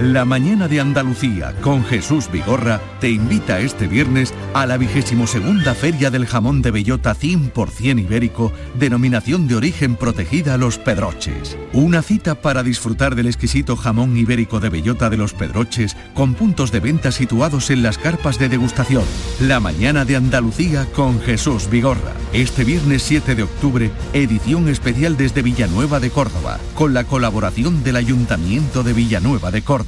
La 0.00 0.24
mañana 0.24 0.68
de 0.68 0.78
Andalucía 0.78 1.56
con 1.60 1.84
Jesús 1.84 2.30
Vigorra 2.30 2.80
te 3.00 3.10
invita 3.10 3.58
este 3.58 3.88
viernes 3.88 4.32
a 4.54 4.64
la 4.64 4.76
vigésimo 4.76 5.26
segunda 5.26 5.74
Feria 5.74 6.08
del 6.12 6.24
Jamón 6.24 6.62
de 6.62 6.70
Bellota 6.70 7.16
100% 7.16 7.98
ibérico, 7.98 8.52
denominación 8.78 9.48
de 9.48 9.56
origen 9.56 9.96
protegida 9.96 10.56
Los 10.56 10.78
Pedroches. 10.78 11.58
Una 11.72 12.02
cita 12.02 12.36
para 12.36 12.62
disfrutar 12.62 13.16
del 13.16 13.26
exquisito 13.26 13.74
jamón 13.74 14.16
ibérico 14.16 14.60
de 14.60 14.68
Bellota 14.68 15.10
de 15.10 15.16
Los 15.16 15.34
Pedroches 15.34 15.96
con 16.14 16.34
puntos 16.34 16.70
de 16.70 16.78
venta 16.78 17.10
situados 17.10 17.68
en 17.70 17.82
las 17.82 17.98
carpas 17.98 18.38
de 18.38 18.48
degustación. 18.48 19.02
La 19.40 19.58
mañana 19.58 20.04
de 20.04 20.14
Andalucía 20.14 20.86
con 20.94 21.20
Jesús 21.20 21.68
Vigorra. 21.70 22.12
Este 22.32 22.62
viernes 22.62 23.02
7 23.02 23.34
de 23.34 23.42
octubre, 23.42 23.90
edición 24.12 24.68
especial 24.68 25.16
desde 25.16 25.42
Villanueva 25.42 25.98
de 25.98 26.10
Córdoba, 26.10 26.60
con 26.74 26.94
la 26.94 27.02
colaboración 27.02 27.82
del 27.82 27.96
Ayuntamiento 27.96 28.84
de 28.84 28.92
Villanueva 28.92 29.50
de 29.50 29.62
Córdoba. 29.62 29.87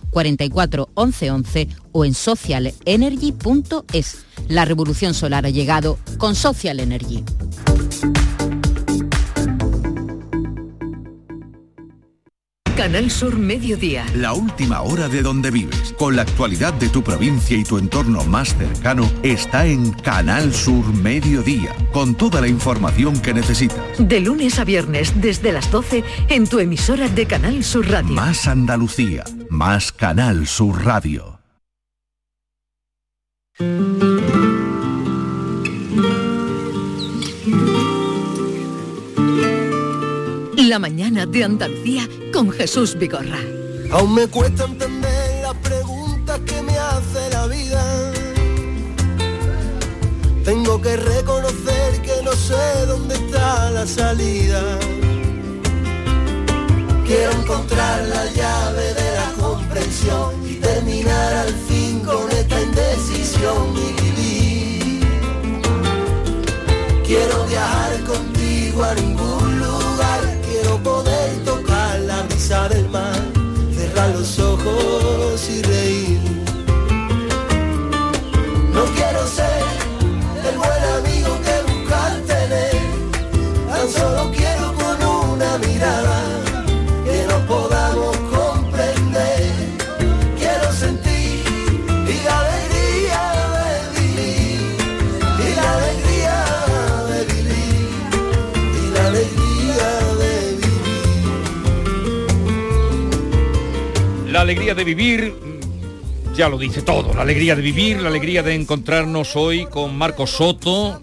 44 0.11 0.89
11 0.93 1.31
11 1.31 1.67
o 1.91 2.05
en 2.05 2.13
socialenergy.es. 2.13 4.25
La 4.47 4.65
revolución 4.65 5.15
solar 5.15 5.47
ha 5.47 5.49
llegado 5.49 5.97
con 6.17 6.35
Social 6.35 6.79
Energy. 6.79 7.23
Canal 12.81 13.11
Sur 13.11 13.37
Mediodía. 13.37 14.03
La 14.15 14.33
última 14.33 14.81
hora 14.81 15.07
de 15.07 15.21
donde 15.21 15.51
vives, 15.51 15.93
con 15.99 16.15
la 16.15 16.23
actualidad 16.23 16.73
de 16.73 16.89
tu 16.89 17.03
provincia 17.03 17.55
y 17.55 17.63
tu 17.63 17.77
entorno 17.77 18.23
más 18.23 18.57
cercano, 18.57 19.07
está 19.21 19.67
en 19.67 19.91
Canal 19.91 20.51
Sur 20.51 20.91
Mediodía, 20.91 21.75
con 21.93 22.15
toda 22.15 22.41
la 22.41 22.47
información 22.47 23.21
que 23.21 23.35
necesitas. 23.35 23.77
De 23.99 24.19
lunes 24.19 24.57
a 24.57 24.63
viernes 24.63 25.13
desde 25.21 25.51
las 25.51 25.69
12 25.69 26.03
en 26.29 26.47
tu 26.47 26.57
emisora 26.57 27.07
de 27.07 27.27
Canal 27.27 27.63
Sur 27.63 27.87
Radio. 27.87 28.15
Más 28.15 28.47
Andalucía, 28.47 29.25
más 29.51 29.91
Canal 29.91 30.47
Sur 30.47 30.85
Radio. 30.85 31.41
La 40.55 40.79
mañana 40.79 41.25
de 41.25 41.43
Andalucía 41.43 42.07
con 42.31 42.49
Jesús 42.49 42.97
Vigorra. 42.97 43.39
Aún 43.91 44.15
me 44.15 44.27
cuesta 44.27 44.63
entender 44.63 45.43
las 45.43 45.55
preguntas 45.55 46.39
que 46.45 46.61
me 46.61 46.77
hace 46.77 47.29
la 47.31 47.47
vida. 47.47 48.13
Tengo 50.45 50.81
que 50.81 50.95
reconocer 50.95 52.01
que 52.01 52.23
no 52.23 52.31
sé 52.31 52.85
dónde 52.87 53.15
está 53.15 53.69
la 53.71 53.85
salida. 53.85 54.79
Quiero 57.05 57.33
encontrar 57.33 58.07
la 58.07 58.25
llave 58.31 58.93
de 58.93 59.10
y 60.45 60.53
terminar 60.55 61.33
al 61.33 61.53
fin 61.67 61.99
con 61.99 62.31
esta 62.31 62.61
indecisión 62.61 63.75
y 63.75 64.01
vivir. 64.01 65.05
Quiero 67.05 67.45
viajar 67.45 68.01
contigo 68.05 68.83
a 68.85 68.95
ningún 68.95 69.59
lugar, 69.59 70.21
quiero 70.49 70.77
poder 70.81 71.43
tocar 71.43 71.99
la 71.99 72.23
brisa 72.23 72.69
de 72.69 72.81
los 74.13 74.39
ojos 74.39 75.49
y 75.49 75.61
reír. 75.61 76.20
Alegría 104.51 104.75
de 104.75 104.83
vivir, 104.83 105.33
mm, 105.33 106.35
ya 106.35 106.49
lo 106.49 106.57
dice 106.57 106.81
todo, 106.81 107.13
la 107.13 107.21
alegría 107.21 107.55
de 107.55 107.61
vivir, 107.61 108.01
la 108.01 108.09
alegría 108.09 108.43
de 108.43 108.53
encontrarnos 108.53 109.37
hoy 109.37 109.65
con 109.65 109.97
Marcos 109.97 110.31
Soto. 110.31 110.99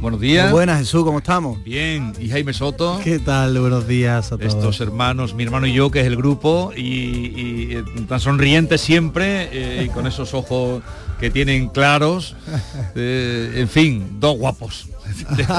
Buenos 0.00 0.20
días. 0.20 0.44
Muy 0.44 0.52
buenas, 0.52 0.78
Jesús, 0.78 1.02
¿cómo 1.02 1.18
estamos? 1.18 1.64
Bien, 1.64 2.12
y 2.20 2.28
Jaime 2.28 2.52
Soto. 2.52 3.00
¿Qué 3.02 3.18
tal? 3.18 3.58
Buenos 3.58 3.88
días 3.88 4.30
a 4.30 4.38
todos. 4.38 4.54
Estos 4.54 4.80
hermanos, 4.80 5.34
mi 5.34 5.42
hermano 5.42 5.66
y 5.66 5.72
yo, 5.72 5.90
que 5.90 5.98
es 5.98 6.06
el 6.06 6.14
grupo, 6.14 6.70
y, 6.76 6.80
y, 6.80 7.68
eh, 7.72 7.84
tan 8.08 8.20
sonrientes 8.20 8.80
siempre, 8.80 9.48
eh, 9.50 9.86
y 9.86 9.88
con 9.88 10.06
esos 10.06 10.32
ojos 10.32 10.80
que 11.18 11.28
tienen 11.28 11.70
claros. 11.70 12.36
eh, 12.94 13.52
en 13.56 13.68
fin, 13.68 14.20
dos 14.20 14.38
guapos 14.38 14.86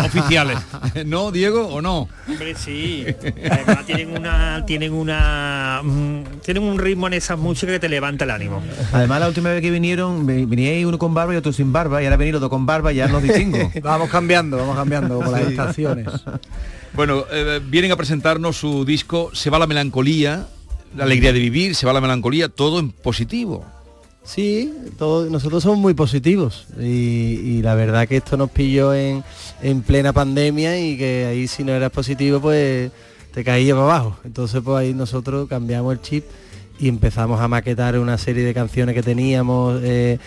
oficiales. 0.06 0.58
¿No, 1.06 1.32
Diego, 1.32 1.68
o 1.68 1.82
no? 1.82 2.08
Hombre, 2.28 2.56
sí. 2.56 3.06
Además 3.49 3.86
tienen 3.86 4.18
una, 4.18 4.66
tienen 4.66 4.93
una, 4.93 5.82
mm, 5.84 6.24
tienen 6.43 6.64
un 6.64 6.78
ritmo 6.80 7.08
en 7.08 7.14
esas 7.14 7.38
músicas 7.38 7.74
que 7.74 7.80
te 7.80 7.89
levanta 7.89 8.24
el 8.26 8.32
ánimo. 8.32 8.62
Además, 8.93 9.20
la 9.20 9.28
última 9.28 9.49
vez 9.49 9.62
que 9.62 9.72
vinieron, 9.72 10.26
ve- 10.26 10.45
veníais 10.45 10.86
uno 10.86 10.97
con 10.97 11.14
barba 11.14 11.34
y 11.34 11.38
otro 11.38 11.52
sin 11.54 11.72
barba, 11.74 12.02
y 12.02 12.06
ahora 12.06 12.18
los 12.32 12.41
dos 12.41 12.49
con 12.49 12.66
barba 12.66 12.93
y 12.93 12.97
ya 12.97 13.08
los 13.08 13.22
distingo. 13.24 13.72
vamos 13.84 14.10
cambiando, 14.10 14.58
vamos 14.58 14.76
cambiando 14.76 15.20
con 15.20 15.32
las 15.32 15.41
Sí. 15.43 15.47
estaciones. 15.52 16.08
Bueno, 16.93 17.24
eh, 17.32 17.60
vienen 17.64 17.91
a 17.91 17.95
presentarnos 17.95 18.58
su 18.58 18.84
disco 18.86 19.32
Se 19.34 19.49
va 19.49 19.58
la 19.60 19.66
melancolía, 19.68 20.45
la 20.95 21.06
alegría 21.06 21.32
de 21.34 21.39
vivir, 21.39 21.74
se 21.76 21.86
va 21.86 21.93
la 21.93 22.02
melancolía, 22.02 22.49
todo 22.49 22.80
en 22.80 22.91
positivo. 22.91 23.66
Sí, 24.24 24.72
todo- 25.00 25.26
nosotros 25.30 25.64
somos 25.64 25.80
muy 25.80 25.94
positivos 25.96 26.68
y, 26.80 27.62
la 27.64 27.74
verdad 27.76 28.08
que 28.08 28.18
esto 28.18 28.38
nos 28.38 28.52
pilló 28.52 28.94
en, 28.94 29.24
en 29.62 29.82
plena 29.82 30.14
pandemia 30.14 30.80
y 30.80 30.96
que 30.98 31.26
ahí 31.26 31.48
si 31.48 31.64
no 31.64 31.72
eras 31.74 31.92
positivo 31.92 32.40
pues 32.40 32.92
te 33.34 33.44
caía 33.44 33.74
para 33.74 33.86
abajo. 33.86 34.18
Entonces 34.24 34.62
pues 34.64 34.78
ahí 34.78 34.94
nosotros 34.94 35.50
cambiamos 35.50 35.94
el 35.94 36.02
chip 36.02 36.26
y 36.80 36.88
empezamos 36.88 37.40
a 37.40 37.48
maquetar 37.48 37.98
una 38.00 38.18
serie 38.18 38.44
de 38.44 38.54
canciones 38.56 38.96
que 38.96 39.04
teníamos 39.04 39.80
eh, 39.84 40.18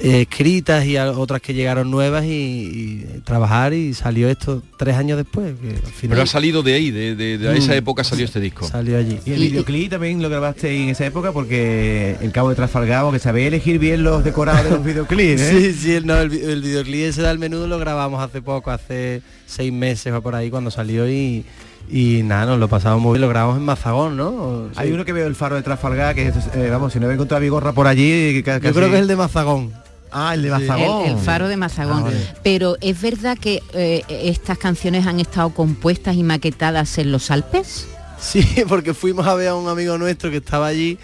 eh, 0.00 0.20
escritas 0.22 0.84
y 0.84 0.96
a- 0.96 1.10
otras 1.10 1.40
que 1.42 1.52
llegaron 1.52 1.90
nuevas 1.90 2.24
y, 2.24 2.28
y 2.28 3.20
trabajar 3.24 3.72
y 3.74 3.92
salió 3.92 4.28
esto 4.28 4.62
tres 4.78 4.94
años 4.96 5.16
después. 5.16 5.54
Que 5.60 5.70
al 5.70 5.92
final 5.92 6.10
Pero 6.10 6.22
ha 6.22 6.26
salido 6.26 6.62
de 6.62 6.74
ahí, 6.74 6.90
de, 6.92 7.16
de- 7.16 7.38
de 7.38 7.58
esa 7.58 7.72
Mm. 7.72 7.76
época 7.78 8.04
salió 8.04 8.24
este 8.24 8.38
disco. 8.40 8.68
salió 8.68 8.98
allí. 8.98 9.18
Y 9.26 9.32
el 9.32 9.40
videoclip 9.40 9.90
también 9.90 10.22
lo 10.22 10.28
grabaste 10.28 10.72
en 10.80 10.90
esa 10.90 11.06
época 11.06 11.32
porque 11.32 12.16
el 12.20 12.30
cabo 12.30 12.50
de 12.50 12.54
Trafalgar, 12.56 13.10
que 13.12 13.18
sabía 13.18 13.48
elegir 13.48 13.78
bien 13.80 14.04
los 14.04 14.22
decorados 14.22 14.64
de 14.64 14.70
los 14.70 14.84
videoclips, 14.84 15.40
¿eh? 15.40 15.50
Sí, 15.72 15.72
sí, 15.72 15.92
el, 15.94 16.06
no, 16.06 16.18
el, 16.18 16.32
el 16.32 16.62
videoclip 16.62 17.00
ese 17.06 17.22
del 17.22 17.38
menudo 17.40 17.66
lo 17.66 17.78
grabamos 17.78 18.22
hace 18.22 18.42
poco, 18.42 18.70
hace 18.70 19.22
seis 19.46 19.72
meses 19.72 20.12
o 20.12 20.22
por 20.22 20.34
ahí 20.36 20.50
cuando 20.50 20.70
salió 20.70 21.08
y, 21.10 21.44
y 21.90 22.22
nada, 22.22 22.46
nos 22.46 22.58
lo 22.58 22.68
pasamos 22.68 23.00
muy 23.00 23.12
bien, 23.12 23.22
lo 23.22 23.28
grabamos 23.28 23.56
en 23.58 23.64
Mazagón, 23.64 24.16
¿no? 24.16 24.68
Hay 24.76 24.92
uno 24.92 25.04
que 25.04 25.12
veo 25.12 25.26
el 25.26 25.34
faro 25.34 25.56
de 25.56 25.62
Trafalgar, 25.62 26.14
que 26.14 26.28
es, 26.28 26.34
eh, 26.54 26.68
vamos, 26.70 26.92
si 26.92 27.00
no 27.00 27.10
he 27.10 27.14
encontrado 27.14 27.38
a 27.38 27.40
Vigorra 27.40 27.72
por 27.72 27.86
allí... 27.86 28.42
que- 28.42 28.42
Yo 28.42 28.60
casi- 28.60 28.74
creo 28.74 28.88
que 28.90 28.96
es 28.96 29.02
el 29.02 29.08
de 29.08 29.16
Mazagón. 29.16 29.72
Ah, 30.10 30.34
el 30.34 30.42
de. 30.42 30.50
Mazagón. 30.50 31.04
El, 31.06 31.12
el 31.12 31.18
faro 31.18 31.48
de 31.48 31.56
Mazagón. 31.56 31.98
Ah, 31.98 32.02
vale. 32.04 32.16
Pero 32.42 32.76
es 32.80 33.00
verdad 33.02 33.36
que 33.36 33.60
eh, 33.74 34.02
estas 34.08 34.56
canciones 34.56 35.06
han 35.06 35.20
estado 35.20 35.50
compuestas 35.50 36.14
y 36.16 36.22
maquetadas 36.22 36.96
en 36.98 37.12
los 37.12 37.30
Alpes. 37.30 37.86
Sí, 38.18 38.42
porque 38.68 38.94
fuimos 38.94 39.26
a 39.26 39.34
ver 39.34 39.48
a 39.48 39.54
un 39.56 39.68
amigo 39.68 39.98
nuestro 39.98 40.30
que 40.30 40.38
estaba 40.38 40.68
allí 40.68 40.96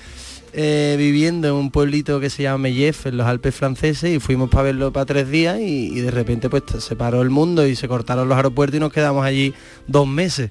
eh, 0.52 0.96
viviendo 0.98 1.48
en 1.48 1.54
un 1.54 1.70
pueblito 1.70 2.20
que 2.20 2.30
se 2.30 2.42
llama 2.42 2.58
Mellef, 2.58 3.06
en 3.06 3.16
los 3.16 3.26
Alpes 3.26 3.54
franceses, 3.54 4.14
y 4.14 4.20
fuimos 4.20 4.50
para 4.50 4.64
verlo 4.64 4.92
para 4.92 5.06
tres 5.06 5.30
días 5.30 5.58
y, 5.60 5.88
y 5.88 6.00
de 6.00 6.10
repente 6.10 6.50
pues 6.50 6.64
se 6.78 6.96
paró 6.96 7.22
el 7.22 7.30
mundo 7.30 7.66
y 7.66 7.76
se 7.76 7.88
cortaron 7.88 8.28
los 8.28 8.36
aeropuertos 8.36 8.76
y 8.76 8.80
nos 8.80 8.92
quedamos 8.92 9.24
allí 9.24 9.54
dos 9.86 10.06
meses. 10.06 10.50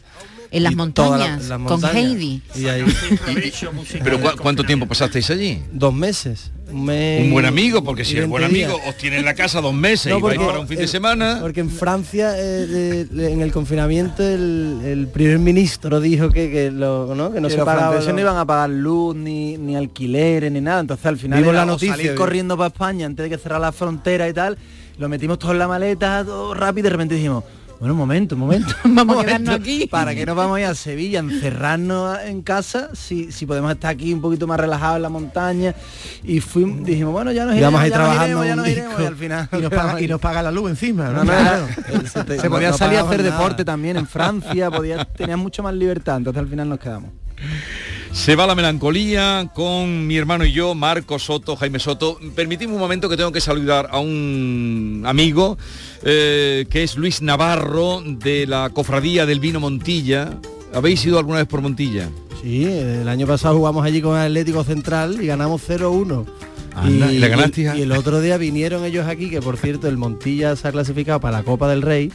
En 0.51 0.63
las 0.63 0.75
montañas, 0.75 1.47
con. 1.65 1.83
Heidi. 1.85 2.41
Y 2.55 2.65
ahí- 2.67 2.83
Pero 4.03 4.19
¿cu- 4.19 4.37
¿cuánto 4.41 4.63
tiempo 4.63 4.85
pasasteis 4.85 5.29
allí? 5.29 5.61
Dos 5.71 5.93
meses. 5.93 6.51
Un, 6.69 6.85
buen 7.31 7.45
amigo, 7.45 7.83
porque 7.83 8.05
si 8.05 8.15
el 8.17 8.27
buen 8.27 8.43
20 8.43 8.57
días. 8.57 8.71
amigo 8.71 8.89
os 8.89 8.95
tiene 8.97 9.17
en 9.19 9.25
la 9.25 9.33
casa 9.33 9.59
dos 9.59 9.73
meses 9.73 10.09
No, 10.11 10.19
y 10.19 10.21
vais 10.21 10.39
para 10.39 10.59
un 10.59 10.67
fin 10.69 10.77
de 10.77 10.87
semana. 10.87 11.39
Porque 11.41 11.59
en 11.59 11.69
Francia, 11.69 12.33
eh, 12.37 13.07
en 13.13 13.41
el 13.41 13.51
confinamiento, 13.51 14.23
el, 14.23 14.79
el 14.85 15.07
primer 15.07 15.39
ministro 15.39 15.99
dijo 15.99 16.29
que, 16.29 16.49
que, 16.49 16.71
lo, 16.71 17.13
¿no? 17.13 17.33
que 17.33 17.41
no 17.41 17.47
Que 17.49 17.51
se 17.53 17.57
los 17.57 17.65
pagaba 17.65 17.99
lo- 17.99 18.13
no 18.13 18.19
iban 18.19 18.37
a 18.37 18.45
pagar 18.45 18.69
luz, 18.69 19.15
ni, 19.15 19.57
ni 19.57 19.75
alquileres, 19.75 20.49
ni 20.51 20.61
nada. 20.61 20.79
Entonces 20.79 21.05
al 21.05 21.17
final 21.17 21.39
Vimos 21.39 21.53
era 21.53 21.65
la 21.65 21.71
o 21.71 21.75
noticia, 21.75 21.95
salir 21.95 22.15
corriendo 22.15 22.55
para 22.55 22.67
España 22.67 23.05
antes 23.05 23.23
de 23.23 23.29
que 23.29 23.37
cerrara 23.37 23.59
la 23.59 23.71
frontera 23.73 24.29
y 24.29 24.33
tal. 24.33 24.57
Lo 24.97 25.09
metimos 25.09 25.39
todo 25.39 25.51
en 25.51 25.59
la 25.59 25.67
maleta, 25.67 26.23
todo 26.23 26.53
rápido 26.53 26.79
y 26.79 26.83
de 26.83 26.89
repente 26.91 27.15
dijimos, 27.15 27.43
bueno, 27.81 27.93
un 27.95 27.97
momento, 27.97 28.35
un 28.35 28.41
momento. 28.41 28.73
Vamos 28.85 29.17
a 29.17 29.25
quedarnos 29.25 29.55
aquí. 29.55 29.87
¿Para 29.87 30.15
qué 30.15 30.25
nos 30.25 30.35
vamos 30.35 30.55
a 30.57 30.59
ir 30.61 30.65
a 30.67 30.75
Sevilla? 30.75 31.19
Encerrarnos 31.19 32.19
en 32.25 32.41
casa 32.43 32.89
si, 32.93 33.31
si 33.31 33.45
podemos 33.45 33.71
estar 33.71 33.91
aquí 33.91 34.13
un 34.13 34.21
poquito 34.21 34.45
más 34.47 34.59
relajados 34.59 34.97
en 34.97 35.01
la 35.01 35.09
montaña. 35.09 35.75
Y 36.23 36.39
fuimos, 36.41 36.85
dijimos, 36.85 37.11
bueno, 37.11 37.31
ya 37.31 37.43
nos 37.45 37.55
Y 37.55 37.57
iremos, 37.57 37.73
vamos 37.73 37.83
a 37.83 37.87
ir 37.87 37.91
ya 37.91 37.97
nos 37.97 38.07
trabajando 38.07 38.45
iremos, 38.45 38.45
ya 38.45 38.51
un 38.53 38.57
nos 38.59 38.69
iremos. 38.69 38.89
disco. 38.97 39.03
Y 39.03 39.05
al 39.07 39.15
final 39.17 39.49
Y 39.51 39.61
nos 39.61 39.71
paga, 39.71 40.01
y 40.01 40.07
nos 40.07 40.21
paga 40.21 40.41
la 40.43 40.51
luz 40.51 40.69
encima. 40.69 41.05
¿no? 41.09 41.11
No, 41.11 41.23
no, 41.23 41.31
Claro. 41.31 41.67
no. 41.93 42.07
Se 42.07 42.23
te- 42.23 42.39
Se 42.39 42.49
podía 42.49 42.69
no 42.71 42.77
salir 42.77 42.99
a 42.99 43.01
hacer 43.01 43.23
nada. 43.23 43.31
deporte 43.37 43.65
también 43.65 43.97
en 43.97 44.07
Francia, 44.07 44.69
podía, 44.71 45.03
tenías 45.05 45.39
mucho 45.39 45.63
más 45.63 45.73
libertad, 45.73 46.17
entonces 46.17 46.39
al 46.41 46.47
final 46.49 46.69
nos 46.69 46.79
quedamos. 46.79 47.09
Se 48.11 48.35
va 48.35 48.45
la 48.45 48.53
melancolía 48.53 49.49
con 49.55 50.05
mi 50.05 50.15
hermano 50.17 50.45
y 50.45 50.51
yo, 50.51 50.75
Marco 50.75 51.17
Soto, 51.17 51.55
Jaime 51.55 51.79
Soto. 51.79 52.19
Permitidme 52.35 52.73
un 52.73 52.79
momento 52.79 53.09
que 53.09 53.17
tengo 53.17 53.31
que 53.31 53.41
saludar 53.41 53.87
a 53.91 53.99
un 53.99 55.03
amigo 55.07 55.57
eh, 56.03 56.65
que 56.69 56.83
es 56.83 56.97
Luis 56.97 57.21
Navarro 57.21 58.01
de 58.05 58.47
la 58.47 58.69
Cofradía 58.69 59.25
del 59.25 59.39
Vino 59.39 59.59
Montilla. 59.59 60.39
¿Habéis 60.73 61.05
ido 61.05 61.19
alguna 61.19 61.39
vez 61.39 61.47
por 61.47 61.61
Montilla? 61.61 62.09
Sí, 62.41 62.65
el 62.65 63.07
año 63.07 63.27
pasado 63.27 63.57
jugamos 63.57 63.85
allí 63.85 64.01
con 64.01 64.17
el 64.17 64.25
Atlético 64.25 64.63
Central 64.63 65.21
y 65.21 65.27
ganamos 65.27 65.61
0-1. 65.67 66.25
Anda, 66.73 67.11
¿y 67.11 67.19
le 67.19 67.27
ganaste, 67.27 67.61
hija? 67.61 67.77
y 67.77 67.81
el 67.81 67.91
otro 67.91 68.21
día 68.21 68.37
vinieron 68.37 68.85
ellos 68.85 69.05
aquí, 69.05 69.29
que 69.29 69.41
por 69.41 69.57
cierto 69.57 69.87
el 69.87 69.97
Montilla 69.97 70.55
se 70.55 70.67
ha 70.67 70.71
clasificado 70.71 71.19
para 71.19 71.39
la 71.39 71.43
Copa 71.43 71.69
del 71.69 71.81
Rey 71.81 72.11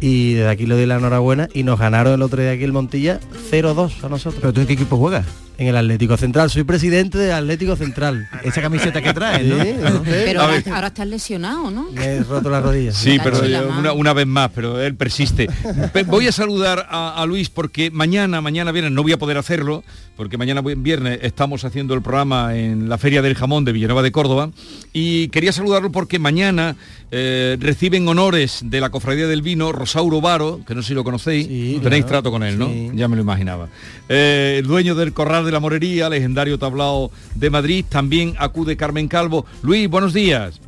y 0.00 0.34
desde 0.34 0.48
aquí 0.48 0.66
le 0.66 0.74
doy 0.74 0.86
la 0.86 0.96
enhorabuena 0.96 1.48
y 1.54 1.62
nos 1.62 1.78
ganaron 1.78 2.14
el 2.14 2.22
otro 2.22 2.42
día 2.42 2.50
aquí 2.50 2.64
el 2.64 2.72
Montilla 2.72 3.20
0-2 3.50 4.02
a 4.02 4.08
nosotros. 4.08 4.40
¿Pero 4.40 4.52
tú 4.52 4.60
en 4.60 4.66
qué 4.66 4.72
equipo 4.72 4.96
juegas? 4.96 5.24
En 5.58 5.68
el 5.68 5.76
Atlético 5.76 6.16
Central, 6.16 6.50
soy 6.50 6.64
presidente 6.64 7.18
del 7.18 7.32
Atlético 7.32 7.76
Central. 7.76 8.28
Esa 8.42 8.60
camiseta 8.62 9.00
que 9.00 9.12
traes, 9.12 9.46
¿no? 9.46 9.62
Sí, 9.62 9.70
no 9.80 10.04
sé. 10.04 10.22
Pero 10.24 10.40
ahora, 10.40 10.86
estás 10.88 11.06
lesionado, 11.06 11.70
¿no? 11.70 11.92
Me 11.92 12.04
he 12.04 12.22
roto 12.24 12.50
la 12.50 12.60
rodilla. 12.60 12.90
Sí, 12.92 13.18
pero 13.22 13.42
la 13.42 13.60
eh, 13.60 13.66
una, 13.66 13.92
una 13.92 14.12
vez 14.12 14.26
más, 14.26 14.50
pero 14.54 14.80
él 14.80 14.94
persiste. 14.96 15.48
Pe- 15.92 16.02
Voy 16.04 16.26
a 16.26 16.32
saludar 16.32 16.86
a, 16.90 17.20
a 17.22 17.26
Luis 17.26 17.48
porque 17.50 17.90
mañana, 17.90 18.40
mañana 18.40 18.72
viernes, 18.72 18.92
no 18.92 19.02
voy 19.02 19.12
a 19.12 19.18
poder 19.18 19.36
hacerlo, 19.38 19.84
porque 20.16 20.36
mañana 20.36 20.62
vi- 20.62 20.74
viernes 20.74 21.20
estamos 21.22 21.64
haciendo 21.64 21.94
el 21.94 22.02
programa 22.02 22.56
en 22.56 22.88
la 22.88 22.98
Feria 22.98 23.22
del 23.22 23.34
Jamón 23.34 23.64
de 23.64 23.72
Villanueva 23.72 24.02
de 24.02 24.10
Córdoba, 24.10 24.50
y 24.92 25.28
quería 25.28 25.52
saludarlo 25.52 25.92
porque 25.92 26.18
mañana 26.18 26.76
eh, 27.10 27.56
reciben 27.60 28.08
honores 28.08 28.60
de 28.64 28.80
la 28.80 28.90
Cofradía 28.90 29.26
del 29.28 29.42
Vino 29.42 29.70
Rosauro 29.70 30.20
Varo, 30.20 30.60
que 30.66 30.74
no 30.74 30.82
sé 30.82 30.88
si 30.88 30.94
lo 30.94 31.04
conocéis, 31.04 31.46
Sí, 31.46 31.78
tenéis 31.82 32.04
claro. 32.04 32.22
trato 32.22 32.30
con 32.30 32.42
él, 32.42 32.58
¿no? 32.58 32.66
Sí. 32.68 32.90
Ya 32.94 33.06
me 33.08 33.16
lo 33.16 33.22
imaginaba. 33.22 33.68
Eh, 34.08 34.56
el 34.58 34.66
dueño 34.66 34.94
del 34.94 35.12
Corral 35.12 35.41
de 35.44 35.52
la 35.52 35.60
Morería, 35.60 36.08
legendario 36.08 36.58
tablao 36.58 37.10
de 37.34 37.50
Madrid, 37.50 37.84
también 37.88 38.34
acude 38.38 38.76
Carmen 38.76 39.08
Calvo. 39.08 39.46
Luis, 39.62 39.88
buenos 39.88 40.12
días. 40.12 40.60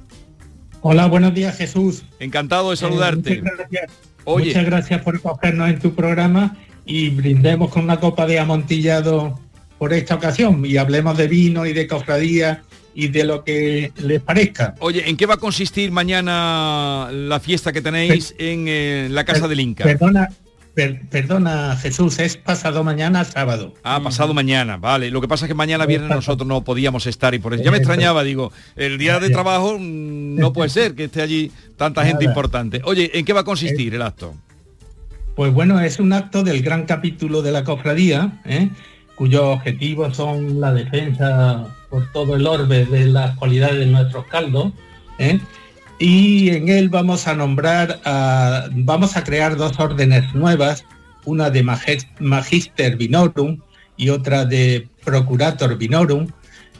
Hola, 0.82 1.06
buenos 1.06 1.34
días 1.34 1.56
Jesús. 1.56 2.02
Encantado 2.20 2.68
de 2.70 2.74
Eh, 2.74 2.78
saludarte. 2.78 3.40
muchas, 3.40 3.56
gracias, 3.56 3.90
Oye. 4.24 4.46
muchas 4.46 4.64
gracias 4.66 5.02
por 5.02 5.20
cogernos 5.20 5.70
en 5.70 5.78
tu 5.78 5.94
programa 5.94 6.56
y 6.84 7.08
brindemos 7.10 7.70
con 7.70 7.84
una 7.84 7.98
copa 8.00 8.26
de 8.26 8.38
amontillado 8.38 9.38
por 9.78 9.92
esta 9.92 10.14
ocasión 10.16 10.64
y 10.66 10.76
hablemos 10.76 11.16
de 11.16 11.26
vino 11.28 11.64
y 11.66 11.72
de 11.72 11.86
cofradía 11.86 12.62
y 12.94 13.08
de 13.08 13.24
lo 13.24 13.42
que 13.42 13.92
les 13.96 14.20
parezca. 14.22 14.74
Oye, 14.78 15.08
¿en 15.08 15.16
qué 15.16 15.26
va 15.26 15.34
a 15.34 15.38
consistir 15.38 15.90
mañana 15.90 17.08
la 17.10 17.40
fiesta 17.40 17.72
que 17.72 17.80
tenéis 17.82 18.34
en 18.38 18.66
eh, 18.68 19.08
la 19.10 19.24
Casa 19.24 19.40
Per- 19.40 19.48
del 19.50 19.60
Inca? 19.60 19.84
Perdona, 19.84 20.28
per- 20.74 21.08
perdona 21.08 21.76
Jesús, 21.76 22.18
es 22.18 22.36
pasado 22.36 22.82
mañana 22.84 23.24
sábado. 23.24 23.74
Ah, 23.82 24.00
pasado 24.02 24.34
mañana, 24.34 24.76
vale. 24.76 25.10
Lo 25.10 25.20
que 25.20 25.28
pasa 25.28 25.46
es 25.46 25.48
que 25.48 25.54
mañana 25.54 25.86
viernes 25.86 26.10
nosotros 26.10 26.46
no 26.46 26.62
podíamos 26.64 27.06
estar 27.06 27.34
y 27.34 27.38
por 27.38 27.54
eso 27.54 27.62
ya 27.62 27.70
me 27.70 27.78
extrañaba, 27.78 28.22
digo, 28.24 28.52
el 28.76 28.98
día 28.98 29.18
de 29.20 29.30
trabajo 29.30 29.78
mm, 29.78 30.36
no 30.36 30.52
puede 30.52 30.68
ser 30.70 30.94
que 30.94 31.04
esté 31.04 31.22
allí 31.22 31.50
tanta 31.76 32.04
gente 32.04 32.24
importante. 32.24 32.80
Oye, 32.84 33.10
¿en 33.18 33.24
qué 33.24 33.32
va 33.32 33.40
a 33.40 33.44
consistir 33.44 33.94
el 33.94 34.02
acto? 34.02 34.34
Pues 35.36 35.52
bueno, 35.52 35.80
es 35.80 35.98
un 35.98 36.12
acto 36.12 36.42
del 36.44 36.62
gran 36.62 36.84
capítulo 36.86 37.42
de 37.42 37.50
la 37.52 37.64
cofradía, 37.64 38.40
¿eh? 38.44 38.68
cuyos 39.16 39.42
objetivos 39.42 40.16
son 40.16 40.60
la 40.60 40.72
defensa 40.72 41.66
por 41.90 42.10
todo 42.12 42.36
el 42.36 42.46
orbe 42.46 42.84
de 42.84 43.06
las 43.06 43.36
cualidades 43.36 43.78
de 43.78 43.86
nuestros 43.86 44.26
caldos. 44.26 44.72
¿eh? 45.18 45.40
Y 45.98 46.50
en 46.50 46.68
él 46.68 46.88
vamos 46.88 47.26
a 47.28 47.34
nombrar, 47.34 48.00
a- 48.04 48.68
vamos 48.72 49.16
a 49.16 49.24
crear 49.24 49.56
dos 49.56 49.78
órdenes 49.78 50.34
nuevas, 50.34 50.84
una 51.24 51.50
de 51.50 51.62
Magister 52.20 52.96
Vinorum 52.96 53.58
y 53.96 54.08
otra 54.10 54.44
de 54.44 54.88
Procurator 55.04 55.78
Vinorum, 55.78 56.26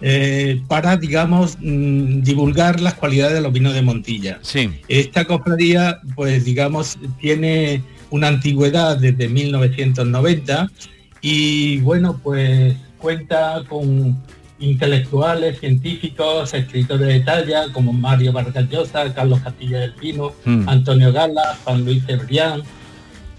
eh, 0.00 0.60
para, 0.68 0.96
digamos, 0.96 1.56
mm, 1.60 2.20
divulgar 2.22 2.80
las 2.80 2.94
cualidades 2.94 3.34
de 3.34 3.40
los 3.40 3.52
vinos 3.52 3.72
de 3.74 3.82
Montilla. 3.82 4.38
Sí. 4.42 4.68
Esta 4.88 5.24
cofradía, 5.24 6.00
pues 6.14 6.44
digamos, 6.44 6.98
tiene 7.20 7.82
una 8.10 8.28
antigüedad 8.28 8.98
desde 8.98 9.28
1990 9.28 10.68
y 11.22 11.78
bueno, 11.78 12.20
pues 12.22 12.74
cuenta 12.98 13.62
con 13.68 14.20
intelectuales, 14.58 15.58
científicos, 15.60 16.54
escritores 16.54 17.06
de 17.08 17.20
talla 17.20 17.72
como 17.72 17.92
Mario 17.92 18.32
Vargas 18.32 18.68
Llosa, 18.70 19.12
Carlos 19.14 19.40
Castilla 19.40 19.80
del 19.80 19.92
Pino, 19.94 20.32
Mm. 20.44 20.68
Antonio 20.68 21.12
Gala, 21.12 21.56
Juan 21.64 21.84
Luis 21.84 22.04
Cebrián, 22.06 22.62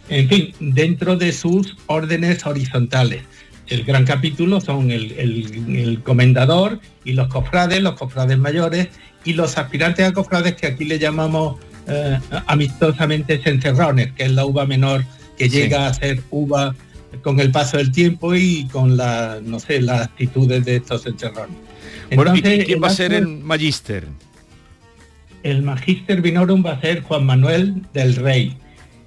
en 0.09 0.29
fin, 0.29 0.53
dentro 0.59 1.15
de 1.15 1.31
sus 1.31 1.75
órdenes 1.87 2.45
horizontales. 2.45 3.23
El 3.67 3.83
gran 3.83 4.05
capítulo 4.05 4.61
son 4.61 4.91
el, 4.91 5.11
el- 5.13 5.75
el 5.75 6.03
comendador 6.03 6.79
y 7.03 7.13
los 7.13 7.27
cofrades, 7.29 7.81
los 7.81 7.95
cofrades 7.95 8.37
mayores 8.37 8.89
y 9.23 9.33
los 9.33 9.57
aspirantes 9.57 10.05
a 10.05 10.13
cofrades 10.13 10.53
que 10.55 10.67
aquí 10.67 10.85
le 10.85 10.99
llamamos 10.99 11.57
eh, 11.87 12.19
amistosamente 12.47 13.39
cencerrones, 13.39 14.11
que 14.13 14.23
es 14.25 14.31
la 14.31 14.45
uva 14.45 14.65
menor 14.65 15.03
que 15.37 15.49
Sí. 15.49 15.57
llega 15.57 15.87
a 15.87 15.93
ser 15.93 16.21
uva 16.31 16.73
con 17.21 17.39
el 17.39 17.51
paso 17.51 17.77
del 17.77 17.91
tiempo 17.91 18.35
y 18.35 18.67
con 18.71 18.97
la, 18.97 19.39
no 19.43 19.59
sé, 19.59 19.81
las 19.81 20.01
actitudes 20.03 20.63
de 20.65 20.77
estos 20.77 21.03
cencerrones. 21.03 21.57
Bueno, 22.15 22.35
¿y 22.35 22.39
Entonces, 22.39 22.65
quién 22.65 22.83
va 22.83 22.87
a 22.87 22.91
ser 22.91 23.13
el 23.13 23.27
Magister? 23.27 24.07
el 25.43 25.61
Magister 25.61 26.21
Vinorum 26.21 26.65
va 26.65 26.71
a 26.71 26.81
ser 26.81 27.03
Juan 27.03 27.23
Manuel 27.25 27.83
del 27.93 28.15
Rey, 28.15 28.57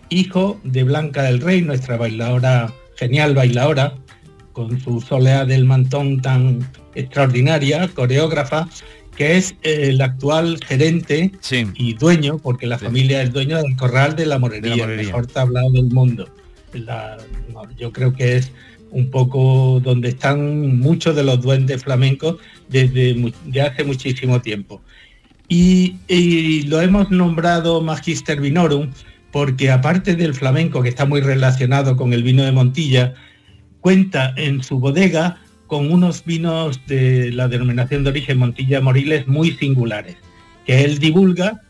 hijo 0.09 0.61
de 0.63 0.85
Blanca 0.85 1.25
del 1.25 1.41
Rey, 1.41 1.63
nuestra 1.63 1.97
bailadora, 1.97 2.73
genial 2.97 3.35
bailadora, 3.35 3.95
con 4.53 4.81
su 4.81 5.01
soleá 5.01 5.45
del 5.45 5.65
mantón 5.65 6.23
tan 6.23 6.61
extraordinaria, 6.95 7.89
coreógrafa, 7.89 8.69
que 9.17 9.37
es 9.37 9.57
eh, 9.63 9.89
el 9.89 10.01
actual 10.01 10.61
gerente 10.65 11.33
y 11.75 11.95
dueño, 11.95 12.39
porque 12.39 12.69
la 12.69 12.79
familia 12.79 13.21
es 13.21 13.33
dueño 13.33 13.61
del 13.61 13.75
Corral 13.77 14.15
de 14.15 14.27
la 14.27 14.39
Morería, 14.39 14.75
el 14.75 14.79
Morería. 14.79 15.07
mejor 15.07 15.27
tablado 15.27 15.73
del 15.73 15.87
mundo. 15.87 16.29
La- 16.73 17.17
yo 17.79 17.93
creo 17.93 18.13
que 18.13 18.37
es 18.37 18.53
un 18.91 19.11
poco 19.11 19.81
donde 19.83 20.09
están 20.09 20.79
muchos 20.79 21.15
de 21.15 21.23
los 21.23 21.41
duendes 21.43 21.83
flamencos 21.85 22.37
desde 22.69 23.33
de 23.47 23.61
hace 23.61 23.85
muchísimo 23.85 24.41
tiempo. 24.41 24.81
Y, 25.49 25.97
y 26.09 26.63
lo 26.63 26.81
hemos 26.81 27.11
nombrado 27.11 27.81
Magister 27.83 28.41
Vinorum 28.41 28.91
porque 29.31 29.71
aparte 29.71 30.15
del 30.17 30.35
flamenco, 30.35 30.83
que 30.83 30.89
está 30.89 31.05
muy 31.05 31.21
relacionado 31.21 31.97
con 31.97 32.13
el 32.13 32.23
vino 32.23 32.43
de 32.45 32.53
Montilla, 32.53 33.15
cuenta 33.81 34.33
en 34.37 34.63
su 34.63 34.79
bodega 34.79 35.39
con 35.67 35.91
unos 35.93 36.25
vinos 36.25 36.81
de 36.87 37.31
la 37.33 37.47
denominación 37.49 38.05
de 38.05 38.11
origen 38.11 38.39
Montilla 38.39 38.81
Moriles 38.81 39.27
muy 39.27 39.51
singulares, 39.53 40.17
que 40.67 40.83
él 40.85 40.99
divulga 40.99 41.61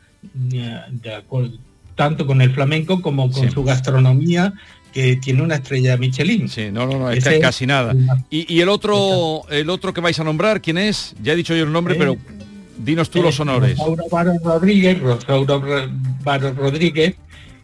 eh, 0.52 0.80
de 0.90 1.14
acuerdo- 1.14 1.58
tanto 1.96 2.26
con 2.26 2.40
el 2.42 2.50
flamenco 2.52 3.02
como 3.02 3.28
con 3.30 3.48
Sí. 3.48 3.50
su 3.52 3.64
gastronomía, 3.64 4.52
que 4.98 5.16
tiene 5.16 5.42
una 5.42 5.54
estrella 5.56 5.96
Michelin. 5.96 6.48
Sí, 6.48 6.70
no, 6.72 6.86
no, 6.86 6.98
no, 6.98 7.10
es 7.10 7.18
Ese 7.24 7.38
casi 7.38 7.66
nada. 7.66 7.94
Y, 8.30 8.52
y 8.52 8.60
el 8.60 8.68
otro 8.68 9.42
el 9.50 9.70
otro 9.70 9.92
que 9.94 10.00
vais 10.00 10.18
a 10.18 10.24
nombrar, 10.24 10.60
¿quién 10.60 10.76
es? 10.78 11.14
Ya 11.22 11.34
he 11.34 11.36
dicho 11.36 11.54
yo 11.54 11.62
el 11.64 11.72
nombre, 11.72 11.94
Eh, 11.94 11.98
pero 11.98 12.16
dinos 12.78 13.08
tú 13.10 13.22
los 13.22 13.38
honores. 13.38 13.78
Rosauro 13.78 14.04
Varo 14.10 14.32
Rodríguez, 14.42 14.98
Rosauro 15.00 15.60
Ro- 15.60 15.88
Varo 16.24 16.52
Rodríguez, 16.52 17.14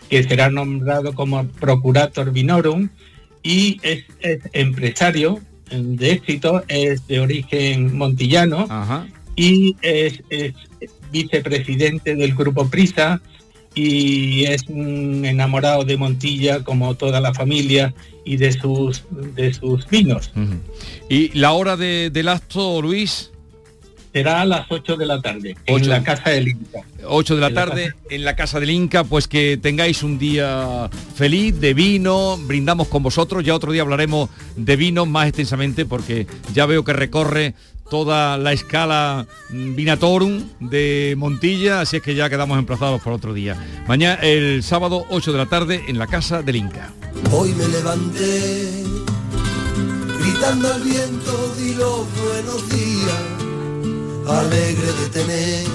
que 0.09 0.23
será 0.23 0.49
nombrado 0.49 1.13
como 1.13 1.45
Procurator 1.47 2.31
Vinorum 2.31 2.89
y 3.43 3.81
es, 3.83 4.05
es 4.21 4.39
empresario 4.53 5.41
eh, 5.71 5.83
de 5.83 6.13
éxito, 6.13 6.63
es 6.69 7.07
de 7.09 7.19
origen 7.21 7.97
montillano 7.97 8.67
y 9.37 9.75
es, 9.83 10.23
es 10.31 10.53
vicepresidente 11.11 12.15
del 12.15 12.35
Grupo 12.35 12.69
Prisa 12.69 13.21
y 13.75 14.45
es 14.45 14.63
un 14.69 15.25
enamorado 15.25 15.85
de 15.85 15.97
Montilla 15.97 16.63
como 16.63 16.95
toda 16.95 17.21
la 17.21 17.35
familia 17.35 17.95
y 18.25 18.37
de 18.37 18.53
sus 18.53 19.05
de 19.11 19.53
sus 19.53 19.87
vinos. 19.89 20.31
Y 21.09 21.37
la 21.39 21.53
hora 21.53 21.77
de- 21.77 22.11
del 22.11 22.29
acto, 22.29 22.81
Luis, 22.83 23.31
Será 24.13 24.43
a 24.43 24.45
las 24.45 24.67
8 24.71 24.97
de 24.97 25.07
la 25.07 25.21
tarde 25.21 25.57
en 25.67 25.89
la 25.89 26.05
Casa 26.05 26.31
del 26.31 26.47
Inca. 26.47 26.83
8 27.05 27.35
de 27.35 27.41
la 27.41 27.49
En 27.49 27.55
la 27.57 27.65
tarde 27.67 27.95
en 28.11 28.25
la 28.25 28.37
Casa 28.37 28.61
del 28.61 28.71
Inca, 28.71 29.03
pues 29.03 29.27
que 29.27 29.57
tengáis 29.61 30.05
un 30.05 30.21
día 30.21 30.89
feliz 31.17 31.59
de 31.59 31.75
vino, 31.75 32.39
brindamos 32.47 32.87
con 32.87 33.03
vosotros, 33.03 33.43
ya 33.43 33.57
otro 33.57 33.73
día 33.73 33.83
hablaremos 33.83 34.31
de 34.55 34.77
vino 34.77 35.05
más 35.05 35.27
extensamente 35.27 35.85
porque 35.85 36.29
ya 36.55 36.65
veo 36.65 36.85
que 36.85 36.93
recorre 36.93 37.55
toda 37.89 38.39
la 38.39 38.53
escala 38.53 39.27
mm, 39.51 39.75
Vinatorum 39.75 40.45
de 40.61 41.15
Montilla, 41.17 41.81
así 41.81 41.97
es 41.97 42.03
que 42.03 42.15
ya 42.15 42.29
quedamos 42.31 42.59
emplazados 42.59 43.01
por 43.03 43.13
otro 43.13 43.33
día. 43.33 43.57
Mañana, 43.87 44.21
el 44.23 44.63
sábado 44.63 45.07
8 45.11 45.33
de 45.33 45.39
la 45.39 45.47
tarde 45.47 45.85
en 45.89 45.99
la 45.99 46.07
Casa 46.07 46.43
del 46.43 46.57
Inca. 46.57 46.93
Hoy 47.31 47.53
me 47.55 47.69
levanté 47.69 48.85
gritando 50.21 50.73
al 50.73 50.83
viento, 50.83 51.55
di 51.59 51.75
los 51.75 52.07
buenos 52.23 52.69
días, 52.71 53.21
alegre 54.29 54.93
de 54.93 55.09
tener 55.11 55.67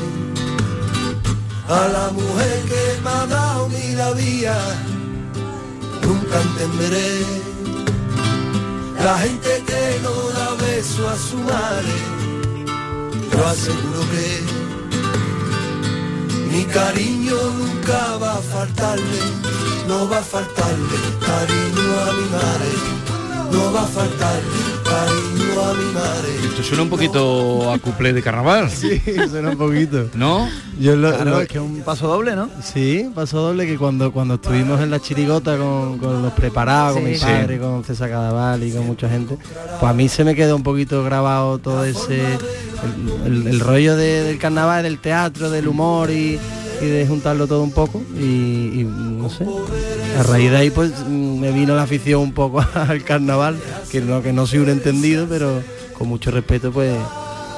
a 1.67 1.87
la 1.87 2.11
mujer 2.11 2.61
que 2.63 3.01
me 3.03 3.09
ha 3.09 3.25
dado 3.27 3.69
mi 3.69 3.93
la 3.95 4.11
vía. 4.11 4.57
Nunca 6.01 6.41
entenderé 6.41 7.49
la 9.03 9.17
gente 9.19 9.63
que 9.67 9.99
no 10.03 10.38
beso 10.79 11.09
a 11.09 11.15
su 11.17 11.37
madre. 11.37 11.93
Yo 13.31 13.47
aseguro 13.47 14.01
que 14.13 14.27
mi 16.51 16.63
cariño 16.65 17.35
nunca 17.59 18.17
va 18.21 18.33
a 18.37 18.41
faltarle, 18.41 19.21
no 19.89 20.07
va 20.09 20.19
a 20.19 20.21
faltarle 20.21 20.97
cariño 21.27 21.87
a 22.07 22.09
mi 22.19 22.27
madre, 22.37 22.73
no 23.51 23.73
va 23.73 23.81
a 23.83 23.87
faltarle 23.87 24.78
cariño 24.89 25.61
a 25.61 25.73
mi 25.73 25.93
madre. 25.93 26.29
Esto 26.49 26.63
suena 26.63 26.83
un 26.83 26.89
poquito 26.89 27.71
a 27.71 27.77
cuplé 27.79 28.13
de 28.13 28.21
carnaval. 28.21 28.69
Sí, 28.79 29.01
suena 29.29 29.49
un 29.51 29.57
poquito. 29.57 30.09
¿No? 30.15 30.47
Yo 30.79 30.95
lo, 30.95 31.09
Claro, 31.13 31.31
lo- 31.31 31.41
es 31.41 31.47
que 31.47 31.57
es 31.57 31.63
un 31.63 31.81
paso 31.81 32.07
doble, 32.07 32.35
¿no? 32.35 32.49
Sí, 32.63 33.09
paso 33.13 33.39
doble 33.41 33.65
que 33.67 33.77
cuando 33.77 34.11
cuando 34.11 34.35
estuvimos 34.35 34.79
en 34.81 34.89
la 34.91 34.99
chirigota 34.99 35.57
con, 35.57 35.97
con 35.97 36.21
los 36.21 36.33
preparados, 36.33 36.95
con 36.95 37.03
mi 37.03 37.15
Sí. 37.15 37.25
padre, 37.25 37.59
con 37.59 37.83
César 37.83 38.09
Cadaval 38.09 38.63
y 38.63 38.71
con 38.71 38.85
mucha 38.87 39.09
gente, 39.09 39.37
pues 39.79 39.89
a 39.89 39.93
mí 39.93 40.07
se 40.09 40.23
me 40.23 40.35
quedó 40.35 40.55
un 40.55 40.63
poquito 40.63 41.03
grabado 41.03 41.57
todo 41.59 41.83
ese 41.83 42.21
el, 42.23 43.25
el- 43.41 43.47
el 43.47 43.59
rollo 43.59 43.95
de- 43.97 44.23
del 44.23 44.37
carnaval, 44.39 44.83
del 44.83 44.99
teatro, 44.99 45.49
del 45.49 45.67
humor 45.67 46.09
y, 46.11 46.39
y 46.81 46.85
de 46.85 47.07
juntarlo 47.07 47.47
todo 47.47 47.63
un 47.63 47.71
poco 47.71 48.01
y, 48.15 48.85
no 48.85 49.29
sé. 49.29 49.45
A 50.17 50.23
raíz 50.23 50.51
de 50.51 50.57
ahí 50.57 50.69
pues 50.69 50.91
mm, 51.07 51.39
me 51.39 51.51
vino 51.51 51.75
la 51.75 51.83
afición 51.83 52.21
un 52.21 52.33
poco 52.33 52.63
al 52.73 53.03
carnaval, 53.03 53.57
que 53.91 54.01
no 54.01 54.21
que 54.21 54.33
no 54.33 54.47
soy 54.47 54.59
un 54.59 54.69
entendido, 54.69 55.27
pero 55.27 55.61
con 55.97 56.07
mucho 56.07 56.31
respeto 56.31 56.71
pues, 56.71 56.95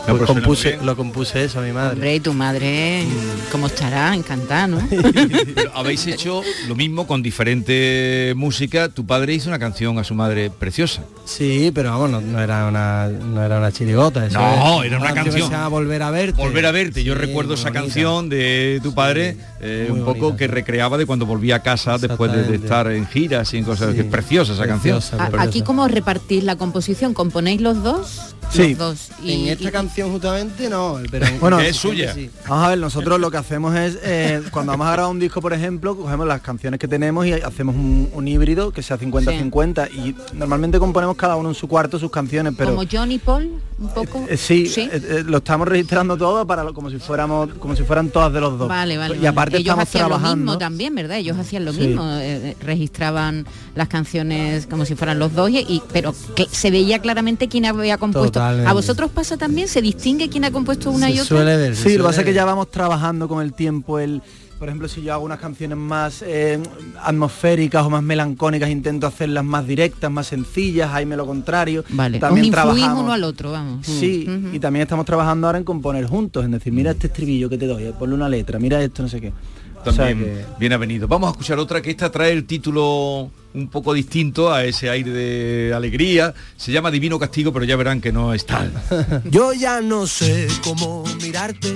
pues 0.08 0.26
suena 0.26 0.42
compuse, 0.42 0.80
lo 0.84 0.96
compuse 0.96 1.44
eso 1.46 1.60
a 1.60 1.64
mi 1.64 1.72
madre. 1.72 1.94
Hombre, 1.94 2.16
y 2.16 2.20
tu 2.20 2.34
madre, 2.34 3.04
¿cómo 3.52 3.68
estará? 3.68 4.14
Encantada, 4.16 4.68
¿no? 4.68 4.80
Habéis 5.76 6.06
hecho 6.08 6.42
lo 6.68 6.76
mismo 6.76 7.08
con 7.08 7.22
diferente 7.24 8.34
música. 8.36 8.90
Tu 8.90 9.06
padre 9.06 9.34
hizo 9.34 9.50
una 9.50 9.60
canción 9.60 9.98
a 10.00 10.04
su 10.04 10.16
madre 10.16 10.50
preciosa. 10.50 11.04
Sí, 11.26 11.72
pero 11.74 11.92
vamos, 11.92 12.10
no, 12.10 12.22
no 12.22 12.42
era 12.42 12.68
una 12.68 13.08
no 13.08 13.44
era 13.44 13.60
una 13.60 13.72
chirigota. 13.72 14.26
eso 14.26 14.40
No, 14.40 14.82
es 14.84 14.88
era 14.92 15.00
una 15.00 15.14
canción. 15.14 15.50
se 15.50 15.58
Volver 15.70 16.02
a 16.04 16.12
verte. 16.12 16.42
Volver 16.42 16.66
a 16.66 16.72
verte. 16.72 17.04
Yo 17.04 17.14
Sí, 17.14 17.20
recuerdo 17.20 17.54
esa 17.54 17.70
bonita. 17.70 17.82
canción 17.82 18.30
de 18.30 18.80
tu 18.84 18.94
padre, 18.94 19.38
eh, 19.62 19.88
un 19.90 20.04
poco 20.04 20.36
que 20.36 20.48
recreaba 20.48 20.98
de 20.98 21.06
cuando 21.06 21.26
volvía 21.26 21.58
a 21.58 21.62
casa 21.64 21.98
después 21.98 22.32
de, 22.32 22.56
estar 22.56 22.92
en 22.92 23.08
giras 23.08 23.54
y 23.54 23.58
en 23.58 23.64
cosas. 23.66 23.94
que 23.94 24.02
es 24.02 24.08
preciosa 24.08 24.54
esa 24.54 24.68
canción. 24.68 25.00
Aquí 25.38 25.62
cómo 25.62 25.88
repartís 25.88 26.44
la 26.44 26.56
composición, 26.56 27.14
¿componéis 27.14 27.62
los 27.62 27.84
dos? 27.84 28.36
Sí. 28.52 28.70
Los 28.70 28.78
dos. 28.78 29.10
Y, 29.24 29.44
En 29.44 29.48
esta 29.50 29.70
y- 29.70 29.72
canción 29.72 29.91
justamente, 30.00 30.70
no, 30.70 30.98
pero 31.12 31.26
Bueno, 31.40 31.60
es 31.60 31.76
suya. 31.76 32.14
sí. 32.14 32.30
Vamos 32.48 32.66
a 32.66 32.70
ver, 32.70 32.78
nosotros 32.80 33.20
lo 33.20 33.30
que 33.30 33.38
hacemos 33.38 33.76
es, 33.76 33.98
eh, 34.02 34.42
cuando 34.52 34.72
vamos 34.72 34.88
a 34.88 34.92
grabar 34.94 35.12
un 35.12 35.20
disco, 35.20 35.42
por 35.42 35.52
ejemplo, 35.54 35.96
cogemos 35.98 36.26
las 36.28 36.42
canciones 36.42 36.80
que 36.80 36.88
tenemos 36.88 37.26
y 37.26 37.34
hacemos 37.34 37.76
un, 37.76 38.10
un 38.14 38.28
híbrido 38.28 38.72
que 38.72 38.82
sea 38.82 38.98
50-50 38.98 39.90
y 39.92 40.16
normalmente 40.36 40.80
componemos 40.80 41.16
cada 41.18 41.36
uno 41.36 41.50
en 41.50 41.56
su 41.56 41.68
cuarto 41.68 42.00
sus 42.00 42.10
canciones, 42.10 42.54
pero... 42.58 42.74
Como 42.76 42.88
Johnny 42.90 43.20
Paul, 43.20 43.52
un 43.80 43.90
poco. 43.90 44.26
Eh, 44.30 44.38
sí, 44.38 44.72
eh, 44.78 44.90
eh, 44.94 45.24
lo 45.26 45.38
estamos 45.38 45.68
registrando 45.68 46.16
todo 46.18 46.46
para 46.48 46.64
lo- 46.64 46.74
como 46.74 46.90
si 46.90 46.98
fuéramos 46.98 47.50
como 47.60 47.76
si 47.76 47.84
fueran 47.84 48.10
todas 48.10 48.32
de 48.32 48.40
los 48.40 48.58
dos. 48.58 48.70
Vale, 48.70 48.98
vale. 48.98 49.16
Y 49.16 49.18
vale. 49.18 49.28
aparte 49.28 49.58
Ellos 49.58 49.66
estamos 49.66 49.84
hacían 49.90 50.04
lo 50.04 50.16
mismo 50.16 50.20
trabajando. 50.22 50.58
también, 50.58 50.96
¿verdad? 50.96 51.18
Ellos 51.18 51.38
hacían 51.38 51.66
lo 51.66 51.74
Sí. 51.74 51.80
mismo, 51.88 52.04
eh, 52.18 52.52
eh, 52.52 52.56
registraban 52.62 53.46
las 53.76 53.88
canciones 53.88 54.68
como 54.68 54.86
si 54.86 54.96
fueran 54.96 55.20
los 55.20 55.34
dos, 55.34 55.50
y, 55.50 55.58
y- 55.60 55.82
pero 55.92 56.14
que 56.36 56.46
se 56.52 56.72
veía 56.72 57.00
claramente 57.00 57.48
quién 57.50 57.66
había 57.66 57.98
compuesto. 57.98 58.32
Totalmente. 58.32 58.70
¿A 58.70 58.74
vosotros 58.74 59.10
pasa 59.12 59.38
también? 59.38 59.68
¿Se 59.68 59.81
distingue 59.82 60.30
quién 60.30 60.46
ha 60.46 60.52
compuesto 60.52 60.92
una 60.92 61.10
y 61.10 61.20
otra? 61.20 61.76
Sí, 61.76 61.98
lo 61.98 62.04
que 62.04 62.08
pasa 62.10 62.22
es 62.22 62.26
que 62.26 62.34
ya 62.34 62.46
vamos 62.46 62.72
trabajando 62.72 63.28
con 63.28 63.42
el 63.42 63.54
tiempo 63.54 64.00
el 64.00 64.22
por 64.62 64.70
ejemplo, 64.70 64.88
si 64.88 65.02
yo 65.02 65.12
hago 65.12 65.26
unas 65.26 65.40
canciones 65.40 65.76
más 65.76 66.22
eh, 66.22 66.60
atmosféricas 67.02 67.84
o 67.84 67.90
más 67.90 68.04
melancónicas, 68.04 68.70
intento 68.70 69.08
hacerlas 69.08 69.44
más 69.44 69.66
directas, 69.66 70.12
más 70.12 70.28
sencillas, 70.28 70.92
Jaime 70.92 71.18
lo 71.18 71.26
contrario. 71.26 71.84
Vale, 71.90 72.20
También 72.20 72.46
os 72.46 72.52
trabajamos. 72.52 73.02
uno 73.02 73.12
al 73.12 73.24
otro, 73.24 73.52
vamos. 73.52 73.88
Sí, 73.88 74.28
y 74.54 74.60
también 74.60 74.84
estamos 74.84 75.08
trabajando 75.08 75.48
ahora 75.48 75.58
en 75.58 75.64
componer 75.64 76.06
juntos, 76.06 76.46
en 76.46 76.52
decir, 76.52 76.72
mira 76.72 76.92
este 76.92 77.08
estribillo 77.08 77.50
que 77.50 77.58
te 77.58 77.66
doy, 77.66 77.86
eh, 77.86 77.94
ponle 77.98 78.14
una 78.14 78.30
letra, 78.30 78.60
mira 78.60 78.80
esto, 78.84 79.02
no 79.02 79.10
sé 79.10 79.20
qué. 79.20 79.34
O 79.82 79.92
sea 79.92 80.08
También 80.08 80.20
que- 80.20 80.46
bien 80.60 80.74
avenido. 80.74 81.08
Vamos 81.08 81.28
a 81.28 81.32
escuchar 81.32 81.60
otra 81.60 81.82
que 81.82 81.92
esta 81.92 82.12
trae 82.12 82.32
el 82.32 82.46
título 82.46 83.30
un 83.54 83.68
poco 83.70 83.94
distinto 83.94 84.54
a 84.54 84.64
ese 84.64 84.90
aire 84.90 85.12
de 85.12 85.74
alegría. 85.74 86.34
Se 86.56 86.72
llama 86.72 86.92
Divino 86.92 87.20
Castigo, 87.20 87.52
pero 87.52 87.66
ya 87.66 87.76
verán 87.76 88.00
que 88.02 88.12
no 88.12 88.34
es 88.34 88.46
tal. 88.46 88.72
Yo 89.26 89.54
ya 89.54 89.82
no 89.82 90.08
sé 90.08 90.48
cómo 90.64 91.04
mirarte. 91.22 91.76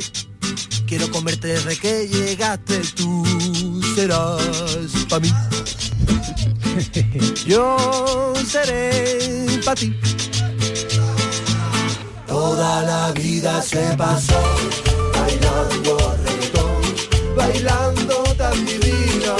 Quiero 0.85 1.09
comerte 1.09 1.47
desde 1.47 1.75
que 1.77 2.07
llegaste. 2.07 2.79
Tú 2.95 3.25
serás 3.95 4.39
para 5.09 5.19
mí. 5.21 5.31
Yo 7.47 8.33
seré 8.47 9.59
para 9.65 9.75
ti. 9.75 9.95
Toda 12.27 12.83
la 12.83 13.11
vida 13.13 13.61
se 13.61 13.81
pasó 13.97 14.35
bailando 15.13 16.14
bailando 17.35 18.23
tan 18.37 18.65
divino, 18.65 19.35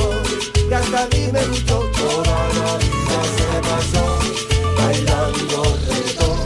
que 0.69 0.75
hasta 0.75 1.03
a 1.03 1.07
mí 1.07 1.29
me 1.31 1.45
gustó. 1.47 1.79
Toda 1.97 2.47
la 2.59 2.77
vida 2.77 3.19
se 3.35 3.47
pasó 3.67 4.05
bailando 4.77 5.57
reggaetón, 5.87 6.37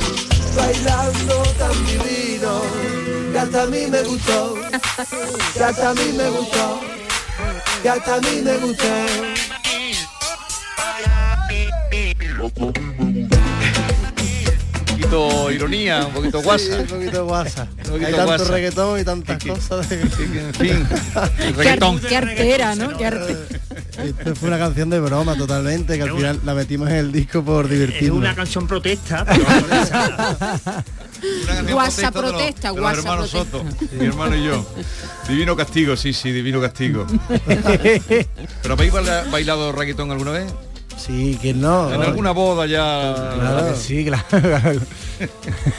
bailando 0.56 1.36
tan 1.58 1.86
divino, 1.86 2.62
que 3.32 3.40
hasta 3.40 3.64
a 3.64 3.66
mí 3.68 3.88
me 3.88 4.02
gustó, 4.04 4.56
que 5.54 5.64
hasta 5.64 5.90
a 5.90 5.94
mí 5.94 6.14
me 6.16 6.30
gustó, 6.30 6.82
que 7.82 7.90
hasta 7.90 8.16
a 8.16 8.20
mí 8.22 8.42
me 8.44 8.58
gustó. 8.58 8.90
Un 15.12 15.16
poquito 15.30 15.52
ironía, 15.52 16.06
un 16.06 16.14
poquito 16.14 16.42
guasa. 16.44 16.80
un 16.82 16.86
poquito 16.86 17.26
guasa. 17.26 17.64
Un 17.64 17.84
poquito 17.84 18.06
Hay 18.08 18.14
tanto 18.14 18.26
guasa. 18.26 18.44
reggaetón 18.54 19.00
y 19.00 19.04
tantas 19.04 19.44
cosas. 19.44 19.90
de- 19.90 20.02
En 20.02 20.12
fin, 20.12 20.36
el 20.36 20.54
Qué, 21.38 21.52
reggaetón. 21.54 21.96
ar- 21.96 22.02
qué 22.08 22.18
artera, 22.18 22.76
¿no? 22.76 22.96
Qué 22.98 23.06
arte- 23.08 23.38
Esto 24.04 24.36
fue 24.36 24.50
una 24.50 24.60
canción 24.60 24.90
de 24.92 25.00
broma 25.00 25.36
totalmente, 25.36 25.98
que 25.98 26.04
al 26.04 26.12
final 26.16 26.40
la 26.46 26.54
metimos 26.54 26.90
en 26.90 26.96
el 26.96 27.12
disco 27.12 27.44
por 27.44 27.66
Es 27.66 27.72
divertirnos. 27.72 28.18
una 28.20 28.36
canción 28.36 28.68
protesta. 28.68 29.26
pero 29.26 29.44
Guasa 31.74 32.12
protesta, 32.12 32.70
guasa 32.70 33.02
protesta. 33.16 33.28
Soto, 33.40 33.64
mi 34.00 34.06
hermano 34.06 34.36
y 34.38 34.44
yo. 34.46 34.66
Divino 35.28 35.56
castigo, 35.56 35.98
sí, 35.98 36.14
sí, 36.14 36.32
divino 36.32 36.62
castigo. 36.62 37.06
¿Pero 38.62 38.74
habéis 38.74 38.94
baila- 38.94 39.26
bailado 39.32 39.72
reggaetón 39.72 40.12
alguna 40.12 40.32
vez? 40.32 40.46
Sí, 41.00 41.38
que 41.42 41.54
no. 41.54 41.92
En 41.94 42.02
alguna 42.02 42.32
boda 42.32 42.66
ya. 42.66 43.32
Claro 43.36 43.70
que 43.74 43.76
sí, 43.80 44.06
claro. 44.06 44.80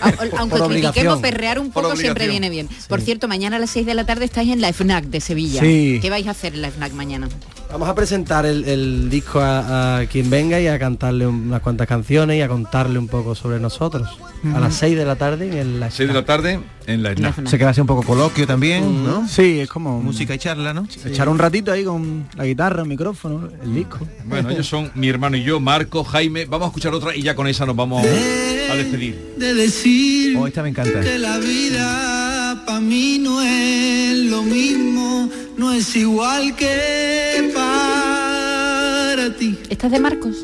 A- 0.01 0.13
Aunque 0.39 0.57
Por 0.57 0.69
critiquemos 0.69 0.69
obligación. 0.69 1.21
perrear 1.21 1.59
un 1.59 1.71
poco 1.71 1.95
siempre 1.97 2.27
viene 2.29 2.49
bien. 2.51 2.69
Por 2.89 3.01
cierto, 3.01 3.29
mañana 3.29 3.57
a 3.57 3.59
las 3.59 3.71
6 3.71 3.87
de 3.87 3.95
la 3.95 4.05
tarde 4.07 4.25
estáis 4.25 4.51
en 4.53 4.61
la 4.61 4.73
FNAC 4.73 5.05
de 5.05 5.21
Sevilla. 5.21 5.61
Sí. 5.61 5.99
¿Qué 6.03 6.11
vais 6.11 6.27
a 6.27 6.31
hacer 6.31 6.55
en 6.55 6.63
la 6.63 6.71
FNAC 6.71 6.93
mañana? 6.93 7.29
Vamos 7.73 7.89
a 7.89 7.95
presentar 7.95 8.47
el, 8.47 8.65
el 8.65 9.09
disco 9.09 9.41
a, 9.41 9.99
a 9.99 10.07
quien 10.07 10.29
venga 10.29 10.61
y 10.61 10.67
a 10.67 10.79
cantarle 10.79 11.27
unas 11.27 11.61
cuantas 11.63 11.87
canciones 11.87 12.37
y 12.37 12.43
a 12.43 12.49
contarle 12.49 12.99
un 12.99 13.07
poco 13.09 13.35
sobre 13.35 13.61
nosotros. 13.61 14.09
A 14.55 14.59
las 14.59 14.75
6 14.75 14.97
de 14.97 15.05
la 15.05 15.17
tarde 15.17 15.61
en 15.61 15.79
la 15.81 15.91
6 15.91 16.09
de 16.09 16.15
la 16.15 16.25
tarde 16.25 16.61
en 16.87 17.03
la 17.03 17.15
SNAP. 17.15 17.47
Se 17.47 17.59
queda 17.59 17.71
así 17.71 17.81
un 17.81 17.87
poco 17.87 18.03
coloquio 18.03 18.47
también, 18.47 19.05
¿no? 19.05 19.29
Sí, 19.29 19.61
es 19.61 19.69
como 19.69 20.01
Música 20.01 20.35
y 20.35 20.39
charla, 20.39 20.75
¿no? 20.75 20.87
echar 21.05 21.29
un 21.29 21.39
ratito 21.39 21.71
ahí 21.71 21.85
con 21.85 22.27
la 22.37 22.45
guitarra, 22.45 22.83
el 22.83 22.89
micrófono, 22.89 23.49
el 23.63 23.75
disco. 23.75 23.99
Bueno, 24.25 24.51
ellos 24.51 24.67
son 24.67 24.91
mi 24.95 25.09
hermano 25.09 25.37
y 25.37 25.43
yo, 25.45 25.61
Marco, 25.61 26.03
Jaime. 26.05 26.47
Vamos 26.47 26.67
a 26.67 26.69
escuchar 26.71 26.93
otra 26.95 27.15
y 27.15 27.23
ya 27.23 27.35
con 27.37 27.47
esa 27.47 27.67
nos 27.67 27.77
vamos 27.77 28.05
a 28.05 28.75
despedir. 28.75 29.35
De 29.39 29.55
decir 29.55 30.37
Oh, 30.39 30.47
esta 30.47 30.63
me 30.63 30.71
encanta. 30.71 31.01
que 31.01 31.19
la 31.19 31.39
vida 31.39 32.30
para 32.67 32.81
mí 32.81 33.19
no 33.19 33.41
es 33.43 34.17
lo 34.31 34.43
mismo, 34.43 35.29
no 35.57 35.73
es 35.73 35.95
igual 35.97 36.55
que 36.57 37.51
para 37.55 39.31
ti. 39.39 39.59
¿Esta 39.69 39.87
es 39.87 39.93
de 39.93 40.01
Marcos? 40.01 40.37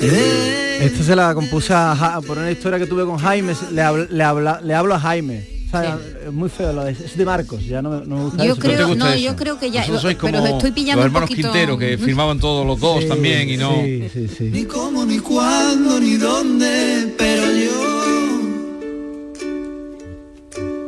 Esto 0.00 1.04
se 1.04 1.14
la 1.14 1.32
compuse 1.34 1.72
a 1.72 1.94
Ja- 1.94 2.20
por 2.20 2.38
una 2.38 2.50
historia 2.50 2.78
que 2.78 2.86
tuve 2.86 3.04
con 3.04 3.18
Jaime, 3.18 3.54
le, 3.72 3.82
habl- 3.82 4.08
le, 4.08 4.24
habla- 4.24 4.60
le 4.62 4.74
hablo 4.74 4.94
a 4.94 5.00
Jaime. 5.00 5.46
O 5.68 5.70
sea, 5.70 5.98
Es 6.26 6.32
muy 6.32 6.50
feo 6.50 6.70
lo 6.74 6.84
de 6.84 6.90
es 6.92 7.16
de 7.16 7.24
Marcos, 7.24 7.64
ya 7.64 7.80
no, 7.80 8.00
no 8.04 8.16
me 8.16 8.22
gusta 8.24 8.44
Yo 8.44 8.52
eso. 8.52 8.60
creo, 8.60 8.94
no, 8.94 9.16
yo 9.16 9.34
creo 9.36 9.58
que 9.58 9.70
ya, 9.70 9.82
sois 9.86 10.16
como 10.18 10.32
pero 10.32 10.46
estoy 10.58 10.70
pillando 10.72 11.00
los 11.00 11.04
un 11.04 11.06
hermanos 11.16 11.30
poquito. 11.30 11.50
Quintero 11.50 11.78
que 11.78 11.96
firmaban 11.96 12.38
todos 12.40 12.66
los 12.66 12.78
dos 12.78 13.02
Sí, 13.04 13.08
también 13.08 13.48
y 13.48 13.56
no. 13.56 13.76
Sí, 13.82 14.04
sí, 14.12 14.28
sí. 14.28 14.44
Ni 14.52 14.64
cómo, 14.64 15.06
ni 15.06 15.18
cuándo, 15.18 15.98
ni 15.98 16.16
dónde, 16.16 17.14
pero 17.16 17.44
yo. 17.52 17.72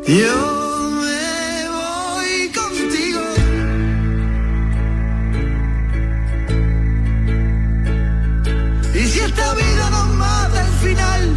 Yo 0.07 0.64
esta 9.35 9.55
vida 9.55 9.91
nos 9.91 10.15
mata 10.15 10.61
al 10.61 10.73
final, 10.75 11.37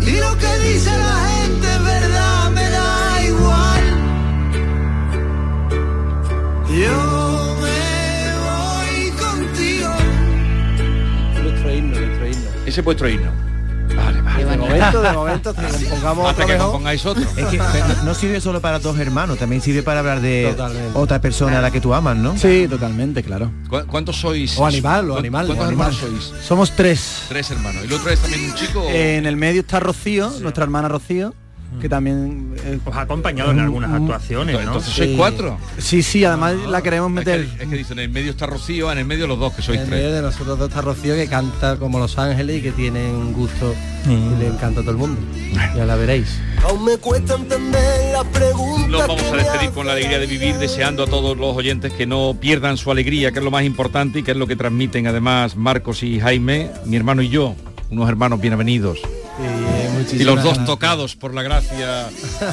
y 0.00 0.20
lo 0.20 0.38
que 0.38 0.58
dice 0.68 0.90
la 0.96 1.28
gente 1.28 1.66
es 1.66 1.84
verdad, 1.84 2.50
me 2.50 2.70
da 2.70 3.24
igual. 3.24 3.84
Yo 6.68 7.56
me 7.62 8.32
voy 8.46 9.10
contigo. 9.18 9.90
Nuestro 11.42 11.74
himno, 11.74 12.00
nuestro 12.00 12.26
himno. 12.28 12.50
Ese 12.64 12.80
es 12.80 12.84
vuestro 12.84 13.08
himno. 13.08 13.45
Momento, 14.68 15.02
de 15.02 15.12
momento, 15.14 15.50
hasta 15.50 15.62
que 15.66 15.84
compongamos 15.84 16.28
Hasta 16.30 16.30
otro 16.42 16.46
que 16.46 16.52
mejor. 16.52 16.66
compongáis 16.72 17.06
otro. 17.06 17.24
Es 17.36 17.46
que 17.46 17.60
no, 18.04 18.14
sirve 18.14 18.40
solo 18.40 18.60
para 18.60 18.78
dos 18.78 18.98
hermanos, 18.98 19.38
también 19.38 19.60
sirve 19.62 19.82
para 19.82 20.00
hablar 20.00 20.20
de 20.20 20.48
Totalmente. 20.50 20.90
otra 20.94 21.20
persona 21.20 21.58
a 21.58 21.62
la 21.62 21.70
que 21.70 21.80
tú 21.80 21.94
amas, 21.94 22.16
¿no? 22.16 22.36
Sí, 22.38 22.66
totalmente, 22.68 23.22
claro. 23.22 23.50
¿Cu- 23.68 23.86
¿Cuántos 23.86 24.16
sois? 24.20 24.56
O 24.58 24.66
animal, 24.66 25.10
o 25.10 25.14
¿Cu- 25.14 25.18
animal, 25.20 25.46
¿Cuántos 25.46 25.66
o 25.66 25.70
hermanos 25.70 26.02
animal. 26.02 26.20
sois? 26.22 26.44
Somos 26.44 26.70
tres. 26.72 27.22
Tres 27.28 27.50
hermanos. 27.50 27.84
¿El 27.84 27.92
otro 27.92 28.10
es 28.10 28.20
también 28.20 28.44
un 28.44 28.54
chico? 28.54 28.84
En 28.88 29.26
el 29.26 29.36
medio 29.36 29.60
está 29.60 29.80
Rocío, 29.80 30.30
nuestra 30.40 30.64
hermana 30.64 30.88
Rocío, 30.88 31.34
que 31.80 31.88
también... 31.88 32.54
eh, 32.64 32.78
Os 32.84 32.94
ha 32.96 33.02
acompañado 33.02 33.50
en 33.50 33.60
algunas 33.60 33.90
actuaciones, 33.92 34.54
¿no? 34.56 34.60
Entonces 34.62 34.92
sois 34.94 35.16
cuatro. 35.16 35.58
Sí, 35.78 36.02
sí, 36.02 36.24
además 36.24 36.54
la 36.68 36.82
queremos 36.82 37.10
Es 37.18 37.24
que, 37.24 37.30
meter. 37.38 37.48
es 37.62 37.68
que 37.68 37.76
dicen, 37.76 37.98
en 37.98 38.04
el 38.04 38.10
medio 38.10 38.30
está 38.30 38.46
Rocío, 38.46 38.90
en 38.90 38.98
el 38.98 39.04
medio 39.04 39.26
los 39.26 39.38
dos, 39.38 39.52
que 39.54 39.62
sois 39.62 39.80
En 39.80 39.90
medio 39.90 40.04
tres. 40.04 40.14
de 40.16 40.22
nosotros 40.22 40.58
dos 40.58 40.68
está 40.68 40.80
Rocío 40.82 41.14
que 41.14 41.26
canta 41.28 41.76
como 41.76 41.98
Los 41.98 42.18
Ángeles 42.18 42.58
y 42.58 42.62
que 42.62 42.72
tiene 42.72 43.10
un 43.10 43.32
gusto 43.32 43.74
y 44.06 44.38
le 44.38 44.46
encanta 44.48 44.80
a 44.80 44.82
todo 44.82 44.92
el 44.92 44.96
mundo. 44.98 45.20
Ya 45.74 45.84
la 45.84 45.96
veréis. 45.96 46.38
Aún 46.64 46.84
me 46.84 46.96
cuesta 46.98 47.34
entender 47.34 48.12
las 48.12 48.24
preguntas. 48.26 48.88
Nos 48.88 49.06
vamos 49.06 49.22
a 49.32 49.36
despedir 49.36 49.70
con 49.70 49.86
la 49.86 49.92
alegría 49.92 50.18
de 50.18 50.26
vivir, 50.26 50.56
deseando 50.56 51.02
a 51.02 51.06
todos 51.06 51.36
los 51.36 51.56
oyentes 51.56 51.92
que 51.92 52.06
no 52.06 52.36
pierdan 52.40 52.76
su 52.76 52.90
alegría, 52.90 53.32
que 53.32 53.38
es 53.40 53.44
lo 53.44 53.50
más 53.50 53.64
importante 53.64 54.20
y 54.20 54.22
que 54.22 54.30
es 54.32 54.36
lo 54.36 54.46
que 54.46 54.56
transmiten 54.56 55.06
además 55.06 55.56
Marcos 55.56 56.02
y 56.02 56.20
Jaime, 56.20 56.70
mi 56.84 56.96
hermano 56.96 57.22
y 57.22 57.28
yo, 57.28 57.54
unos 57.90 58.08
hermanos 58.08 58.40
bienvenidos. 58.40 58.98
Y 60.12 60.24
los 60.24 60.42
dos 60.42 60.64
tocados 60.64 61.16
por 61.16 61.34
la 61.34 61.42
gracia 61.42 62.06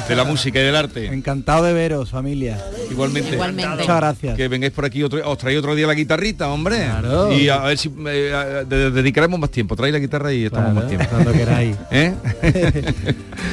de 0.08 0.16
la 0.16 0.24
música 0.24 0.60
y 0.60 0.64
del 0.64 0.76
arte. 0.76 1.06
Encantado 1.06 1.64
de 1.64 1.72
veros, 1.72 2.10
familia. 2.10 2.58
Igualmente. 2.90 3.34
Igualmente. 3.34 3.76
Muchas 3.82 3.96
gracias. 3.96 4.36
Que 4.36 4.48
vengáis 4.48 4.72
por 4.72 4.84
aquí 4.84 5.02
otro, 5.02 5.20
os 5.30 5.38
traéis 5.38 5.58
otro 5.60 5.74
día 5.74 5.86
la 5.86 5.94
guitarrita, 5.94 6.48
hombre. 6.48 6.76
Claro. 6.78 7.32
Y 7.32 7.48
a 7.48 7.58
ver 7.58 7.78
si 7.78 7.90
eh, 8.06 8.32
a- 8.34 8.64
de- 8.64 8.90
dedicaremos 8.90 9.38
más 9.38 9.50
tiempo. 9.50 9.76
Trae 9.76 9.92
la 9.92 9.98
guitarra 9.98 10.32
y 10.32 10.44
estamos 10.46 10.72
Claro, 10.72 10.80
más 10.80 10.88
tiempo. 10.88 11.06
cuando 11.10 11.32
queráis. 11.32 11.76
¿Eh? 11.90 12.12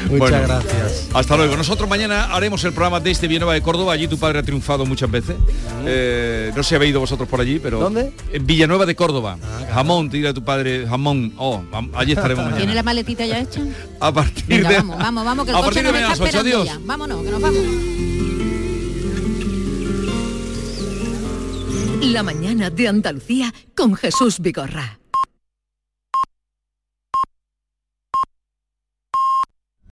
Muchas 0.09 0.19
Bueno, 0.19 0.37
gracias. 0.47 1.07
Hasta 1.13 1.37
luego. 1.37 1.55
Nosotros 1.57 1.89
mañana 1.89 2.33
haremos 2.33 2.63
el 2.63 2.73
programa 2.73 2.99
desde 2.99 3.27
Villanueva 3.27 3.53
de 3.53 3.61
Córdoba. 3.61 3.93
Allí 3.93 4.07
tu 4.07 4.17
padre 4.17 4.39
ha 4.39 4.43
triunfado 4.43 4.85
muchas 4.85 5.09
veces. 5.09 5.35
Eh, 5.85 6.51
no 6.55 6.63
sé 6.63 6.69
si 6.69 6.75
habéis 6.75 6.91
ido 6.91 6.99
vosotros 6.99 7.27
por 7.29 7.39
allí, 7.41 7.59
pero... 7.59 7.79
¿Dónde? 7.79 8.11
En 8.33 8.45
Villanueva 8.45 8.85
de 8.85 8.95
Córdoba. 8.95 9.37
jamón, 9.73 10.09
te 10.09 10.17
dirá 10.17 10.33
tu 10.33 10.43
padre, 10.43 10.85
jamón. 10.87 11.33
Oh, 11.37 11.61
allí 11.93 12.11
estaremos 12.13 12.43
¿Tiene 12.45 12.59
mañana. 12.59 12.73
la 12.75 12.83
maletita 12.83 13.25
ya 13.25 13.39
hecha? 13.39 13.61
A 14.01 14.11
partir 14.11 14.43
Venga, 14.47 14.69
de... 14.69 14.75
vamos, 14.77 14.97
vamos, 14.97 15.25
vamos, 15.25 15.45
que 15.45 15.51
el 15.51 15.57
a 15.57 15.59
coche 15.59 15.83
partir 15.83 15.83
de 15.83 15.91
nos 15.91 15.93
mañana 15.93 16.13
está 16.13 16.23
a 16.23 16.25
las 16.25 16.35
ocho. 16.35 16.39
esperando 16.39 16.61
Adiós. 16.61 16.65
ya. 16.65 16.79
Vámonos, 16.87 17.23
que 17.23 17.31
nos 17.31 17.41
vamos. 17.41 17.61
La 22.01 22.23
mañana 22.23 22.69
de 22.71 22.87
Andalucía 22.87 23.53
con 23.75 23.93
Jesús 23.95 24.39
Vigorra. 24.39 25.00